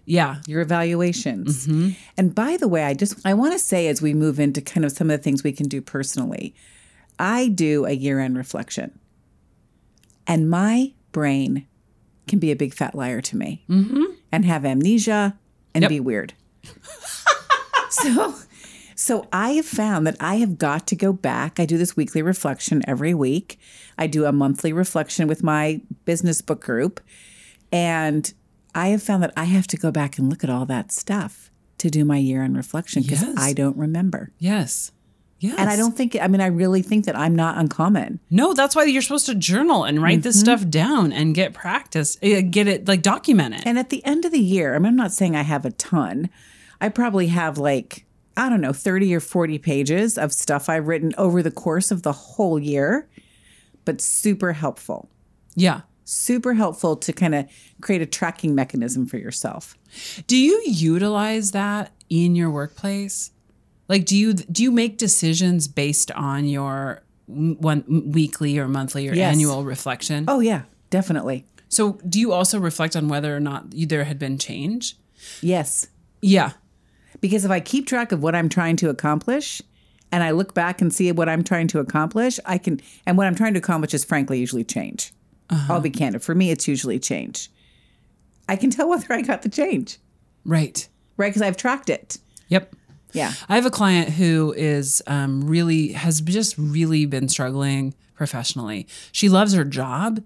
Yeah. 0.06 0.36
your 0.46 0.62
evaluations. 0.62 1.66
Mm-hmm. 1.66 1.90
And 2.16 2.34
by 2.34 2.56
the 2.56 2.66
way, 2.66 2.84
I 2.84 2.94
just 2.94 3.14
I 3.26 3.34
want 3.34 3.52
to 3.52 3.58
say 3.58 3.86
as 3.88 4.00
we 4.00 4.14
move 4.14 4.40
into 4.40 4.62
kind 4.62 4.86
of 4.86 4.92
some 4.92 5.10
of 5.10 5.18
the 5.18 5.22
things 5.22 5.44
we 5.44 5.52
can 5.52 5.68
do 5.68 5.82
personally, 5.82 6.54
I 7.18 7.48
do 7.48 7.84
a 7.84 7.92
year-end 7.92 8.38
reflection. 8.38 8.98
And 10.26 10.48
my 10.48 10.94
brain 11.12 11.66
can 12.26 12.38
be 12.38 12.50
a 12.50 12.56
big 12.56 12.72
fat 12.72 12.94
liar 12.94 13.20
to 13.20 13.36
me 13.36 13.64
and 14.32 14.44
have 14.46 14.64
amnesia 14.64 15.38
and 15.78 15.82
Yep. 15.84 15.88
be 15.90 16.00
weird. 16.00 16.34
so 17.90 18.34
so 18.94 19.26
I 19.32 19.50
have 19.50 19.64
found 19.66 20.06
that 20.08 20.16
I 20.18 20.36
have 20.36 20.58
got 20.58 20.86
to 20.88 20.96
go 20.96 21.12
back. 21.12 21.60
I 21.60 21.66
do 21.66 21.78
this 21.78 21.96
weekly 21.96 22.20
reflection 22.20 22.82
every 22.88 23.14
week. 23.14 23.58
I 23.96 24.08
do 24.08 24.24
a 24.24 24.32
monthly 24.32 24.72
reflection 24.72 25.28
with 25.28 25.42
my 25.44 25.80
business 26.04 26.42
book 26.42 26.60
group. 26.64 27.00
And 27.70 28.32
I 28.74 28.88
have 28.88 29.02
found 29.02 29.22
that 29.22 29.32
I 29.36 29.44
have 29.44 29.66
to 29.68 29.76
go 29.76 29.92
back 29.92 30.18
and 30.18 30.28
look 30.28 30.42
at 30.42 30.50
all 30.50 30.66
that 30.66 30.90
stuff 30.90 31.50
to 31.78 31.88
do 31.90 32.04
my 32.04 32.16
year 32.18 32.42
end 32.42 32.56
reflection 32.56 33.02
because 33.02 33.22
Yes. 33.22 33.34
I 33.38 33.52
don't 33.52 33.76
remember. 33.76 34.32
Yes. 34.38 34.90
Yes. 35.40 35.56
And 35.58 35.70
I 35.70 35.76
don't 35.76 35.96
think, 35.96 36.16
I 36.20 36.26
mean, 36.26 36.40
I 36.40 36.46
really 36.46 36.82
think 36.82 37.04
that 37.04 37.16
I'm 37.16 37.36
not 37.36 37.58
uncommon. 37.58 38.18
No, 38.28 38.54
that's 38.54 38.74
why 38.74 38.84
you're 38.84 39.02
supposed 39.02 39.26
to 39.26 39.34
journal 39.36 39.84
and 39.84 40.02
write 40.02 40.22
this 40.22 40.40
stuff 40.40 40.68
down 40.68 41.12
and 41.12 41.32
get 41.34 41.54
practice, 41.54 42.18
eh, 42.22 42.40
get 42.40 42.66
it 42.66 42.88
like 42.88 43.02
document 43.02 43.54
it. 43.54 43.62
And 43.64 43.78
at 43.78 43.90
the 43.90 44.04
end 44.04 44.24
of 44.24 44.32
the 44.32 44.40
year, 44.40 44.74
I 44.74 44.78
mean, 44.78 44.86
I'm 44.86 44.96
not 44.96 45.12
saying 45.12 45.36
I 45.36 45.42
have 45.42 45.64
a 45.64 45.70
ton. 45.70 46.28
I 46.80 46.88
probably 46.88 47.28
have 47.28 47.56
like, 47.56 48.04
I 48.36 48.48
don't 48.48 48.60
know, 48.60 48.72
30 48.72 49.14
or 49.14 49.20
40 49.20 49.58
pages 49.58 50.18
of 50.18 50.32
stuff 50.32 50.68
I've 50.68 50.88
written 50.88 51.12
over 51.16 51.40
the 51.42 51.50
course 51.52 51.90
of 51.92 52.02
the 52.02 52.12
whole 52.12 52.58
year, 52.58 53.08
but 53.84 54.00
super 54.00 54.52
helpful. 54.54 55.08
yeah. 55.54 55.82
Super 56.10 56.54
helpful 56.54 56.96
to 56.96 57.12
kind 57.12 57.34
of 57.34 57.44
create 57.82 58.00
a 58.00 58.06
tracking 58.06 58.54
mechanism 58.54 59.04
for 59.04 59.18
yourself. 59.18 59.76
Do 60.26 60.38
you 60.38 60.62
utilize 60.64 61.50
that 61.50 61.92
in 62.08 62.34
your 62.34 62.50
workplace? 62.50 63.30
Like, 63.88 64.04
do 64.04 64.16
you 64.16 64.34
do 64.34 64.62
you 64.62 64.70
make 64.70 64.98
decisions 64.98 65.66
based 65.68 66.10
on 66.12 66.46
your 66.46 67.02
one 67.26 67.84
weekly 68.12 68.58
or 68.58 68.68
monthly 68.68 69.08
or 69.08 69.14
Yes. 69.14 69.32
annual 69.34 69.64
reflection? 69.64 70.24
Oh, 70.28 70.40
yeah, 70.40 70.62
definitely. 70.90 71.44
So, 71.68 71.98
do 72.08 72.18
you 72.18 72.32
also 72.32 72.58
reflect 72.58 72.96
on 72.96 73.08
whether 73.08 73.36
or 73.36 73.40
not 73.40 73.72
you- 73.74 73.86
there 73.86 74.04
had 74.04 74.18
been 74.18 74.38
change? 74.38 74.96
Yes. 75.42 75.86
Yeah, 76.22 76.52
Because 77.20 77.44
if 77.44 77.50
I 77.50 77.60
keep 77.60 77.86
track 77.86 78.12
of 78.12 78.22
what 78.22 78.34
I'm 78.34 78.48
trying 78.48 78.76
to 78.76 78.88
accomplish 78.90 79.60
and 80.10 80.22
I 80.24 80.30
look 80.32 80.52
back 80.54 80.80
and 80.80 80.92
see 80.92 81.10
what 81.12 81.28
I'm 81.28 81.42
trying 81.44 81.68
to 81.68 81.78
accomplish, 81.80 82.38
I 82.46 82.58
can, 82.58 82.80
and 83.06 83.16
what 83.16 83.26
I'm 83.26 83.34
trying 83.34 83.54
to 83.54 83.58
accomplish 83.58 83.92
is 83.94 84.04
frankly 84.04 84.38
usually 84.40 84.64
change. 84.64 85.12
Uh-huh. 85.50 85.74
I'll 85.74 85.80
be 85.80 85.90
candid. 85.90 86.22
For 86.22 86.34
me, 86.34 86.50
it's 86.50 86.66
usually 86.68 86.98
change. 86.98 87.50
I 88.48 88.56
can 88.56 88.70
tell 88.70 88.88
whether 88.92 89.12
I 89.12 89.22
got 89.22 89.42
the 89.42 89.48
change, 89.48 89.98
right. 90.44 90.88
right? 91.16 91.28
Because 91.28 91.42
I've 91.42 91.56
tracked 91.56 91.90
it. 91.90 92.18
Yep. 92.48 92.74
Yeah. 93.12 93.32
I 93.48 93.54
have 93.54 93.66
a 93.66 93.70
client 93.70 94.10
who 94.10 94.54
is 94.56 95.02
um, 95.06 95.46
really 95.46 95.92
has 95.92 96.20
just 96.20 96.56
really 96.58 97.06
been 97.06 97.28
struggling 97.28 97.94
professionally. 98.14 98.86
She 99.12 99.28
loves 99.28 99.54
her 99.54 99.64
job, 99.64 100.22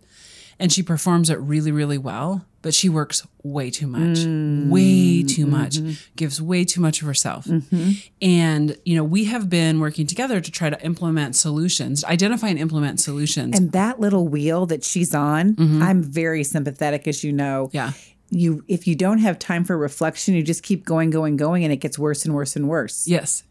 and 0.59 0.73
she 0.73 0.83
performs 0.83 1.31
it 1.31 1.39
really, 1.41 1.73
really 1.73 1.99
well, 1.99 2.45
but 2.63 2.73
she 2.73 2.89
works 2.89 3.27
way 3.43 3.71
too 3.71 3.89
much, 3.89 4.19
mm. 4.19 4.69
way 4.69 5.23
too 5.25 5.47
mm-hmm. 5.47 5.51
much, 5.51 5.79
gives 6.15 6.41
way 6.41 6.65
too 6.65 6.81
much 6.81 7.01
of 7.01 7.07
herself. 7.07 7.47
Mm-hmm. 7.47 7.91
And, 8.21 8.77
you 8.85 8.95
know, 8.95 9.03
we 9.03 9.25
have 9.25 9.51
been 9.51 9.81
working 9.81 10.07
together 10.07 10.41
to 10.41 10.51
try 10.51 10.71
to 10.71 10.81
implement 10.85 11.35
solutions, 11.35 12.05
identify 12.05 12.49
and 12.49 12.59
implement 12.59 13.01
solutions. 13.01 13.59
And 13.59 13.73
that 13.73 13.99
little 13.99 14.29
wheel 14.29 14.67
that 14.67 14.85
she's 14.85 15.15
on, 15.15 15.55
mm-hmm. 15.55 15.83
I'm 15.83 16.03
very 16.03 16.45
sympathetic, 16.45 17.09
as 17.09 17.25
you 17.25 17.33
know. 17.33 17.71
yeah. 17.73 17.93
You, 18.35 18.65
if 18.67 18.87
you 18.87 18.95
don't 18.95 19.19
have 19.19 19.39
time 19.39 19.63
for 19.63 19.77
reflection, 19.77 20.35
you 20.35 20.43
just 20.43 20.63
keep 20.63 20.87
going, 20.87 21.11
going, 21.11 21.37
going, 21.37 21.65
and 21.65 21.73
it 21.73 21.77
gets 21.77 21.99
worse 21.99 22.25
and 22.25 22.35
worse 22.35 22.57
and 22.57 22.67
worse. 22.67 23.07
Yes. 23.07 23.43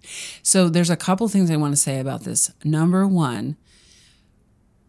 So 0.41 0.69
there's 0.69 0.89
a 0.89 0.97
couple 0.97 1.27
things 1.27 1.51
I 1.51 1.55
want 1.55 1.73
to 1.73 1.79
say 1.79 1.99
about 1.99 2.23
this. 2.23 2.51
Number 2.63 3.07
one, 3.07 3.57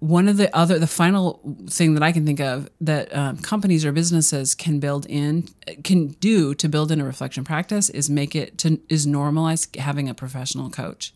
one 0.02 0.26
of 0.26 0.36
the 0.36 0.54
other, 0.56 0.80
the 0.80 0.88
final 0.88 1.40
thing 1.68 1.94
that 1.94 2.02
I 2.02 2.10
can 2.10 2.26
think 2.26 2.40
of 2.40 2.68
that 2.80 3.14
um, 3.14 3.36
companies 3.36 3.84
or 3.84 3.92
businesses 3.92 4.52
can 4.52 4.80
build 4.80 5.06
in, 5.06 5.48
can 5.84 6.08
do 6.08 6.54
to 6.54 6.68
build 6.68 6.90
in 6.90 7.00
a 7.00 7.04
reflection 7.04 7.44
practice 7.44 7.88
is 7.88 8.10
make 8.10 8.34
it 8.34 8.58
to 8.58 8.80
is 8.88 9.06
normalize 9.06 9.76
having 9.76 10.08
a 10.08 10.14
professional 10.14 10.70
coach. 10.70 11.14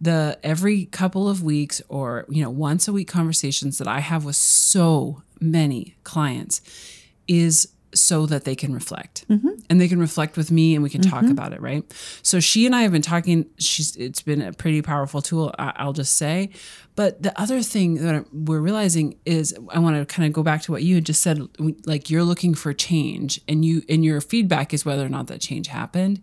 The 0.00 0.36
every 0.42 0.86
couple 0.86 1.28
of 1.28 1.44
weeks 1.44 1.80
or 1.88 2.24
you 2.28 2.42
know 2.42 2.50
once 2.50 2.88
a 2.88 2.92
week 2.92 3.06
conversations 3.06 3.78
that 3.78 3.86
I 3.86 4.00
have 4.00 4.24
with 4.24 4.36
so 4.36 5.22
many 5.40 5.94
clients 6.02 6.60
is 7.28 7.68
so 7.98 8.26
that 8.26 8.44
they 8.44 8.54
can 8.54 8.72
reflect. 8.72 9.26
Mm-hmm. 9.28 9.50
And 9.68 9.80
they 9.80 9.88
can 9.88 9.98
reflect 9.98 10.36
with 10.36 10.50
me 10.50 10.74
and 10.74 10.82
we 10.82 10.90
can 10.90 11.02
talk 11.02 11.22
mm-hmm. 11.22 11.32
about 11.32 11.52
it 11.52 11.60
right? 11.60 11.84
So 12.22 12.40
she 12.40 12.66
and 12.66 12.74
i 12.74 12.82
have 12.82 12.92
been 12.92 13.02
talking 13.02 13.46
she's 13.58 13.96
it's 13.96 14.22
been 14.22 14.40
a 14.40 14.52
pretty 14.52 14.82
powerful 14.82 15.20
tool 15.20 15.54
I- 15.58 15.74
i'll 15.76 15.92
just 15.92 16.16
say. 16.16 16.50
But 16.96 17.22
the 17.22 17.38
other 17.40 17.62
thing 17.62 17.94
that 17.96 18.26
we're 18.32 18.60
realizing 18.60 19.16
is 19.24 19.56
i 19.70 19.78
want 19.78 19.96
to 19.96 20.14
kind 20.14 20.26
of 20.26 20.32
go 20.32 20.42
back 20.42 20.62
to 20.62 20.72
what 20.72 20.82
you 20.82 20.96
had 20.96 21.04
just 21.04 21.22
said 21.22 21.46
like 21.86 22.10
you're 22.10 22.24
looking 22.24 22.54
for 22.54 22.72
change 22.72 23.40
and 23.48 23.64
you 23.64 23.82
and 23.88 24.04
your 24.04 24.20
feedback 24.20 24.72
is 24.74 24.84
whether 24.84 25.04
or 25.04 25.08
not 25.08 25.26
that 25.28 25.40
change 25.40 25.68
happened. 25.68 26.20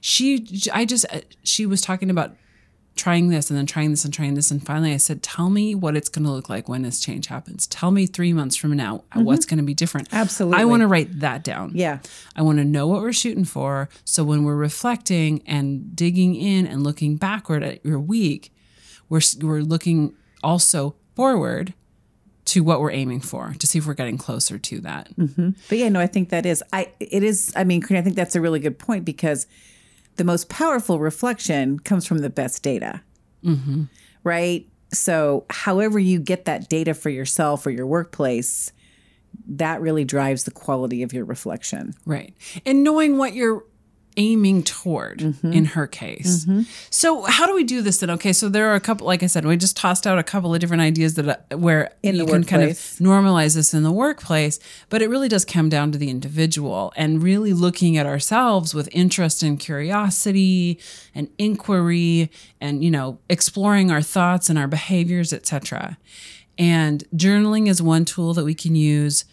She 0.00 0.46
i 0.72 0.84
just 0.84 1.06
she 1.42 1.66
was 1.66 1.80
talking 1.80 2.10
about 2.10 2.36
trying 2.98 3.28
this 3.28 3.48
and 3.48 3.58
then 3.58 3.64
trying 3.64 3.90
this 3.90 4.04
and 4.04 4.12
trying 4.12 4.34
this. 4.34 4.50
And 4.50 4.64
finally, 4.64 4.92
I 4.92 4.98
said, 4.98 5.22
Tell 5.22 5.48
me 5.48 5.74
what 5.74 5.96
it's 5.96 6.08
going 6.08 6.24
to 6.24 6.30
look 6.30 6.48
like 6.48 6.68
when 6.68 6.82
this 6.82 7.00
change 7.00 7.28
happens. 7.28 7.66
Tell 7.66 7.90
me 7.90 8.06
three 8.06 8.32
months 8.32 8.56
from 8.56 8.76
now 8.76 8.96
uh, 8.96 9.16
mm-hmm. 9.16 9.24
what's 9.24 9.46
going 9.46 9.58
to 9.58 9.64
be 9.64 9.74
different. 9.74 10.08
Absolutely. 10.12 10.60
I 10.60 10.64
want 10.66 10.82
to 10.82 10.86
write 10.86 11.20
that 11.20 11.44
down. 11.44 11.72
Yeah. 11.74 12.00
I 12.36 12.42
want 12.42 12.58
to 12.58 12.64
know 12.64 12.86
what 12.86 13.00
we're 13.00 13.12
shooting 13.12 13.44
for. 13.44 13.88
So 14.04 14.24
when 14.24 14.44
we're 14.44 14.56
reflecting 14.56 15.42
and 15.46 15.96
digging 15.96 16.34
in 16.34 16.66
and 16.66 16.82
looking 16.82 17.16
backward 17.16 17.62
at 17.62 17.84
your 17.84 18.00
week, 18.00 18.52
we're, 19.08 19.22
we're 19.40 19.60
looking 19.60 20.14
also 20.42 20.96
forward 21.14 21.72
to 22.48 22.62
what 22.62 22.80
we're 22.80 22.90
aiming 22.90 23.20
for 23.20 23.54
to 23.58 23.66
see 23.66 23.78
if 23.78 23.86
we're 23.86 23.92
getting 23.92 24.16
closer 24.16 24.58
to 24.58 24.80
that. 24.80 25.14
Mm-hmm. 25.16 25.50
But 25.68 25.78
yeah, 25.78 25.90
no, 25.90 26.00
I 26.00 26.06
think 26.06 26.30
that 26.30 26.46
is 26.46 26.64
I 26.72 26.92
it 26.98 27.22
is 27.22 27.52
I 27.54 27.64
mean, 27.64 27.84
I 27.90 28.00
think 28.00 28.16
that's 28.16 28.34
a 28.34 28.40
really 28.40 28.58
good 28.58 28.78
point 28.78 29.04
because 29.04 29.46
the 30.18 30.24
most 30.24 30.48
powerful 30.48 30.98
reflection 30.98 31.78
comes 31.78 32.06
from 32.06 32.18
the 32.18 32.30
best 32.30 32.62
data. 32.62 33.00
Mm-hmm. 33.44 33.84
Right? 34.24 34.68
So 34.92 35.46
however 35.50 35.98
you 35.98 36.18
get 36.18 36.44
that 36.44 36.68
data 36.68 36.94
for 36.94 37.10
yourself 37.10 37.66
or 37.66 37.70
your 37.70 37.86
workplace, 37.86 38.72
that 39.46 39.80
really 39.80 40.04
drives 40.04 40.44
the 40.44 40.50
quality 40.50 41.02
of 41.02 41.12
your 41.12 41.24
reflection. 41.24 41.94
Right. 42.04 42.34
And 42.66 42.82
knowing 42.84 43.18
what 43.18 43.34
you're 43.34 43.64
aiming 44.18 44.62
toward 44.64 45.18
Mm-hmm. 45.20 45.52
in 45.52 45.64
her 45.64 45.86
case. 45.86 46.44
So 46.90 47.22
how 47.22 47.46
do 47.46 47.54
we 47.54 47.64
do 47.64 47.80
this 47.82 47.98
then? 48.00 48.10
Okay, 48.10 48.32
so 48.32 48.48
there 48.50 48.68
are 48.70 48.74
a 48.74 48.80
couple 48.80 49.06
like 49.06 49.22
I 49.22 49.26
said, 49.26 49.44
we 49.46 49.56
just 49.56 49.76
tossed 49.76 50.06
out 50.06 50.18
a 50.18 50.22
couple 50.22 50.52
of 50.52 50.60
different 50.60 50.82
ideas 50.82 51.14
that 51.14 51.28
uh, 51.52 51.56
where 51.56 51.92
In 52.02 52.16
you 52.16 52.26
the 52.26 52.32
can 52.32 52.44
kind 52.44 52.62
of 52.64 52.70
normalize 53.00 53.54
this 53.54 53.72
in 53.72 53.82
the 53.84 53.92
workplace, 53.92 54.58
but 54.90 55.00
it 55.02 55.08
really 55.08 55.28
does 55.28 55.44
come 55.44 55.68
down 55.68 55.92
to 55.92 55.98
the 55.98 56.10
individual 56.10 56.92
and 56.96 57.22
really 57.22 57.52
looking 57.52 57.96
at 57.96 58.06
ourselves 58.06 58.74
with 58.74 58.88
interest 58.92 59.42
and 59.42 59.58
curiosity 59.58 60.78
and 61.14 61.28
inquiry 61.38 62.30
and 62.60 62.82
you 62.84 62.90
know, 62.90 63.18
exploring 63.30 63.90
our 63.90 64.02
thoughts 64.02 64.50
and 64.50 64.58
our 64.58 64.68
behaviors, 64.68 65.32
etc. 65.32 65.96
And 66.58 67.04
journaling 67.14 67.68
is 67.68 67.80
one 67.80 68.04
tool 68.04 68.34
that 68.34 68.44
we 68.44 68.54
can 68.54 68.74
use 68.74 69.24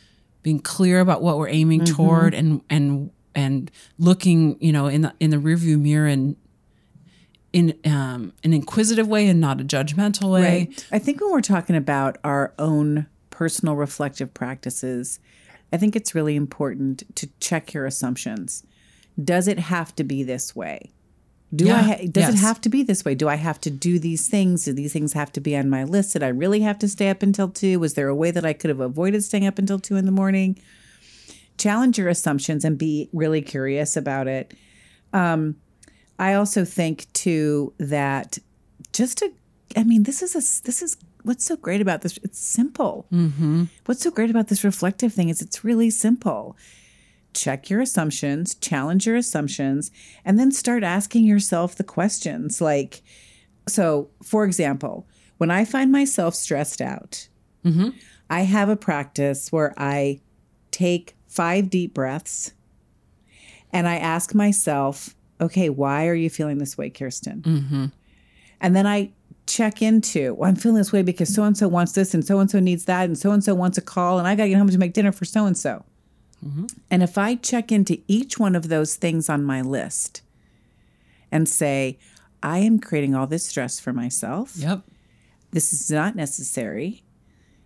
being 0.43 0.59
clear 0.59 0.99
about 0.99 1.21
what 1.23 1.37
we're 1.39 1.49
aiming 1.49 1.81
Mm-hmm. 1.81 1.95
toward 1.95 2.33
and 2.35 2.61
and 2.69 3.09
and 3.35 3.69
looking 3.99 4.57
you 4.59 4.71
know 4.71 4.87
in 4.87 5.01
the 5.01 5.13
in 5.19 5.29
the 5.29 5.37
rearview 5.37 5.79
mirror 5.79 6.07
and 6.07 6.35
in 7.53 7.77
um, 7.85 8.33
an 8.43 8.53
inquisitive 8.53 9.07
way 9.07 9.27
and 9.27 9.39
not 9.39 9.61
a 9.61 9.63
judgmental 9.63 10.31
way 10.31 10.67
Right. 10.69 10.85
I 10.91 10.99
think 10.99 11.21
when 11.21 11.31
we're 11.31 11.41
talking 11.41 11.75
about 11.75 12.17
our 12.23 12.53
own 12.59 13.07
personal 13.29 13.75
reflective 13.75 14.33
practices, 14.33 15.19
I 15.71 15.77
think 15.77 15.95
it's 15.95 16.13
really 16.13 16.35
important 16.35 17.03
to 17.15 17.29
check 17.39 17.73
your 17.73 17.85
assumptions. 17.85 18.63
Does 19.21 19.47
it 19.47 19.59
have 19.59 19.95
to 19.95 20.03
be 20.03 20.23
this 20.23 20.55
way? 20.55 20.91
Do 21.55 21.67
I 21.69 21.81
ha- 21.81 22.05
does 22.11 22.25
it 22.33 22.37
have 22.39 22.59
to 22.61 22.69
be 22.69 22.83
this 22.83 23.05
way? 23.05 23.15
Do 23.15 23.29
I 23.29 23.35
have 23.35 23.61
to 23.61 23.69
do 23.69 23.99
these 23.99 24.27
things? 24.27 24.65
Do 24.65 24.73
these 24.73 24.91
things 24.91 25.13
have 25.13 25.31
to 25.33 25.39
be 25.39 25.55
on 25.55 25.69
my 25.69 25.85
list? 25.85 26.11
Did 26.13 26.23
I 26.23 26.27
really 26.27 26.59
have 26.61 26.77
to 26.79 26.89
stay 26.89 27.09
up 27.09 27.23
until 27.23 27.47
2? 27.47 27.79
Was 27.79 27.93
there 27.93 28.09
a 28.09 28.15
way 28.15 28.31
that 28.31 28.45
I 28.45 28.51
could 28.51 28.69
have 28.69 28.81
avoided 28.81 29.23
staying 29.23 29.47
up 29.47 29.57
until 29.57 29.79
2 29.79 29.95
in 29.95 30.05
the 30.05 30.11
morning? 30.11 30.57
Challenge 31.57 31.97
your 31.97 32.09
assumptions 32.09 32.65
and 32.65 32.77
be 32.77 33.09
really 33.13 33.41
curious 33.41 33.95
about 33.95 34.27
it. 34.27 34.53
Um, 35.13 35.55
I 36.19 36.33
also 36.33 36.65
think 36.65 37.11
too 37.13 37.73
that 37.77 38.37
just 38.93 39.19
to, 39.19 39.31
I 39.75 39.83
mean, 39.83 40.03
this 40.03 40.21
is 40.21 40.33
a 40.35 40.63
this 40.63 40.81
is 40.81 40.97
what's 41.23 41.45
so 41.45 41.57
great 41.57 41.81
about 41.81 42.01
this. 42.01 42.17
It's 42.23 42.39
simple. 42.39 43.07
Mm-hmm. 43.11 43.65
What's 43.85 44.03
so 44.03 44.11
great 44.11 44.29
about 44.29 44.47
this 44.47 44.63
reflective 44.63 45.13
thing 45.13 45.29
is 45.29 45.41
it's 45.41 45.63
really 45.63 45.89
simple. 45.89 46.55
Check 47.33 47.69
your 47.69 47.81
assumptions, 47.81 48.55
challenge 48.55 49.05
your 49.05 49.17
assumptions, 49.17 49.91
and 50.23 50.39
then 50.39 50.51
start 50.51 50.83
asking 50.83 51.25
yourself 51.25 51.75
the 51.75 51.83
questions. 51.83 52.61
Like, 52.61 53.01
so 53.67 54.09
for 54.23 54.45
example, 54.45 55.07
when 55.37 55.51
I 55.51 55.65
find 55.65 55.91
myself 55.91 56.35
stressed 56.35 56.79
out, 56.79 57.27
I 58.29 58.41
have 58.41 58.69
a 58.69 58.77
practice 58.77 59.51
where 59.51 59.73
I 59.77 60.21
take 60.71 61.15
five 61.35 61.69
deep 61.69 61.93
breaths 61.93 62.51
and 63.71 63.87
I 63.87 63.97
ask 63.97 64.33
myself, 64.33 65.15
okay, 65.41 65.69
why 65.69 66.07
are 66.07 66.13
you 66.13 66.29
feeling 66.29 66.59
this 66.59 66.77
way, 66.77 66.89
Kirsten? 66.89 67.41
Mm-hmm. 67.41 67.85
And 68.61 68.75
then 68.75 68.87
I 68.87 69.11
check 69.47 69.81
into, 69.81 70.33
well, 70.33 70.49
I'm 70.49 70.55
feeling 70.55 70.77
this 70.77 70.93
way 70.93 71.01
because 71.01 71.33
so 71.33 71.43
and 71.43 71.57
so 71.57 71.67
wants 71.67 71.91
this 71.91 72.13
and 72.13 72.25
so 72.25 72.39
and 72.39 72.49
so 72.49 72.59
needs 72.59 72.85
that 72.85 73.05
and 73.05 73.17
so 73.17 73.31
and 73.31 73.43
so 73.43 73.53
wants 73.53 73.77
a 73.77 73.81
call 73.81 74.17
and 74.17 74.27
I 74.27 74.35
got 74.35 74.43
to 74.43 74.49
get 74.49 74.57
home 74.57 74.69
to 74.69 74.77
make 74.77 74.93
dinner 74.93 75.11
for 75.11 75.25
so 75.25 75.45
and 75.45 75.57
so. 75.57 75.83
And 76.89 77.03
if 77.03 77.17
I 77.17 77.35
check 77.35 77.71
into 77.71 78.01
each 78.07 78.39
one 78.39 78.55
of 78.55 78.69
those 78.69 78.95
things 78.95 79.29
on 79.29 79.43
my 79.43 79.61
list 79.61 80.21
and 81.31 81.47
say, 81.49 81.97
I 82.41 82.59
am 82.59 82.79
creating 82.79 83.15
all 83.15 83.27
this 83.27 83.45
stress 83.45 83.79
for 83.79 83.91
myself. 83.93 84.53
yep 84.55 84.83
This 85.51 85.73
is 85.73 85.91
not 85.91 86.15
necessary. 86.15 87.03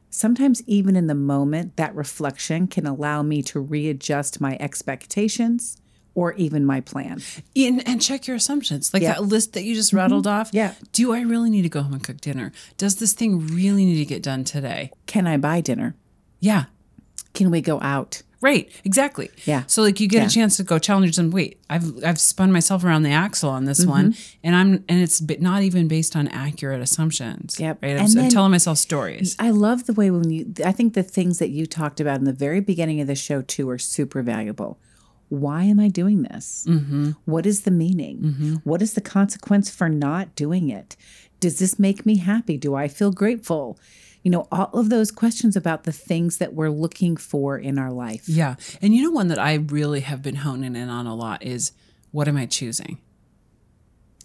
Sometimes, 0.10 0.62
even 0.66 0.96
in 0.96 1.08
the 1.08 1.16
moment, 1.16 1.76
that 1.78 1.96
reflection 1.96 2.68
can 2.68 2.86
allow 2.88 3.22
me 3.22 3.42
to 3.44 3.60
readjust 3.60 4.42
my 4.42 4.58
expectations 4.60 5.78
or 6.16 6.34
even 6.34 6.66
my 6.66 6.82
plan. 6.82 7.22
and, 7.56 7.88
and 7.88 8.02
check 8.02 8.26
your 8.28 8.36
assumptions 8.36 8.94
like 8.94 9.04
Yeah. 9.04 9.14
Mm-hmm. 9.14 9.22
that 9.24 9.30
list 9.30 9.54
that 9.54 9.64
you 9.64 9.76
just 9.76 9.94
rattled 9.94 10.26
off 10.28 10.50
Yeah. 10.52 10.74
do 10.92 11.14
i 11.14 11.22
really 11.22 11.50
need 11.52 11.62
to 11.62 11.70
go 11.70 11.82
home 11.84 11.94
and 11.94 12.04
cook 12.04 12.20
dinner 12.20 12.52
does 12.78 12.96
this 12.96 13.14
thing 13.14 13.46
really 13.48 13.86
need 13.86 14.00
to 14.00 14.06
get 14.06 14.24
done 14.24 14.44
today 14.44 14.92
Can 15.06 15.28
I 15.28 15.38
buy 15.38 15.62
dinner? 15.62 15.96
yeah 16.40 16.66
Can 17.34 17.52
we 17.52 17.62
go 17.62 17.80
out? 17.82 18.24
Right, 18.42 18.72
exactly. 18.86 19.30
Yeah. 19.46 19.64
So 19.68 19.82
like 19.82 20.00
you 20.00 20.08
get 20.08 20.20
Yeah. 20.20 20.28
a 20.28 20.30
chance 20.30 20.56
to 20.58 20.64
go 20.64 20.80
challenge 20.80 21.18
them. 21.18 21.30
Wait, 21.30 21.60
I've 21.70 22.02
I've 22.06 22.20
spun 22.20 22.52
myself 22.54 22.84
around 22.86 23.04
the 23.04 23.12
axle 23.12 23.50
on 23.50 23.64
Mm-hmm. 23.64 23.68
this 23.68 23.86
one, 23.86 24.16
and 24.44 24.56
I'm 24.56 24.86
and 24.88 25.02
it's 25.02 25.22
not 25.42 25.62
even 25.64 25.88
based 25.90 26.16
on 26.16 26.28
accurate 26.30 26.82
assumptions. 26.82 27.60
Yep. 27.60 27.84
Right. 27.84 27.98
I'm, 27.98 28.06
s- 28.06 28.16
I'm 28.16 28.30
telling 28.30 28.52
myself 28.52 28.78
stories. 28.78 29.36
I 29.40 29.50
love 29.52 29.88
the 29.88 29.94
way 29.94 30.10
when 30.10 30.30
you, 30.32 30.54
I 30.64 30.72
think 30.72 30.94
the 30.94 31.04
things 31.04 31.40
that 31.40 31.50
you 31.50 31.66
talked 31.66 32.00
about 32.00 32.20
in 32.20 32.24
the 32.26 32.32
very 32.34 32.62
beginning 32.62 33.02
of 33.02 33.08
the 33.08 33.16
show 33.16 33.42
too 33.42 33.70
are 33.70 33.78
super 33.78 34.22
valuable. 34.24 34.80
Why 35.28 35.64
am 35.66 35.80
I 35.80 35.90
doing 35.90 36.24
this? 36.24 36.66
What 37.26 37.46
is 37.46 37.62
the 37.62 37.72
meaning? 37.72 38.62
What 38.64 38.82
is 38.82 38.94
the 38.94 39.02
consequence 39.02 39.70
for 39.70 39.88
not 39.90 40.34
doing 40.36 40.70
it? 40.70 40.96
Does 41.40 41.60
this 41.60 41.78
make 41.78 42.06
me 42.06 42.18
happy? 42.18 42.58
Do 42.58 42.74
I 42.76 42.88
feel 42.88 43.12
grateful? 43.12 43.78
You 44.24 44.32
know, 44.32 44.48
all 44.52 44.70
of 44.74 44.90
those 44.90 45.12
questions 45.12 45.56
about 45.56 45.84
the 45.86 45.92
things 45.94 46.38
that 46.38 46.54
we're 46.54 46.70
looking 46.70 47.16
for 47.16 47.58
in 47.58 47.80
our 47.80 47.92
life. 47.92 48.28
Yeah. 48.28 48.56
And 48.82 48.94
you 48.94 49.04
know 49.04 49.12
one 49.12 49.30
that 49.30 49.40
I 49.40 49.54
really 49.56 50.02
have 50.02 50.22
been 50.22 50.36
honing 50.36 50.76
in 50.76 50.90
on 50.90 51.08
a 51.08 51.16
lot 51.16 51.42
is 51.44 51.72
what 52.12 52.28
am 52.28 52.36
I 52.36 52.46
choosing? 52.46 52.98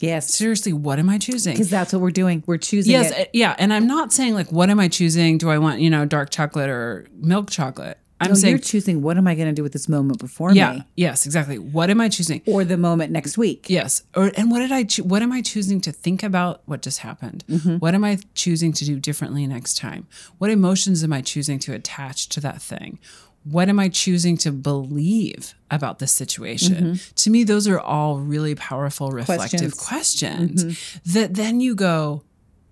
Yes. 0.01 0.35
Seriously, 0.35 0.73
what 0.73 0.99
am 0.99 1.09
I 1.09 1.19
choosing? 1.19 1.55
Because 1.55 1.71
that's 1.71 1.93
what 1.93 2.03
we're 2.03 2.11
doing. 2.11 2.43
We're 2.47 2.57
choosing 2.59 2.93
Yes, 2.93 3.13
it. 3.13 3.29
uh, 3.29 3.31
yeah, 3.33 3.55
and 3.59 3.73
I'm 3.73 3.87
not 3.87 4.13
saying 4.13 4.35
like 4.35 4.51
what 4.51 4.69
am 4.69 4.81
I 4.81 4.89
choosing? 4.89 5.39
Do 5.39 5.49
I 5.51 5.59
want, 5.59 5.81
you 5.81 5.89
know, 5.91 6.05
dark 6.05 6.31
chocolate 6.31 6.69
or 6.69 7.07
milk 7.17 7.51
chocolate? 7.51 7.99
I'm 8.21 8.31
No, 8.31 8.35
saying 8.35 8.53
you're 8.53 8.59
choosing 8.61 9.03
what 9.03 9.17
am 9.17 9.27
I 9.27 9.35
going 9.35 9.49
to 9.49 9.53
do 9.53 9.63
with 9.63 9.73
this 9.73 9.89
moment 9.89 10.21
before 10.21 10.53
yeah, 10.53 10.73
me, 10.73 10.85
yes, 10.95 11.27
exactly. 11.27 11.59
What 11.59 11.91
am 11.91 12.01
I 12.01 12.09
choosing? 12.09 12.43
or 12.47 12.65
the 12.65 12.77
moment 12.77 13.11
next 13.11 13.37
week. 13.37 13.67
Yes. 13.69 14.05
Or 14.15 14.31
and 14.37 14.51
what 14.51 14.61
did 14.61 14.71
I 14.71 14.85
choo- 14.85 15.03
what 15.03 15.21
am 15.23 15.33
I 15.33 15.43
choosing 15.43 15.81
to 15.83 15.93
think 15.93 16.23
about 16.23 16.63
what 16.67 16.81
just 16.81 17.01
happened? 17.01 17.45
Mm-hmm. 17.49 17.77
What 17.77 17.95
am 17.95 18.05
I 18.05 18.19
choosing 18.35 18.73
to 18.75 18.85
do 18.85 19.01
differently 19.01 19.47
next 19.47 19.77
time? 19.77 20.07
What 20.39 20.51
emotions 20.51 21.03
am 21.03 21.13
I 21.13 21.23
choosing 21.23 21.59
to 21.61 21.75
attach 21.75 22.29
to 22.31 22.41
that 22.41 22.63
thing? 22.63 22.99
What 23.43 23.69
am 23.69 23.79
I 23.79 23.89
choosing 23.89 24.39
to 24.39 24.53
believe 24.53 25.55
about 25.71 25.99
this 25.99 26.13
situation? 26.13 26.75
Mm-hmm. 26.75 27.15
To 27.15 27.31
me 27.31 27.43
those 27.45 27.67
are 27.67 27.81
all 27.81 28.19
really 28.19 28.55
powerful 28.55 29.11
reflective 29.11 29.77
questions, 29.77 30.65
mm-hmm. 30.65 31.13
that 31.13 31.35
then 31.35 31.61
you 31.61 31.75
go, 31.75 32.23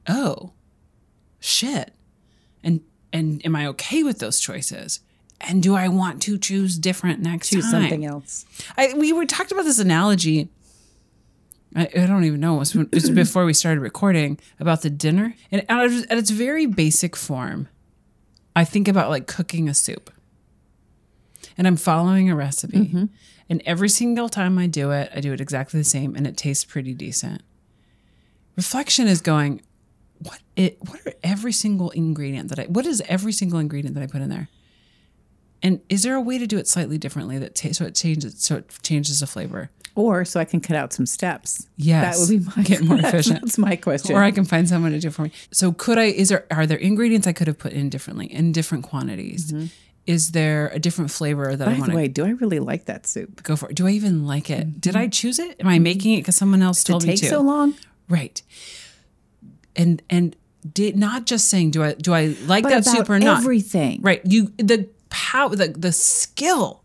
"Oh, 0.09 0.53
shit." 1.41 1.93
And 2.63 2.81
and 3.13 3.45
am 3.45 3.57
I 3.57 3.67
okay 3.67 4.03
with 4.05 4.21
those 4.21 4.39
choices? 4.39 5.01
And 5.45 5.63
do 5.63 5.75
I 5.75 5.89
want 5.89 6.23
to 6.23 6.39
choose 6.39 6.79
different 6.79 7.21
next 7.21 7.51
Choose 7.51 7.65
time? 7.65 7.83
something 7.83 8.05
else. 8.05 8.47
I, 8.77 8.95
we 8.95 9.13
were 9.13 9.27
talked 9.27 9.51
about 9.51 9.65
this 9.65 9.81
analogy. 9.81 10.49
I, 11.75 11.89
I 11.97 12.07
don't 12.07 12.25
even 12.25 12.39
know. 12.39 12.57
It 12.57 12.59
was, 12.59 12.75
it 12.77 12.95
was 12.95 13.11
before 13.11 13.45
we 13.45 13.53
started 13.53 13.81
recording 13.81 14.39
about 14.61 14.83
the 14.83 14.91
dinner, 14.91 15.35
and 15.51 15.65
at 15.69 15.85
its- 15.87 16.07
at 16.11 16.19
its 16.19 16.31
very 16.31 16.67
basic 16.67 17.17
form, 17.17 17.69
I 18.55 18.65
think 18.65 18.89
about 18.89 19.11
like 19.11 19.27
cooking 19.27 19.69
a 19.69 19.75
soup, 19.75 20.11
and 21.57 21.67
I'm 21.67 21.77
following 21.77 22.31
a 22.31 22.37
recipe, 22.37 22.79
mm-hmm. 22.79 23.05
and 23.49 23.63
every 23.65 23.89
single 23.89 24.29
time 24.29 24.59
I 24.59 24.67
do 24.67 24.91
it, 24.91 25.11
I 25.15 25.21
do 25.21 25.33
it 25.33 25.41
exactly 25.41 25.81
the 25.81 25.85
same, 25.85 26.15
and 26.15 26.27
it 26.27 26.37
tastes 26.37 26.65
pretty 26.65 26.95
decent. 26.95 27.43
Reflection 28.55 29.09
is 29.09 29.23
going, 29.23 29.63
what 30.19 30.41
it 30.57 30.79
what 30.89 31.01
are 31.07 31.15
every 31.25 31.53
single 31.53 31.91
ingredient 31.91 32.51
that 32.51 32.59
I 32.59 32.65
what 32.65 32.87
is 32.87 33.03
every 33.09 33.33
single 33.33 33.59
ingredient 33.59 33.95
that 33.95 34.03
I 34.03 34.07
put 34.07 34.21
in 34.21 34.29
there? 34.29 34.49
And 35.63 35.81
is 35.89 36.03
there 36.03 36.15
a 36.15 36.21
way 36.21 36.39
to 36.39 36.47
do 36.47 36.59
it 36.59 36.67
slightly 36.67 36.99
differently 36.99 37.39
that 37.39 37.55
ta- 37.55 37.73
so 37.73 37.85
it 37.85 37.95
changes 37.95 38.43
so 38.43 38.57
it 38.57 38.71
changes 38.83 39.21
the 39.21 39.27
flavor? 39.27 39.71
Or 39.95 40.25
so 40.25 40.41
I 40.41 40.47
can 40.47 40.61
cut 40.61 40.75
out 40.75 40.93
some 40.93 41.05
steps. 41.05 41.69
Yes. 41.77 42.19
That 42.19 42.21
would 42.33 42.45
be 42.45 42.51
my 42.57 42.63
Get 42.63 42.83
more 42.83 42.99
efficient. 43.05 43.43
That's 43.43 43.59
my 43.59 43.77
question. 43.77 44.17
Or 44.17 44.23
I 44.23 44.31
can 44.31 44.45
find 44.47 44.67
someone 44.69 44.93
to 44.93 44.99
do 44.99 45.09
it 45.09 45.15
for 45.15 45.23
me. 45.23 45.33
So 45.51 45.73
could 45.73 45.99
I 45.99 46.05
is 46.05 46.31
there 46.31 46.47
are 46.51 46.67
there 46.67 46.79
ingredients 46.79 47.27
I 47.27 47.33
could 47.33 47.47
have 47.47 47.59
put 47.59 47.73
in 47.73 47.91
differently 47.91 48.27
in 48.27 48.53
different 48.53 48.85
quantities? 48.85 49.53
Mm-hmm. 49.53 49.67
Is 50.05 50.33
there 50.33 50.69
a 50.75 50.81
different 50.81 51.13
flavor 51.13 51.55
that 51.55 51.69
I 51.69 51.73
By 51.75 51.79
want 51.79 51.85
the 51.85 51.91
to 51.93 51.97
way, 51.97 52.09
do 52.09 52.25
I 52.25 52.31
really 52.31 52.59
like 52.59 52.87
that 52.87 53.07
soup? 53.07 53.43
go 53.45 53.55
for? 53.55 53.71
It. 53.71 53.77
Do 53.77 53.87
I 53.87 53.91
even 53.91 54.27
like 54.27 54.51
it? 54.51 54.67
Mm-hmm. 54.67 54.79
Did 54.81 54.97
I 54.97 55.07
choose 55.07 55.39
it? 55.39 55.61
Am 55.61 55.69
I 55.69 55.75
mm-hmm. 55.75 55.83
making 55.85 56.15
it 56.15 56.21
because 56.23 56.35
someone 56.37 56.61
else 56.63 56.83
It 56.83 56.87
told 56.87 57.03
me 57.05 57.11
takes 57.11 57.21
to? 57.21 57.29
so 57.29 57.41
long. 57.41 57.75
Right. 58.09 58.43
And 59.77 60.03
and 60.11 60.35
did 60.73 60.97
not 60.97 61.27
just 61.27 61.49
saying 61.49 61.71
do 61.71 61.83
I 61.83 61.93
do 61.95 62.13
I 62.15 62.35
like 62.47 62.65
But 62.65 62.71
that 62.71 62.85
soup 62.85 63.11
or 63.11 63.19
not? 63.19 63.39
everything. 63.39 64.01
Right. 64.03 64.21
You 64.25 64.53
the 64.57 64.89
power 65.13 65.55
the 65.55 65.69
the 65.69 65.93
skill 65.93 66.83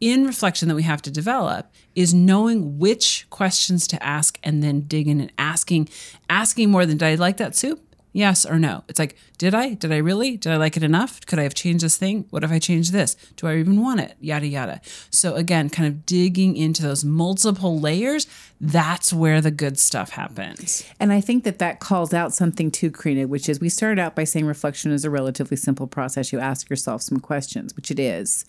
in 0.00 0.26
reflection 0.26 0.68
that 0.68 0.74
we 0.74 0.82
have 0.82 1.00
to 1.02 1.10
develop 1.10 1.72
is 1.94 2.12
knowing 2.12 2.78
which 2.78 3.26
questions 3.30 3.86
to 3.86 4.02
ask 4.02 4.38
and 4.42 4.62
then 4.62 4.82
digging 4.82 5.20
and 5.20 5.32
asking 5.38 5.88
asking 6.28 6.70
more 6.70 6.84
than 6.84 6.98
did 6.98 7.06
I 7.06 7.14
like 7.14 7.38
that 7.38 7.56
soup? 7.56 7.85
Yes 8.16 8.46
or 8.46 8.58
no. 8.58 8.82
It's 8.88 8.98
like, 8.98 9.14
did 9.36 9.54
I? 9.54 9.74
Did 9.74 9.92
I 9.92 9.98
really? 9.98 10.38
Did 10.38 10.50
I 10.50 10.56
like 10.56 10.74
it 10.78 10.82
enough? 10.82 11.20
Could 11.26 11.38
I 11.38 11.42
have 11.42 11.52
changed 11.52 11.84
this 11.84 11.98
thing? 11.98 12.24
What 12.30 12.42
if 12.44 12.50
I 12.50 12.58
changed 12.58 12.90
this? 12.94 13.14
Do 13.36 13.46
I 13.46 13.58
even 13.58 13.78
want 13.78 14.00
it? 14.00 14.16
Yada 14.20 14.46
yada. 14.46 14.80
So 15.10 15.34
again, 15.34 15.68
kind 15.68 15.86
of 15.86 16.06
digging 16.06 16.56
into 16.56 16.80
those 16.80 17.04
multiple 17.04 17.78
layers, 17.78 18.26
that's 18.58 19.12
where 19.12 19.42
the 19.42 19.50
good 19.50 19.78
stuff 19.78 20.12
happens. 20.12 20.82
And 20.98 21.12
I 21.12 21.20
think 21.20 21.44
that 21.44 21.58
that 21.58 21.78
calls 21.78 22.14
out 22.14 22.32
something 22.32 22.70
too, 22.70 22.90
Krina, 22.90 23.26
which 23.28 23.50
is 23.50 23.60
we 23.60 23.68
started 23.68 23.98
out 24.00 24.16
by 24.16 24.24
saying 24.24 24.46
reflection 24.46 24.92
is 24.92 25.04
a 25.04 25.10
relatively 25.10 25.58
simple 25.58 25.86
process. 25.86 26.32
You 26.32 26.38
ask 26.40 26.70
yourself 26.70 27.02
some 27.02 27.20
questions, 27.20 27.76
which 27.76 27.90
it 27.90 27.98
is. 27.98 28.46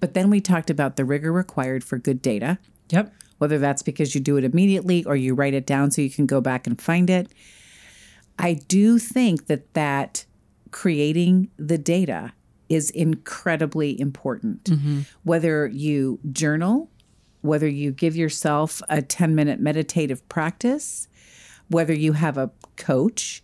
But 0.00 0.14
then 0.14 0.30
we 0.30 0.40
talked 0.40 0.70
about 0.70 0.96
the 0.96 1.04
rigor 1.04 1.30
required 1.30 1.84
for 1.84 1.98
good 1.98 2.22
data, 2.22 2.56
Yep. 2.88 3.12
whether 3.36 3.58
that's 3.58 3.82
because 3.82 4.14
you 4.14 4.22
do 4.22 4.38
it 4.38 4.44
immediately 4.44 5.04
or 5.04 5.14
you 5.14 5.34
write 5.34 5.52
it 5.52 5.66
down 5.66 5.90
so 5.90 6.00
you 6.00 6.08
can 6.08 6.24
go 6.24 6.40
back 6.40 6.66
and 6.66 6.80
find 6.80 7.10
it. 7.10 7.28
I 8.38 8.54
do 8.54 8.98
think 8.98 9.46
that 9.46 9.74
that 9.74 10.24
creating 10.70 11.50
the 11.56 11.78
data 11.78 12.32
is 12.68 12.90
incredibly 12.90 13.98
important. 14.00 14.64
Mm-hmm. 14.64 15.00
Whether 15.22 15.66
you 15.66 16.18
journal, 16.32 16.90
whether 17.42 17.68
you 17.68 17.92
give 17.92 18.16
yourself 18.16 18.82
a 18.88 19.02
10 19.02 19.34
minute 19.34 19.60
meditative 19.60 20.26
practice, 20.28 21.08
whether 21.68 21.92
you 21.92 22.14
have 22.14 22.36
a 22.36 22.50
coach, 22.76 23.42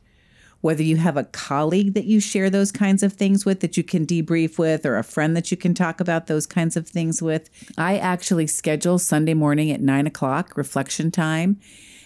whether 0.61 0.82
you 0.82 0.97
have 0.97 1.16
a 1.16 1.24
colleague 1.24 1.95
that 1.95 2.05
you 2.05 2.20
share 2.20 2.51
those 2.51 2.70
kinds 2.72 3.03
of 3.03 3.12
things 3.12 3.47
with 3.47 3.61
that 3.61 3.76
you 3.76 3.82
can 3.82 4.07
debrief 4.07 4.59
with, 4.59 4.84
or 4.84 4.97
a 4.97 5.05
friend 5.05 5.36
that 5.36 5.51
you 5.51 5.57
can 5.57 5.72
talk 5.72 6.01
about 6.01 6.26
those 6.26 6.47
kinds 6.47 6.76
of 6.76 6.86
things 6.86 7.22
with. 7.22 7.49
I 7.78 7.97
actually 7.97 8.47
schedule 8.47 8.99
Sunday 8.99 9.34
morning 9.34 9.70
at 9.70 9.80
nine 9.80 10.07
o'clock 10.07 10.57
reflection 10.57 11.11
time. 11.11 11.59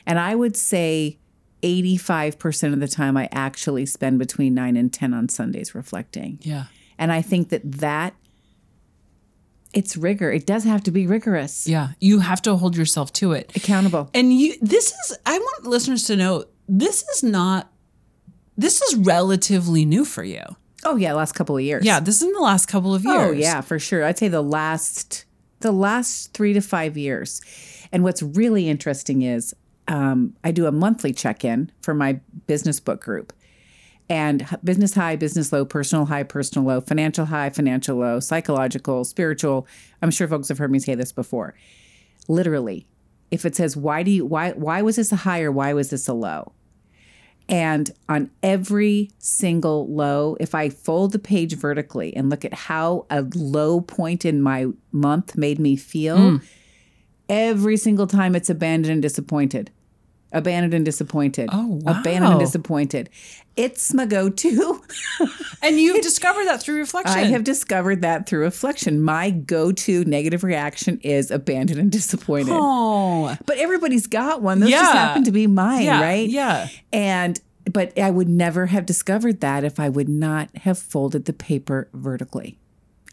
And 0.07 0.19
I 0.19 0.35
would 0.35 0.57
say 0.57 1.19
85% 1.65 2.75
of 2.75 2.81
the 2.81 2.89
time 2.89 3.17
I 3.17 3.29
actually 3.33 3.87
spend 3.87 4.19
between 4.19 4.53
nine 4.55 4.77
and 4.77 4.93
10 4.93 5.15
on 5.15 5.31
Sundays 5.31 5.75
reflecting. 5.75 6.39
Yeah. 6.43 6.65
And 6.99 7.11
I 7.11 7.23
think 7.23 7.49
that 7.49 7.63
that 7.81 8.15
it's 9.73 9.97
rigor. 9.97 10.31
It 10.31 10.47
does 10.47 10.65
have 10.65 10.85
to 10.85 10.91
be 10.91 11.07
rigorous, 11.07 11.67
Yeah. 11.67 11.89
You 11.99 12.21
have 12.21 12.41
to 12.43 12.57
hold 12.57 12.77
yourself 12.77 13.13
to 13.15 13.33
it. 13.33 13.51
accountable. 13.57 14.11
And 14.15 14.33
you 14.33 14.55
this 14.61 14.93
is 14.93 15.19
I 15.25 15.39
want 15.39 15.67
listeners 15.67 16.05
to 16.05 16.17
know 16.17 16.45
this 16.69 17.03
is 17.09 17.23
not 17.23 17.73
this 18.57 18.81
is 18.83 18.97
relatively 18.97 19.85
new 19.85 20.05
for 20.05 20.23
you. 20.23 20.43
Oh 20.85 20.97
yeah, 20.97 21.15
last 21.15 21.33
couple 21.33 21.57
of 21.57 21.63
years. 21.63 21.85
Yeah, 21.85 21.99
this 21.99 22.17
is 22.17 22.23
in 22.23 22.33
the 22.33 22.41
last 22.41 22.67
couple 22.67 22.95
of 22.95 23.07
oh, 23.07 23.13
years. 23.13 23.29
Oh 23.29 23.33
yeah, 23.33 23.61
for 23.63 23.79
sure. 23.79 24.05
I'd 24.05 24.19
say 24.19 24.29
the 24.29 24.43
last 24.43 25.25
the 25.61 25.73
last 25.73 26.35
three 26.35 26.53
to 26.53 26.61
five 26.61 26.97
years. 26.97 27.41
And 27.91 28.05
what's 28.05 28.23
really 28.23 28.69
interesting 28.69 29.23
is 29.23 29.55
um, 29.89 30.35
I 30.43 30.51
do 30.51 30.67
a 30.67 30.73
monthly 30.73 31.13
check 31.13 31.45
in 31.45 31.71
for 31.83 31.95
my 31.95 32.21
business 32.47 32.81
book 32.81 33.01
group. 33.01 33.33
And 34.09 34.47
business 34.63 34.95
high, 34.95 35.17
business 35.17 35.51
low, 35.51 35.65
personal 35.65 36.05
high, 36.05 36.25
personal 36.25 36.69
low, 36.69 36.81
financial 36.83 37.25
high, 37.25 37.49
financial 37.49 37.97
low, 37.97 38.21
psychological, 38.21 39.05
spiritual. 39.05 39.67
I'm 40.03 40.11
sure 40.11 40.29
folks 40.29 40.49
have 40.49 40.59
heard 40.59 40.71
me 40.71 40.79
say 40.79 40.95
this 40.95 41.11
before. 41.11 41.55
Literally, 42.29 42.87
if 43.31 43.47
it 43.47 43.57
says 43.57 43.77
why 43.77 44.03
do 44.03 44.11
you 44.11 44.27
why 44.27 44.53
why 44.53 44.83
was 44.83 44.97
this 44.97 45.11
a 45.11 45.17
high 45.17 45.41
or 45.43 45.51
why 45.51 45.73
was 45.73 45.91
this 45.91 46.07
a 46.07 46.13
low? 46.13 46.53
And 47.49 47.91
on 48.09 48.31
every 48.43 49.11
single 49.19 49.87
low, 49.93 50.37
if 50.41 50.55
I 50.55 50.71
fold 50.71 51.13
the 51.13 51.19
page 51.19 51.57
vertically 51.57 52.15
and 52.17 52.31
look 52.31 52.45
at 52.45 52.55
how 52.55 53.07
a 53.11 53.23
low 53.35 53.81
point 53.83 54.25
in 54.25 54.41
my 54.41 54.67
month 54.93 55.37
made 55.37 55.59
me 55.59 55.77
feel, 55.77 56.41
every 57.29 57.77
single 57.77 58.07
time 58.07 58.35
it's 58.35 58.49
abandoned 58.49 58.93
and 58.93 59.03
disappointed. 59.03 59.71
Abandoned 60.35 60.75
and 60.75 60.85
disappointed. 60.85 61.49
Oh, 61.53 61.79
wow. 61.83 62.01
Abandoned 62.01 62.33
and 62.33 62.41
disappointed. 62.41 63.09
It's 63.57 63.95
my 63.95 64.05
go 64.07 64.29
to. 64.29 64.83
And 65.63 65.81
you've 65.81 66.03
discovered 66.03 66.45
that 66.45 66.61
through 66.63 66.77
reflection. 66.77 67.17
I 67.19 67.23
have 67.29 67.43
discovered 67.43 68.03
that 68.03 68.29
through 68.29 68.41
reflection. 68.41 69.01
My 69.01 69.31
go 69.31 69.73
to 69.73 70.05
negative 70.05 70.45
reaction 70.45 71.01
is 71.03 71.31
abandoned 71.31 71.81
and 71.81 71.91
disappointed. 71.91 72.53
Oh. 72.55 73.35
But 73.47 73.57
everybody's 73.57 74.07
got 74.07 74.43
one. 74.43 74.61
Those 74.61 74.69
just 74.69 74.93
Yeah. 74.93 75.01
happen 75.07 75.25
to 75.25 75.33
be 75.33 75.47
mine, 75.47 75.85
Yeah. 75.85 76.03
right? 76.03 76.29
Yeah. 76.29 76.69
And 76.93 77.41
but 77.73 77.99
I 77.99 78.11
would 78.11 78.29
never 78.29 78.67
have 78.67 78.85
discovered 78.85 79.41
that 79.41 79.65
if 79.65 79.81
I 79.81 79.89
would 79.89 80.09
not 80.11 80.55
have 80.59 80.79
folded 80.79 81.25
the 81.25 81.33
paper 81.33 81.89
vertically 81.95 82.59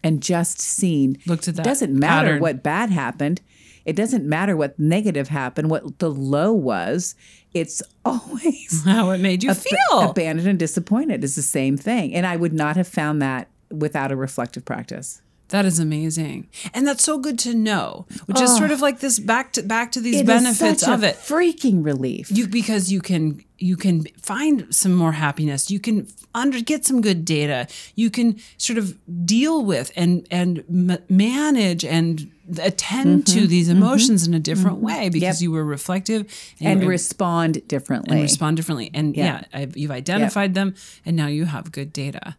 and 0.04 0.22
just 0.22 0.60
seen. 0.60 1.16
Looked 1.24 1.48
at 1.48 1.56
that 1.56 1.64
Doesn't 1.64 1.98
matter 1.98 2.26
pattern. 2.28 2.40
what 2.42 2.62
bad 2.62 2.90
happened. 2.90 3.40
It 3.84 3.96
doesn't 3.96 4.24
matter 4.24 4.56
what 4.56 4.78
negative 4.78 5.28
happened, 5.28 5.70
what 5.70 5.98
the 5.98 6.10
low 6.10 6.52
was. 6.52 7.14
It's 7.54 7.82
always 8.04 8.84
How 8.86 9.10
it 9.10 9.18
made 9.18 9.42
you 9.42 9.50
ab- 9.50 9.56
feel. 9.56 10.10
abandoned 10.10 10.48
and 10.48 10.58
disappointed 10.58 11.24
is 11.24 11.36
the 11.36 11.42
same 11.42 11.76
thing. 11.76 12.14
And 12.14 12.26
I 12.26 12.36
would 12.36 12.52
not 12.52 12.76
have 12.76 12.88
found 12.88 13.20
that 13.22 13.48
without 13.70 14.12
a 14.12 14.16
reflective 14.16 14.64
practice. 14.64 15.22
that 15.48 15.64
is 15.64 15.78
amazing. 15.78 16.48
And 16.74 16.86
that's 16.86 17.02
so 17.02 17.18
good 17.18 17.38
to 17.40 17.54
know. 17.54 18.06
Which 18.26 18.40
is 18.40 18.56
sort 18.56 18.70
oh. 18.70 18.74
of 18.74 18.80
like 18.80 19.00
this 19.00 19.18
back 19.18 19.52
to 19.54 19.62
back 19.62 19.92
to 19.92 20.00
these 20.00 20.22
benefits 20.22 20.86
of 20.86 21.04
it. 21.04 21.16
Freaking 21.16 21.84
relief. 21.84 22.30
You 22.30 22.46
because 22.48 22.90
you 22.90 23.00
can 23.00 23.42
you 23.58 23.76
can 23.76 24.04
find 24.20 24.74
some 24.74 24.94
more 24.94 25.12
happiness. 25.12 25.70
You 25.70 25.78
can 25.78 26.08
under 26.34 26.60
get 26.60 26.84
some 26.84 27.00
good 27.00 27.24
data. 27.24 27.68
You 27.94 28.10
can 28.10 28.40
sort 28.56 28.78
of 28.78 28.98
deal 29.26 29.64
with 29.64 29.92
and 29.94 30.26
and 30.30 30.64
m- 30.68 31.04
manage 31.08 31.84
and 31.84 32.30
attend 32.58 33.24
Mm-hmm. 33.24 33.38
to 33.40 33.46
these 33.46 33.68
emotions 33.68 34.26
in 34.26 34.34
a 34.34 34.40
different 34.40 34.78
way 34.78 35.08
because 35.08 35.42
you 35.42 35.50
were 35.50 35.64
reflective 35.64 36.26
and 36.60 36.80
you 36.80 36.86
were- 36.86 36.92
respond 36.92 37.66
differently. 37.68 38.14
and 38.16 38.22
respond 38.22 38.56
differently. 38.56 38.90
And 38.94 39.16
yeah, 39.16 39.44
I've, 39.52 39.76
you've 39.76 39.90
identified 39.90 40.54
them, 40.54 40.74
and 41.06 41.16
now 41.16 41.26
you 41.28 41.44
have 41.46 41.72
good 41.72 41.92
data. 41.92 42.36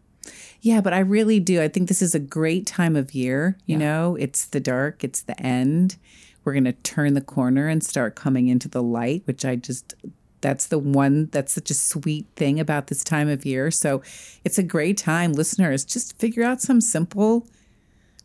Yeah, 0.62 0.80
but 0.80 0.94
I 0.94 1.00
really 1.00 1.40
do. 1.42 1.62
I 1.62 1.68
think 1.68 1.90
this 1.90 2.02
is 2.02 2.16
a 2.16 2.20
great 2.20 2.66
time 2.66 2.96
of 2.96 3.14
year. 3.14 3.58
You 3.66 3.78
know, 3.78 4.16
it's 4.16 4.46
the 4.46 4.60
dark, 4.62 5.04
it's 5.04 5.22
the 5.22 5.38
end. 5.42 5.98
We're 6.46 6.54
going 6.54 6.64
to 6.66 6.74
turn 6.74 7.14
the 7.14 7.22
corner 7.22 7.68
and 7.68 7.84
start 7.84 8.16
coming 8.16 8.48
into 8.48 8.68
the 8.70 8.82
light, 8.84 9.24
which 9.26 9.44
I 9.46 9.56
just, 9.58 9.94
that's 10.42 10.68
the 10.68 10.80
one, 10.80 11.28
that's 11.32 11.54
such 11.54 11.70
a 11.70 11.74
sweet 11.74 12.28
thing 12.36 12.60
about 12.60 12.88
this 12.88 13.04
time 13.04 13.28
of 13.30 13.46
year. 13.46 13.72
So 13.72 14.02
it's 14.46 14.58
a 14.58 14.64
great 14.64 14.98
time, 14.98 15.34
listeners. 15.34 15.84
Just 15.86 16.18
figure 16.18 16.44
out 16.44 16.62
some 16.62 16.80
simple 16.82 17.48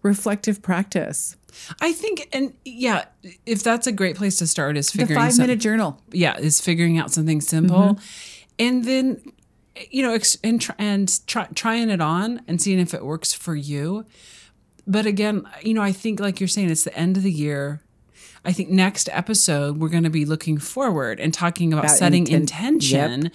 reflective 0.03 0.63
practice. 0.63 1.37
I 1.81 1.93
think, 1.93 2.29
and 2.33 2.53
yeah, 2.65 3.07
if 3.47 3.63
that's 3.63 3.87
a 3.87 3.93
great 3.93 4.17
place 4.17 4.37
to 4.39 4.47
start, 4.47 4.77
is 4.77 4.91
figuring 4.91 5.09
The 5.19 5.25
five 5.25 5.33
some- 5.35 5.45
minute 5.45 5.59
journal. 5.61 6.01
yeah, 6.13 6.39
is 6.39 6.61
figuring 6.61 6.99
out 6.99 7.11
something 7.11 7.41
simple, 7.41 7.95
Mm-hmm. 7.95 8.05
and 8.59 8.85
then 8.85 9.23
you 9.91 10.03
know, 10.03 10.19
and 10.43 10.61
try, 10.61 10.75
and 10.79 11.27
try, 11.29 11.47
trying 11.55 11.89
it 11.89 12.01
on 12.01 12.43
and 12.49 12.61
seeing 12.61 12.81
if 12.81 12.93
it 12.95 13.05
works 13.05 13.33
for 13.33 13.55
you. 13.55 14.05
But 14.89 15.07
again, 15.07 15.47
you 15.63 15.73
know, 15.73 15.83
I 15.83 15.93
think 15.93 16.19
like 16.19 16.41
you're 16.41 16.49
saying, 16.49 16.69
it's 16.71 16.83
the 16.83 16.97
end 16.99 17.17
of 17.17 17.23
the 17.23 17.31
year. 17.31 17.81
I 18.45 18.53
think 18.53 18.71
next 18.71 19.09
episode 19.13 19.79
we're 19.79 19.89
going 19.89 20.03
to 20.03 20.11
be 20.11 20.25
looking 20.25 20.59
forward 20.59 21.21
and 21.21 21.33
talking 21.33 21.73
about, 21.73 21.85
About 21.85 21.97
setting 21.97 22.25
inten- 22.25 22.31
intention 22.41 23.31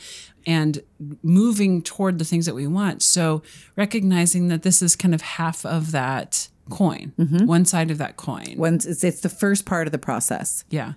and 0.46 0.82
moving 1.22 1.82
toward 1.82 2.20
the 2.20 2.26
things 2.26 2.46
that 2.46 2.56
we 2.56 2.68
want. 2.68 3.02
So 3.04 3.42
recognizing 3.78 4.50
that 4.50 4.64
this 4.64 4.82
is 4.82 4.96
kind 4.98 5.14
of 5.14 5.22
half 5.22 5.66
of 5.66 5.92
that 5.94 6.50
coin, 6.70 7.14
Mm-hmm. 7.20 7.46
one 7.46 7.66
side 7.66 7.92
of 7.92 7.98
that 7.98 8.18
coin. 8.18 8.56
Once 8.58 8.86
it's, 8.86 9.04
it's 9.04 9.22
the 9.22 9.30
first 9.30 9.66
part 9.66 9.88
of 9.88 9.92
the 9.92 9.98
process. 10.00 10.64
yeah. 10.70 10.94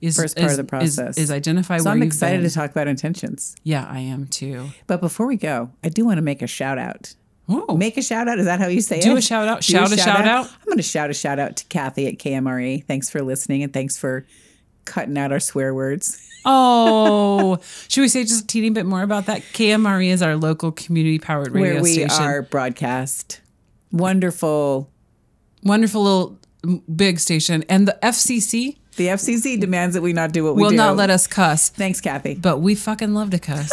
Is, 0.00 0.16
First 0.16 0.34
part 0.38 0.46
is- 0.46 0.58
of 0.58 0.64
the 0.66 0.68
process. 0.70 1.18
is, 1.18 1.30
identify 1.30 1.76
So 1.76 1.90
I'm 1.90 2.02
excited 2.02 2.40
to 2.40 2.48
talk 2.50 2.70
about 2.70 2.88
intentions. 2.88 3.54
Yeah, 3.64 3.86
I 3.86 3.98
am 4.00 4.28
too. 4.28 4.70
But 4.86 5.02
before 5.02 5.26
we 5.26 5.36
go, 5.36 5.72
I 5.84 5.90
do 5.90 6.06
want 6.06 6.16
to 6.16 6.22
make 6.22 6.40
a 6.40 6.46
shout 6.46 6.78
out. 6.78 7.14
Oh, 7.50 7.76
Make 7.76 7.98
a 7.98 8.02
shout 8.02 8.26
out. 8.26 8.38
Is 8.38 8.46
that 8.46 8.60
how 8.60 8.68
you 8.68 8.80
say 8.80 8.98
it? 9.00 9.02
Do 9.02 9.14
a 9.18 9.20
shout 9.20 9.46
out. 9.46 9.60
Do 9.60 9.72
Shout 9.72 9.92
a 9.92 9.98
shout 9.98 10.24
out. 10.26 10.46
I'm 10.46 10.64
going 10.66 10.78
to 10.78 10.82
shout 10.82 11.10
a 11.10 11.12
shout 11.12 11.38
out 11.38 11.56
to 11.56 11.66
Kathy 11.66 12.06
at 12.06 12.14
KMRE. 12.18 12.84
Thanks 12.86 13.10
for 13.10 13.20
listening 13.20 13.62
and 13.62 13.74
thanks 13.74 13.98
for 13.98 14.24
cutting 14.86 15.18
out 15.18 15.32
our 15.32 15.40
swear 15.40 15.74
words. 15.74 16.26
oh, 16.46 17.58
should 17.88 18.00
we 18.00 18.08
say 18.08 18.22
just 18.22 18.44
a 18.44 18.46
teeny 18.46 18.70
bit 18.70 18.86
more 18.86 19.02
about 19.02 19.26
that? 19.26 19.42
KMRE 19.52 20.06
is 20.08 20.22
our 20.22 20.34
local 20.36 20.72
community 20.72 21.18
powered 21.18 21.52
radio 21.52 21.74
where 21.74 21.82
we 21.82 21.92
station. 21.92 22.22
are 22.24 22.40
broadcast. 22.40 23.42
Wonderful. 23.92 24.88
Wonderful 25.62 26.02
little 26.02 26.38
big 26.94 27.18
station, 27.20 27.64
and 27.68 27.86
the 27.88 27.98
FCC 28.02 28.76
The 28.96 29.06
FCC 29.08 29.58
demands 29.60 29.94
that 29.94 30.02
we 30.02 30.12
not 30.12 30.32
do 30.32 30.44
what 30.44 30.54
we 30.56 30.62
will 30.62 30.70
do. 30.70 30.76
not 30.76 30.96
let 30.96 31.10
us 31.10 31.26
cuss, 31.26 31.68
Thanks, 31.70 32.00
Kathy. 32.00 32.34
but 32.34 32.58
we 32.58 32.74
fucking 32.74 33.14
love 33.14 33.30
to 33.30 33.38
cuss. 33.38 33.70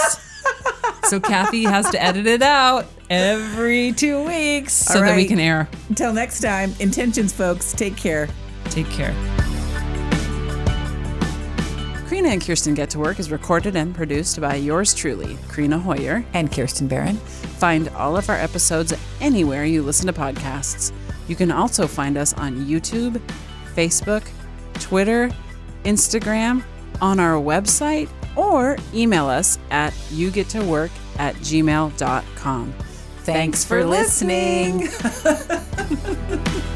so 1.05 1.19
Kathy 1.19 1.63
has 1.63 1.89
to 1.91 2.01
edit 2.01 2.27
it 2.27 2.41
out 2.41 2.85
every 3.09 3.91
two 3.93 4.23
weeks 4.25 4.73
so 4.73 4.99
All 4.99 5.05
that 5.05 5.15
we 5.15 5.25
can 5.25 5.39
air. 5.39 5.67
Until 5.89 6.13
next 6.13 6.41
time, 6.41 6.73
intentions, 6.79 7.31
folks. 7.33 7.71
Take 7.73 7.95
care. 7.97 8.27
Take 8.65 8.89
care. 8.89 9.13
Krina 12.07 12.29
and 12.29 12.41
Kirsten 12.41 12.73
Get 12.73 12.89
to 12.91 12.99
Work 12.99 13.19
is 13.19 13.29
recorded 13.31 13.75
and 13.75 13.93
produced 13.93 14.39
by 14.39 14.55
yours 14.55 14.93
truly, 14.93 15.35
Krina 15.49 15.79
Hoyer. 15.81 16.25
And 16.33 16.51
Kirsten 16.51 16.88
Barron. 16.88 17.17
Find 17.17 17.89
all 17.89 18.15
of 18.17 18.29
our 18.29 18.38
episodes 18.38 18.93
anywhere 19.19 19.65
you 19.65 19.81
listen 19.83 20.07
to 20.07 20.13
podcasts. 20.13 20.91
You 21.28 21.36
can 21.36 21.51
also 21.51 21.88
find 21.88 22.17
us 22.17 22.34
on 22.34 22.65
YouTube, 22.65 23.21
Facebook, 23.75 24.28
Twitter, 24.75 25.30
Instagram, 25.84 26.63
on 27.01 27.19
our 27.19 27.36
website, 27.36 28.09
or 28.36 28.78
email 28.93 29.28
us 29.28 29.59
at 29.71 29.93
yougettowork 30.09 30.89
at 31.19 31.36
gmail.com. 31.36 32.73
Thanks 33.19 33.65
for 33.65 33.84
listening. 33.86 34.88